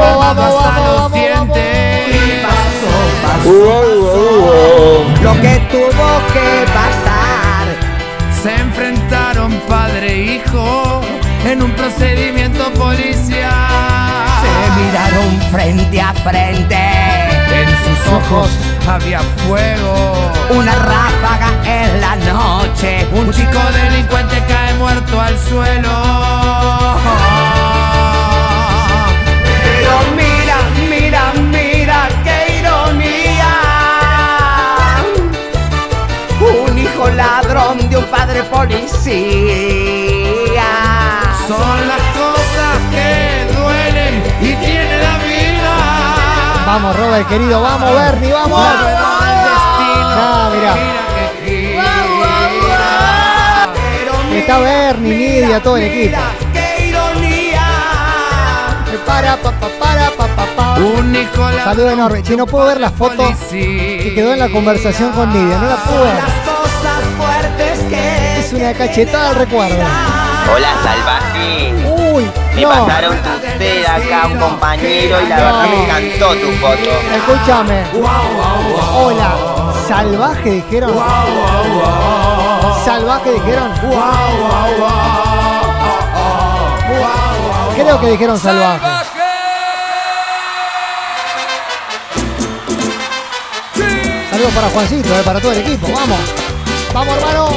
y 0.00 0.40
hasta 0.40 0.80
los 0.92 1.12
dientes. 1.12 2.42
Pasó, 2.42 2.92
pasó, 3.22 3.48
Uh, 3.48 3.52
uh, 3.52 3.58
uh, 3.60 4.50
uh. 4.50 5.22
lo 5.22 5.32
que 5.40 5.54
tuvo 5.70 6.08
que 6.32 6.48
pasar. 6.72 7.66
Se 8.42 8.54
enfrentaron 8.54 9.52
padre 9.68 10.12
e 10.12 10.34
hijo 10.36 11.00
en 11.44 11.62
un 11.62 11.70
procedimiento 11.72 12.72
policial. 12.74 13.50
Se 14.42 14.52
miraron 14.80 15.40
frente 15.52 16.00
a 16.00 16.12
frente. 16.14 16.76
En 17.52 17.68
sus 17.84 18.12
ojos 18.12 18.50
había 18.88 19.20
fuego. 19.46 20.14
Una 20.50 20.74
ráfaga 20.74 21.50
en 21.64 22.00
la 22.00 22.16
noche. 22.16 23.06
Un 23.12 23.30
chico 23.32 23.58
delincuente 23.74 24.42
cae 24.48 24.74
muerto 24.74 25.20
al 25.20 25.38
suelo. 25.38 25.90
Vamos, 46.90 47.06
Robert, 47.06 47.28
querido. 47.28 47.62
Vamos, 47.62 47.94
Bernie, 47.94 48.32
vamos. 48.32 48.60
Destino. 48.60 50.16
Ah. 50.18 50.50
Mira. 50.52 50.74
Está 54.40 54.58
Bernie, 54.58 55.16
Nidia, 55.16 55.62
todo 55.62 55.76
el 55.76 55.84
equipo. 55.84 56.18
¡Qué 56.52 56.88
ironía! 56.88 57.62
Para, 59.06 59.36
pa, 59.36 59.52
pa, 59.52 59.68
para, 59.78 60.10
pa, 60.10 60.26
pa, 60.26 60.46
pa. 60.56 60.74
Un 60.80 61.16
Saludo 61.62 61.90
enorme. 61.90 62.24
Si 62.24 62.34
no 62.36 62.46
puedo 62.46 62.66
ver 62.66 62.80
la 62.80 62.90
foto 62.90 63.32
que 63.50 64.12
quedó 64.12 64.32
en 64.32 64.40
la 64.40 64.48
conversación 64.48 65.12
con 65.12 65.32
Nidia. 65.32 65.58
No 65.58 65.68
la 65.68 65.76
puedo 65.76 66.02
ver. 66.02 66.14
Las 66.14 66.24
cosas 66.24 67.04
fuertes 67.16 67.78
que 67.88 68.40
Es 68.40 68.52
una 68.52 68.74
cachetada 68.74 69.30
al 69.30 69.36
recuerdo. 69.36 69.84
Hola 70.52 70.68
salvaje. 70.82 71.89
Me 72.54 72.62
no. 72.62 72.68
pasaron 72.68 73.16
usted 73.16 73.84
acá 73.86 74.26
un 74.26 74.38
compañero 74.38 75.20
y 75.20 75.26
la 75.26 75.36
verdad 75.36 75.68
me 75.68 75.84
encantó 75.84 76.34
tu 76.34 76.50
foto. 76.52 76.90
Escúchame. 77.14 77.84
Hola, 78.94 79.72
salvaje 79.86 80.50
dijeron. 80.50 80.94
Salvaje 82.84 83.32
dijeron. 83.32 83.72
Creo 87.76 88.00
que 88.00 88.06
dijeron 88.10 88.38
salvaje. 88.38 88.86
Saludos 94.30 94.52
para 94.54 94.68
Juancito, 94.70 95.08
eh, 95.08 95.22
para 95.24 95.40
todo 95.40 95.52
el 95.52 95.58
equipo. 95.58 95.86
Vamos. 95.94 96.18
Vamos, 96.94 97.16
hermano. 97.16 97.48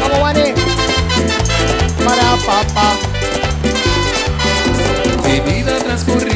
Vamos, 0.00 0.20
Vane. 0.20 0.54
Para 2.04 2.22
papá. 2.46 3.09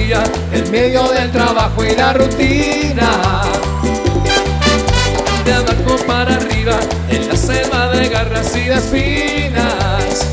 En 0.07 0.70
medio 0.70 1.09
del 1.09 1.32
trabajo 1.32 1.82
y 1.82 1.96
la 1.96 2.12
rutina. 2.12 3.42
de 5.46 5.52
abajo 5.55 5.96
para 6.07 6.34
arriba 6.34 6.78
en 7.09 7.26
la 7.26 7.34
selva 7.34 7.88
de 7.88 8.11
garras 8.11 8.55
y 8.55 8.64
de 8.64 8.74
espinas. 8.74 10.26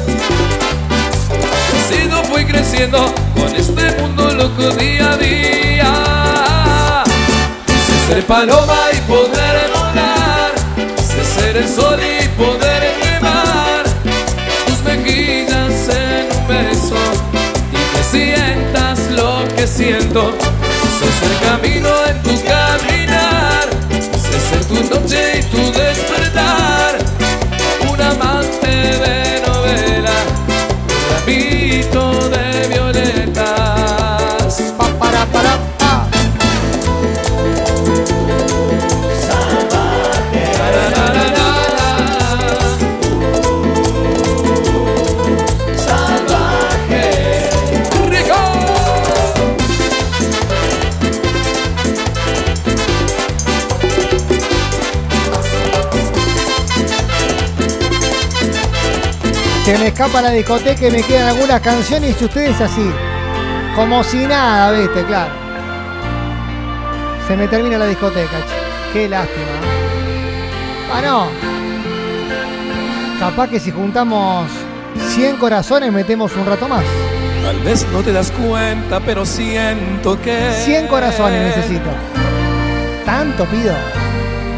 Sigo 1.87 2.21
fui 2.25 2.43
creciendo 2.43 3.13
con 3.33 3.55
este 3.55 4.01
mundo 4.01 4.33
loco 4.33 4.71
día 4.71 5.13
a 5.13 5.17
día. 5.17 7.03
Sé 7.87 8.13
ser 8.13 8.25
paloma 8.25 8.77
y 8.91 8.97
poder 9.09 9.71
volar, 9.73 10.51
sé 10.97 11.23
ser 11.23 11.55
el 11.55 11.69
sol 11.69 11.97
y 12.01 12.27
poder 12.37 12.80
siento. 19.81 20.31
Sé 20.99 21.07
ser 21.19 21.35
camino 21.49 21.89
en 22.07 22.21
tu 22.21 22.33
caminar, 22.43 23.67
sé 24.23 24.37
ser 24.49 24.63
tu 24.65 24.75
noche 24.93 25.39
y 25.39 25.43
tu 25.43 25.60
escapa 60.01 60.23
la 60.23 60.31
discoteca 60.31 60.87
y 60.87 60.91
me 60.91 61.03
quedan 61.03 61.27
algunas 61.27 61.61
canciones 61.61 62.19
y 62.19 62.25
ustedes 62.25 62.59
así. 62.59 62.89
Como 63.75 64.03
si 64.03 64.25
nada, 64.25 64.71
viste, 64.71 65.05
claro. 65.05 65.31
Se 67.27 67.37
me 67.37 67.47
termina 67.47 67.77
la 67.77 67.85
discoteca, 67.85 68.39
che. 68.39 68.93
Qué 68.93 69.07
lástima. 69.07 69.45
¿eh? 69.45 70.91
Ah, 70.91 71.01
no. 71.03 71.27
Capaz 73.19 73.47
que 73.49 73.59
si 73.59 73.69
juntamos 73.69 74.49
100 75.13 75.37
corazones 75.37 75.93
metemos 75.93 76.35
un 76.35 76.47
rato 76.47 76.67
más. 76.67 76.83
Tal 77.43 77.59
vez 77.59 77.85
no 77.93 78.01
te 78.01 78.11
das 78.11 78.31
cuenta, 78.31 79.01
pero 79.01 79.23
siento 79.23 80.19
que 80.19 80.51
100 80.65 80.87
corazones 80.87 81.55
necesito. 81.55 81.91
Tanto 83.05 83.45
pido. 83.45 83.75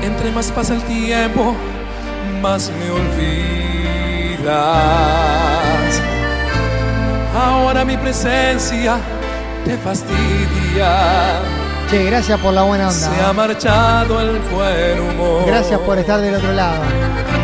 Entre 0.04 0.32
más 0.32 0.50
pasa 0.54 0.74
el 0.74 0.84
tiempo, 0.84 1.54
más 2.42 2.72
me 2.80 2.92
olvidas. 4.44 6.02
Ahora 7.36 7.86
mi 7.86 7.98
presencia 7.98 8.98
te 9.66 9.78
fastidia. 9.78 11.40
Che, 11.90 12.06
gracias 12.06 12.40
por 12.40 12.54
la 12.54 12.64
buena 12.64 12.92
Se 12.92 13.08
onda. 13.08 13.30
ha 13.30 13.34
marchado 13.34 14.20
el 14.22 14.40
buen 14.40 15.00
humor. 15.00 15.46
Gracias 15.48 15.80
por 15.80 15.98
estar 15.98 16.22
del 16.22 16.36
otro 16.36 16.54
lado. 16.54 16.82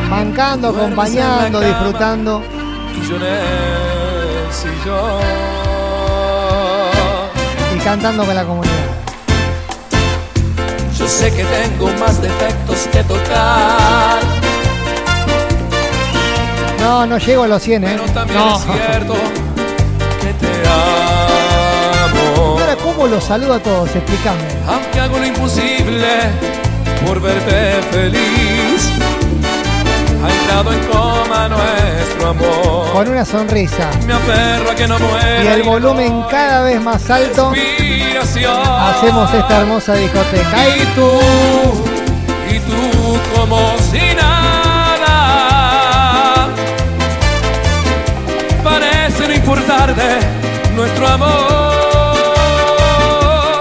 Bancando, 0.09 0.69
acompañando, 0.69 1.59
disfrutando. 1.59 2.41
Y 2.95 3.07
yo 3.07 3.15
en 3.17 3.23
el 3.23 4.53
sillón. 4.53 5.21
y 7.75 7.79
cantando 7.79 8.25
con 8.25 8.35
la 8.35 8.43
comunidad. 8.43 8.73
Yo 10.97 11.07
sé 11.07 11.31
que 11.31 11.45
tengo 11.45 11.87
más 11.99 12.21
defectos 12.21 12.87
que 12.91 13.03
tocar. 13.03 14.38
No, 16.79 17.05
no 17.05 17.17
llego 17.17 17.43
a 17.43 17.47
los 17.47 17.61
100, 17.61 17.83
¿eh? 17.83 17.99
También 18.13 18.39
No. 18.39 18.55
es 18.55 18.63
cierto 18.63 19.13
que 20.21 20.33
te 20.33 20.47
amo. 20.67 22.57
Ahora, 22.59 22.75
¿cómo 22.77 23.07
los 23.07 23.23
saludo 23.23 23.53
a 23.55 23.59
todos? 23.59 23.89
Explícame. 23.95 24.41
Aunque 24.67 24.99
hago 24.99 25.17
lo 25.19 25.25
imposible 25.25 26.07
por 27.05 27.19
verte 27.21 27.81
feliz. 27.91 28.89
Ha 30.23 30.29
entrado 30.29 30.73
en 30.73 30.79
coma 30.87 31.47
nuestro 31.49 32.29
amor. 32.29 32.91
Con 32.91 33.07
una 33.09 33.23
sonrisa. 33.25 33.89
Me 34.05 34.13
aferro 34.13 34.71
a 34.71 34.75
que 34.75 34.87
no 34.87 34.99
muera. 34.99 35.43
Y 35.43 35.47
el 35.47 35.63
volumen 35.63 36.23
cada 36.29 36.63
vez 36.63 36.81
más 36.81 37.09
alto. 37.09 37.51
Hacemos 37.51 39.33
esta 39.33 39.59
hermosa 39.61 39.93
discoteca. 39.95 40.67
Y 40.75 40.83
tú, 40.95 41.09
y 42.53 42.59
tú 42.59 43.19
como 43.35 43.75
si 43.91 44.13
nada. 44.15 44.38
Importarte 49.69 50.17
nuestro 50.75 51.07
amor. 51.07 51.29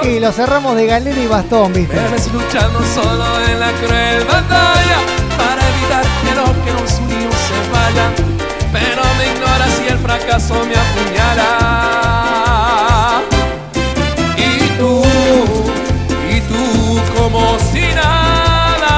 Y 0.05 0.19
lo 0.21 0.33
cerramos 0.33 0.75
de 0.75 0.87
galera 0.87 1.21
y 1.21 1.27
bastón, 1.27 1.75
¿viste? 1.75 1.97
Me 1.97 2.09
ves 2.09 2.33
luchando 2.33 2.81
solo 2.95 3.27
en 3.47 3.61
la 3.61 3.71
cruel 3.73 4.25
batalla 4.25 5.01
para 5.37 5.61
evitar 5.69 6.07
que 6.23 6.35
lo 6.35 6.47
que 6.65 6.73
nos 6.73 6.99
unió 7.01 7.31
se 7.31 7.61
vaya. 7.71 8.11
Pero 8.73 9.03
me 9.19 9.27
ignoras 9.35 9.83
y 9.85 9.89
el 9.89 9.99
fracaso 9.99 10.55
me 10.65 10.77
apuñala. 10.77 11.51
Y 14.39 14.69
tú, 14.79 15.03
y 16.31 16.41
tú 16.41 17.03
como 17.19 17.59
si 17.71 17.85
nada. 17.95 18.97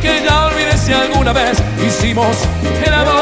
Que 0.00 0.20
ya 0.24 0.46
olvides 0.46 0.80
si 0.80 0.92
alguna 0.92 1.32
vez 1.32 1.62
hicimos 1.86 2.36
el 2.84 2.92
amor. 2.92 3.21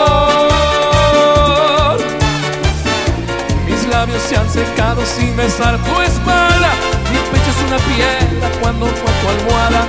Se 4.30 4.36
han 4.36 4.48
secado 4.48 5.04
sin 5.04 5.36
besar 5.36 5.76
tu 5.78 6.00
espalda. 6.00 6.70
Mi 7.10 7.18
pecho 7.32 7.50
es 7.50 7.66
una 7.66 7.78
piedra 7.78 8.48
cuando 8.60 8.86
fue 8.86 9.10
tu 9.20 9.28
almohada. 9.28 9.86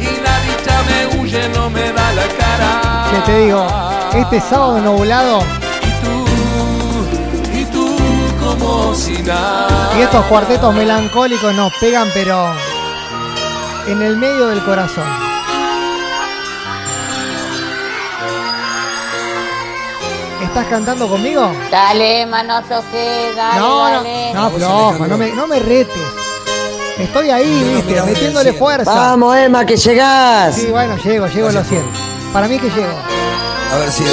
Y 0.00 0.20
la 0.20 0.34
dicha 0.46 0.82
me 0.88 1.20
huye, 1.20 1.48
no 1.50 1.70
me 1.70 1.92
da 1.92 2.12
la 2.12 2.26
cara. 2.40 3.06
Que 3.12 3.18
te 3.20 3.38
digo, 3.44 3.66
este 4.14 4.40
sábado 4.40 4.80
nublado 4.80 5.44
Y 7.54 7.64
tú 7.66 7.96
como 8.44 8.94
si 8.96 9.22
nada. 9.22 9.92
y 9.96 10.02
estos 10.02 10.24
cuartetos 10.26 10.74
melancólicos 10.74 11.54
nos 11.54 11.72
pegan, 11.74 12.08
pero 12.12 12.52
en 13.86 14.02
el 14.02 14.16
medio 14.16 14.48
del 14.48 14.60
corazón. 14.64 15.27
¿Estás 20.48 20.66
cantando 20.66 21.06
conmigo? 21.08 21.52
Dale, 21.70 22.24
mano 22.26 22.62
que 22.90 23.32
dale, 23.36 23.58
No, 23.60 23.84
dale. 23.84 24.32
no, 24.34 24.42
no, 24.44 24.50
flojo, 24.50 25.06
no 25.06 25.18
me, 25.18 25.30
no 25.32 25.46
me 25.46 25.58
retes. 25.58 25.96
Estoy 26.98 27.30
ahí, 27.30 27.74
viste, 27.74 28.02
metiéndole 28.02 28.52
fuerza. 28.54 28.92
Vamos, 28.92 29.36
Emma, 29.36 29.64
que 29.66 29.76
llegás. 29.76 30.56
Sí, 30.56 30.66
bueno, 30.70 30.96
llego, 30.96 31.26
llego 31.28 31.48
a 31.48 31.52
los 31.52 31.66
100. 31.66 31.84
Para 32.32 32.48
mí 32.48 32.58
que 32.58 32.70
llego. 32.70 32.94
Haber 33.72 33.92
sido 33.92 34.10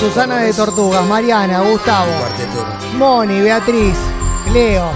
Susana 0.00 0.38
de 0.38 0.52
Tortugas, 0.54 1.04
Mariana, 1.04 1.60
Gustavo, 1.60 2.10
Moni, 2.96 3.40
Beatriz, 3.42 3.96
Leo, 4.50 4.90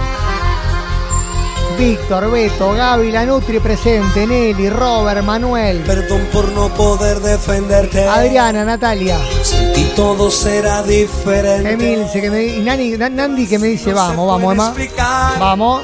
Víctor, 1.79 2.29
Beto, 2.29 2.73
Gaby, 2.73 3.09
la 3.09 3.25
Nutri 3.25 3.59
presente, 3.61 4.27
Nelly, 4.27 4.69
Robert, 4.69 5.23
Manuel, 5.23 5.77
Perdón 5.79 6.27
por 6.33 6.51
no 6.51 6.67
poder 6.73 7.21
defenderte. 7.21 8.03
Adriana, 8.05 8.65
Natalia, 8.65 9.17
Y 9.77 9.83
todo 9.95 10.29
será 10.29 10.83
diferente. 10.83 11.71
Emilce 11.71 12.19
que 12.19 12.29
me, 12.29 12.43
y 12.45 12.59
Nani, 12.59 12.97
Na- 12.97 13.07
Nandi 13.07 13.47
que 13.47 13.57
me 13.57 13.67
dice, 13.67 13.93
vamos, 13.93 14.27
vamos, 14.27 14.53
Emma. 14.53 14.73
Vamos, 15.39 15.83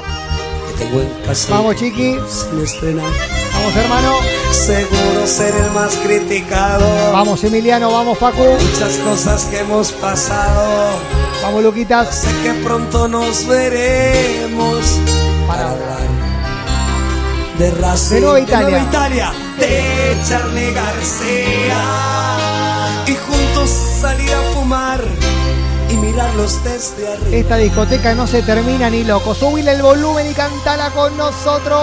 vamos, 1.48 1.76
chiqui. 1.76 2.18
sin. 2.66 2.96
Vamos, 2.98 3.74
hermano. 3.76 4.12
Seguro 4.50 5.26
ser 5.26 5.54
el 5.56 5.70
más 5.70 5.96
criticado. 5.96 6.86
Vamos, 7.12 7.42
Emiliano, 7.42 7.90
vamos, 7.90 8.18
Facu. 8.18 8.42
Muchas 8.44 8.96
cosas 8.98 9.44
que 9.46 9.60
hemos 9.60 9.92
pasado. 9.92 10.90
Vamos, 11.42 11.62
Luquitas. 11.64 12.14
Sé 12.14 12.28
que 12.42 12.52
pronto 12.62 13.08
nos 13.08 13.46
veremos 13.46 14.84
para 15.46 15.70
hablar 15.70 16.36
de 17.58 17.70
Racing. 17.72 18.14
De 18.16 18.20
Nueva 18.20 18.40
Italia. 18.40 18.82
Italia, 18.82 19.32
de 19.58 20.16
Charlie 20.28 20.72
García. 20.72 21.82
Y 23.06 23.14
juntos 23.14 23.70
salir 24.00 24.32
a 24.32 24.42
fumar 24.54 25.00
y 25.90 25.96
mirarlos 25.96 26.62
desde 26.64 27.12
arriba. 27.12 27.36
Esta 27.36 27.56
discoteca 27.56 28.14
no 28.14 28.26
se 28.26 28.42
termina 28.42 28.90
ni 28.90 29.04
loco. 29.04 29.34
Subile 29.34 29.72
el 29.72 29.82
volumen 29.82 30.30
y 30.30 30.34
cantala 30.34 30.90
con 30.90 31.16
nosotros. 31.16 31.80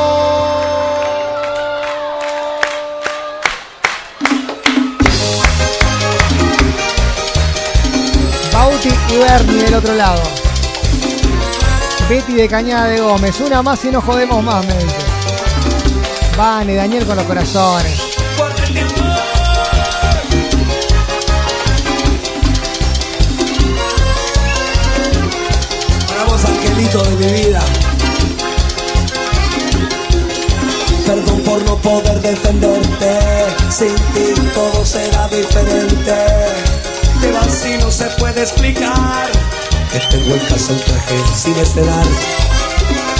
Bauti 8.52 8.90
y 8.90 9.18
Bernie 9.18 9.64
del 9.64 9.74
otro 9.76 9.96
lado. 9.96 10.43
Betty 12.10 12.34
de 12.34 12.48
Cañada 12.48 12.88
de 12.88 13.00
Gómez. 13.00 13.40
Una 13.40 13.62
más 13.62 13.84
y 13.86 13.92
no 13.92 14.02
jodemos 14.02 14.44
más, 14.44 14.66
me 14.66 14.74
dice. 14.74 14.98
Vane, 16.38 16.76
Daniel 16.76 17.06
con 17.06 17.16
los 17.16 17.26
corazones. 17.26 18.02
Para 26.08 26.24
vos, 26.26 26.46
angelito 26.46 27.04
de 27.04 27.16
mi 27.16 27.34
vida. 27.34 27.62
Perdón 31.06 31.42
por 31.42 31.64
no 31.64 31.78
poder 31.78 32.22
defenderte. 32.22 33.20
Sin 33.70 33.96
ti 33.96 34.34
todo 34.54 34.86
será 34.86 35.28
diferente. 35.28 36.16
Te 37.22 37.32
vas 37.32 37.66
no 37.80 37.92
se 37.92 38.06
puede 38.18 38.42
explicar. 38.42 39.30
Que 39.94 40.00
tengo 40.10 40.36
en 40.36 40.46
casa 40.48 40.74
el 40.74 40.82
traje 40.82 41.16
sin 41.36 41.56
estrenar. 41.56 42.06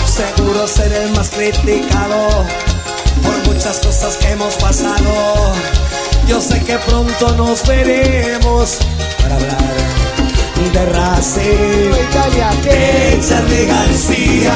Seguro 0.06 0.66
ser 0.66 0.92
el 0.92 1.10
más 1.12 1.30
criticado 1.30 2.44
por 3.22 3.54
muchas 3.54 3.78
cosas 3.78 4.16
que 4.16 4.30
hemos 4.30 4.56
pasado. 4.56 5.52
Yo 6.26 6.40
sé 6.40 6.58
que 6.64 6.76
pronto 6.78 7.30
nos 7.36 7.64
veremos 7.66 8.78
para 9.22 9.36
hablar 9.36 9.74
de 10.72 10.84
Racing, 10.86 11.90
de 12.62 13.20
Charlie 13.28 13.66
García 13.66 14.54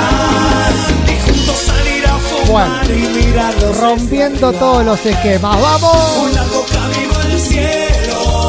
y 1.06 1.30
juntos 1.30 1.56
salir 1.66 2.06
a 2.06 2.18
fumar 2.18 2.86
Bueno, 2.86 2.94
y 2.94 3.24
mirar 3.24 3.54
los 3.60 3.76
rompiendo 3.76 4.52
todos 4.52 4.84
los 4.84 5.06
esquemas. 5.06 5.60
¡Vamos! 5.60 5.96
un 6.22 6.34
largo 6.34 6.66
camino 6.72 7.14
al 7.14 7.38
cielo, 7.38 8.48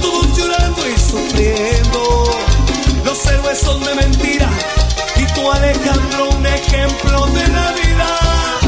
todos 0.00 0.38
llorando 0.38 0.82
y 0.86 0.98
sufriendo 0.98 1.95
son 3.66 3.82
de 3.82 3.94
mentira 3.96 4.48
y 5.16 5.26
tu 5.34 5.50
Alejandro 5.50 6.30
un 6.30 6.46
ejemplo 6.46 7.26
de 7.26 7.48
Navidad. 7.48 8.60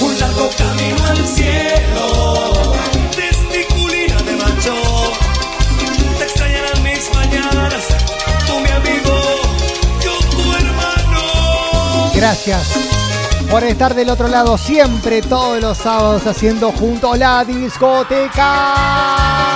Un 0.00 0.18
largo 0.18 0.50
camino 0.58 1.06
al 1.06 1.24
cielo, 1.28 2.74
desde 3.16 3.64
culina 3.72 4.20
de 4.22 4.36
macho. 4.36 4.74
Te 6.18 6.24
extrañarán 6.24 6.82
mis 6.82 7.08
mañanas, 7.14 7.86
tú 8.46 8.58
mi 8.58 8.70
amigo, 8.70 9.14
yo 10.04 10.18
tu 10.30 10.52
hermano. 10.54 12.10
Gracias. 12.14 12.72
Por 13.48 13.62
estar 13.62 13.94
del 13.94 14.10
otro 14.10 14.26
lado 14.26 14.58
siempre 14.58 15.22
todos 15.22 15.60
los 15.60 15.78
sábados 15.78 16.26
haciendo 16.26 16.72
juntos 16.72 17.16
la 17.16 17.44
discoteca. 17.44 19.51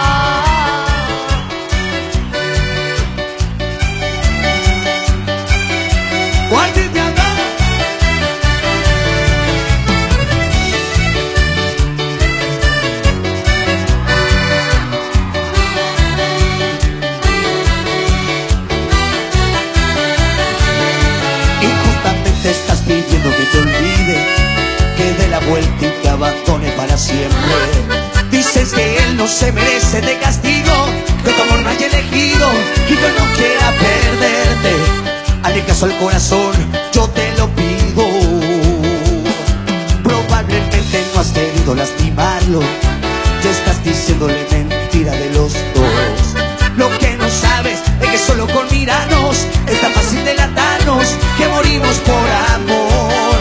se 29.36 29.52
merece 29.52 30.00
de 30.00 30.18
castigo 30.18 30.72
Que 31.22 31.30
tu 31.30 31.42
amor 31.42 31.60
no 31.60 31.68
haya 31.68 31.86
elegido 31.86 32.48
y 32.88 32.94
yo 32.94 33.08
no 33.18 33.24
quiera 33.36 33.70
perderte. 33.84 34.72
Hazle 35.42 35.64
caso 35.64 35.86
al 35.86 35.98
corazón, 35.98 36.52
yo 36.92 37.06
te 37.08 37.36
lo 37.36 37.46
pido. 37.50 38.04
Probablemente 40.02 41.04
no 41.14 41.20
has 41.20 41.28
querido 41.28 41.74
lastimarlo 41.74 42.60
Ya 43.42 43.50
estás 43.50 43.84
diciéndole 43.84 44.46
mentira 44.50 45.12
de 45.12 45.30
los 45.30 45.52
dos. 45.74 46.16
Lo 46.78 46.88
que 46.98 47.16
no 47.16 47.28
sabes 47.28 47.80
es 48.00 48.08
que 48.08 48.18
solo 48.18 48.46
con 48.46 48.66
mirarnos 48.70 49.46
Es 49.66 49.80
tan 49.80 49.92
fácil 49.92 50.24
delatarnos 50.24 51.14
que 51.36 51.46
morimos 51.48 51.96
por 51.98 52.26
amor. 52.54 53.36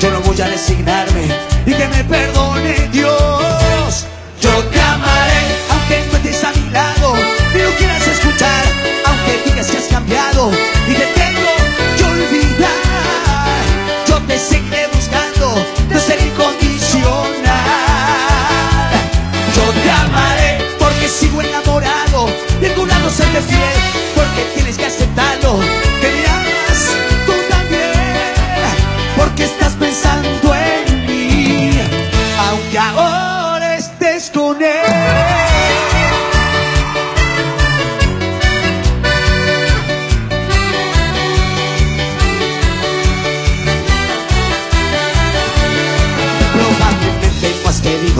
Yo 0.00 0.10
no 0.10 0.20
voy 0.22 0.40
a 0.40 0.46
resignarme 0.48 1.28
y 1.66 1.72
que 1.72 1.88
me 1.88 2.04
perdone 2.04 2.45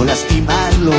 lastimarlo. 0.07 0.93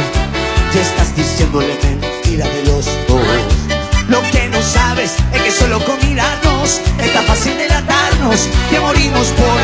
Ya 0.73 0.81
estás 0.81 1.15
diciéndole 1.15 1.77
mentira 1.83 2.45
de 2.45 2.63
los 2.65 2.85
dos. 3.07 3.67
Lo 4.09 4.21
que 4.31 4.47
no 4.49 4.61
sabes 4.61 5.15
es 5.33 5.41
que 5.41 5.51
solo 5.51 5.83
con 5.83 5.97
mirarnos 6.07 6.79
Está 6.97 7.21
fácil 7.23 7.57
delatarnos 7.57 8.47
Que 8.69 8.79
morimos 8.79 9.27
por 9.27 9.56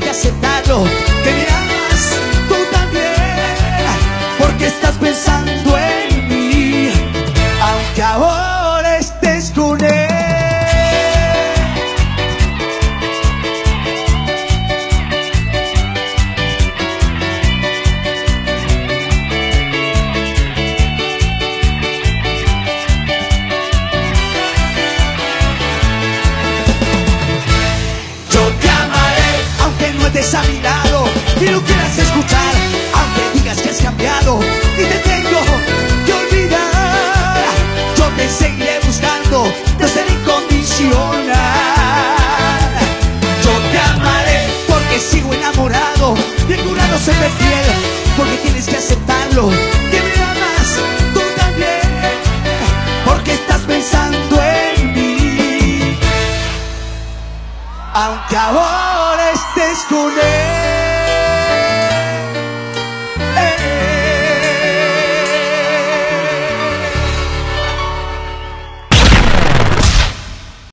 que 0.00 0.10
hace 0.10 0.37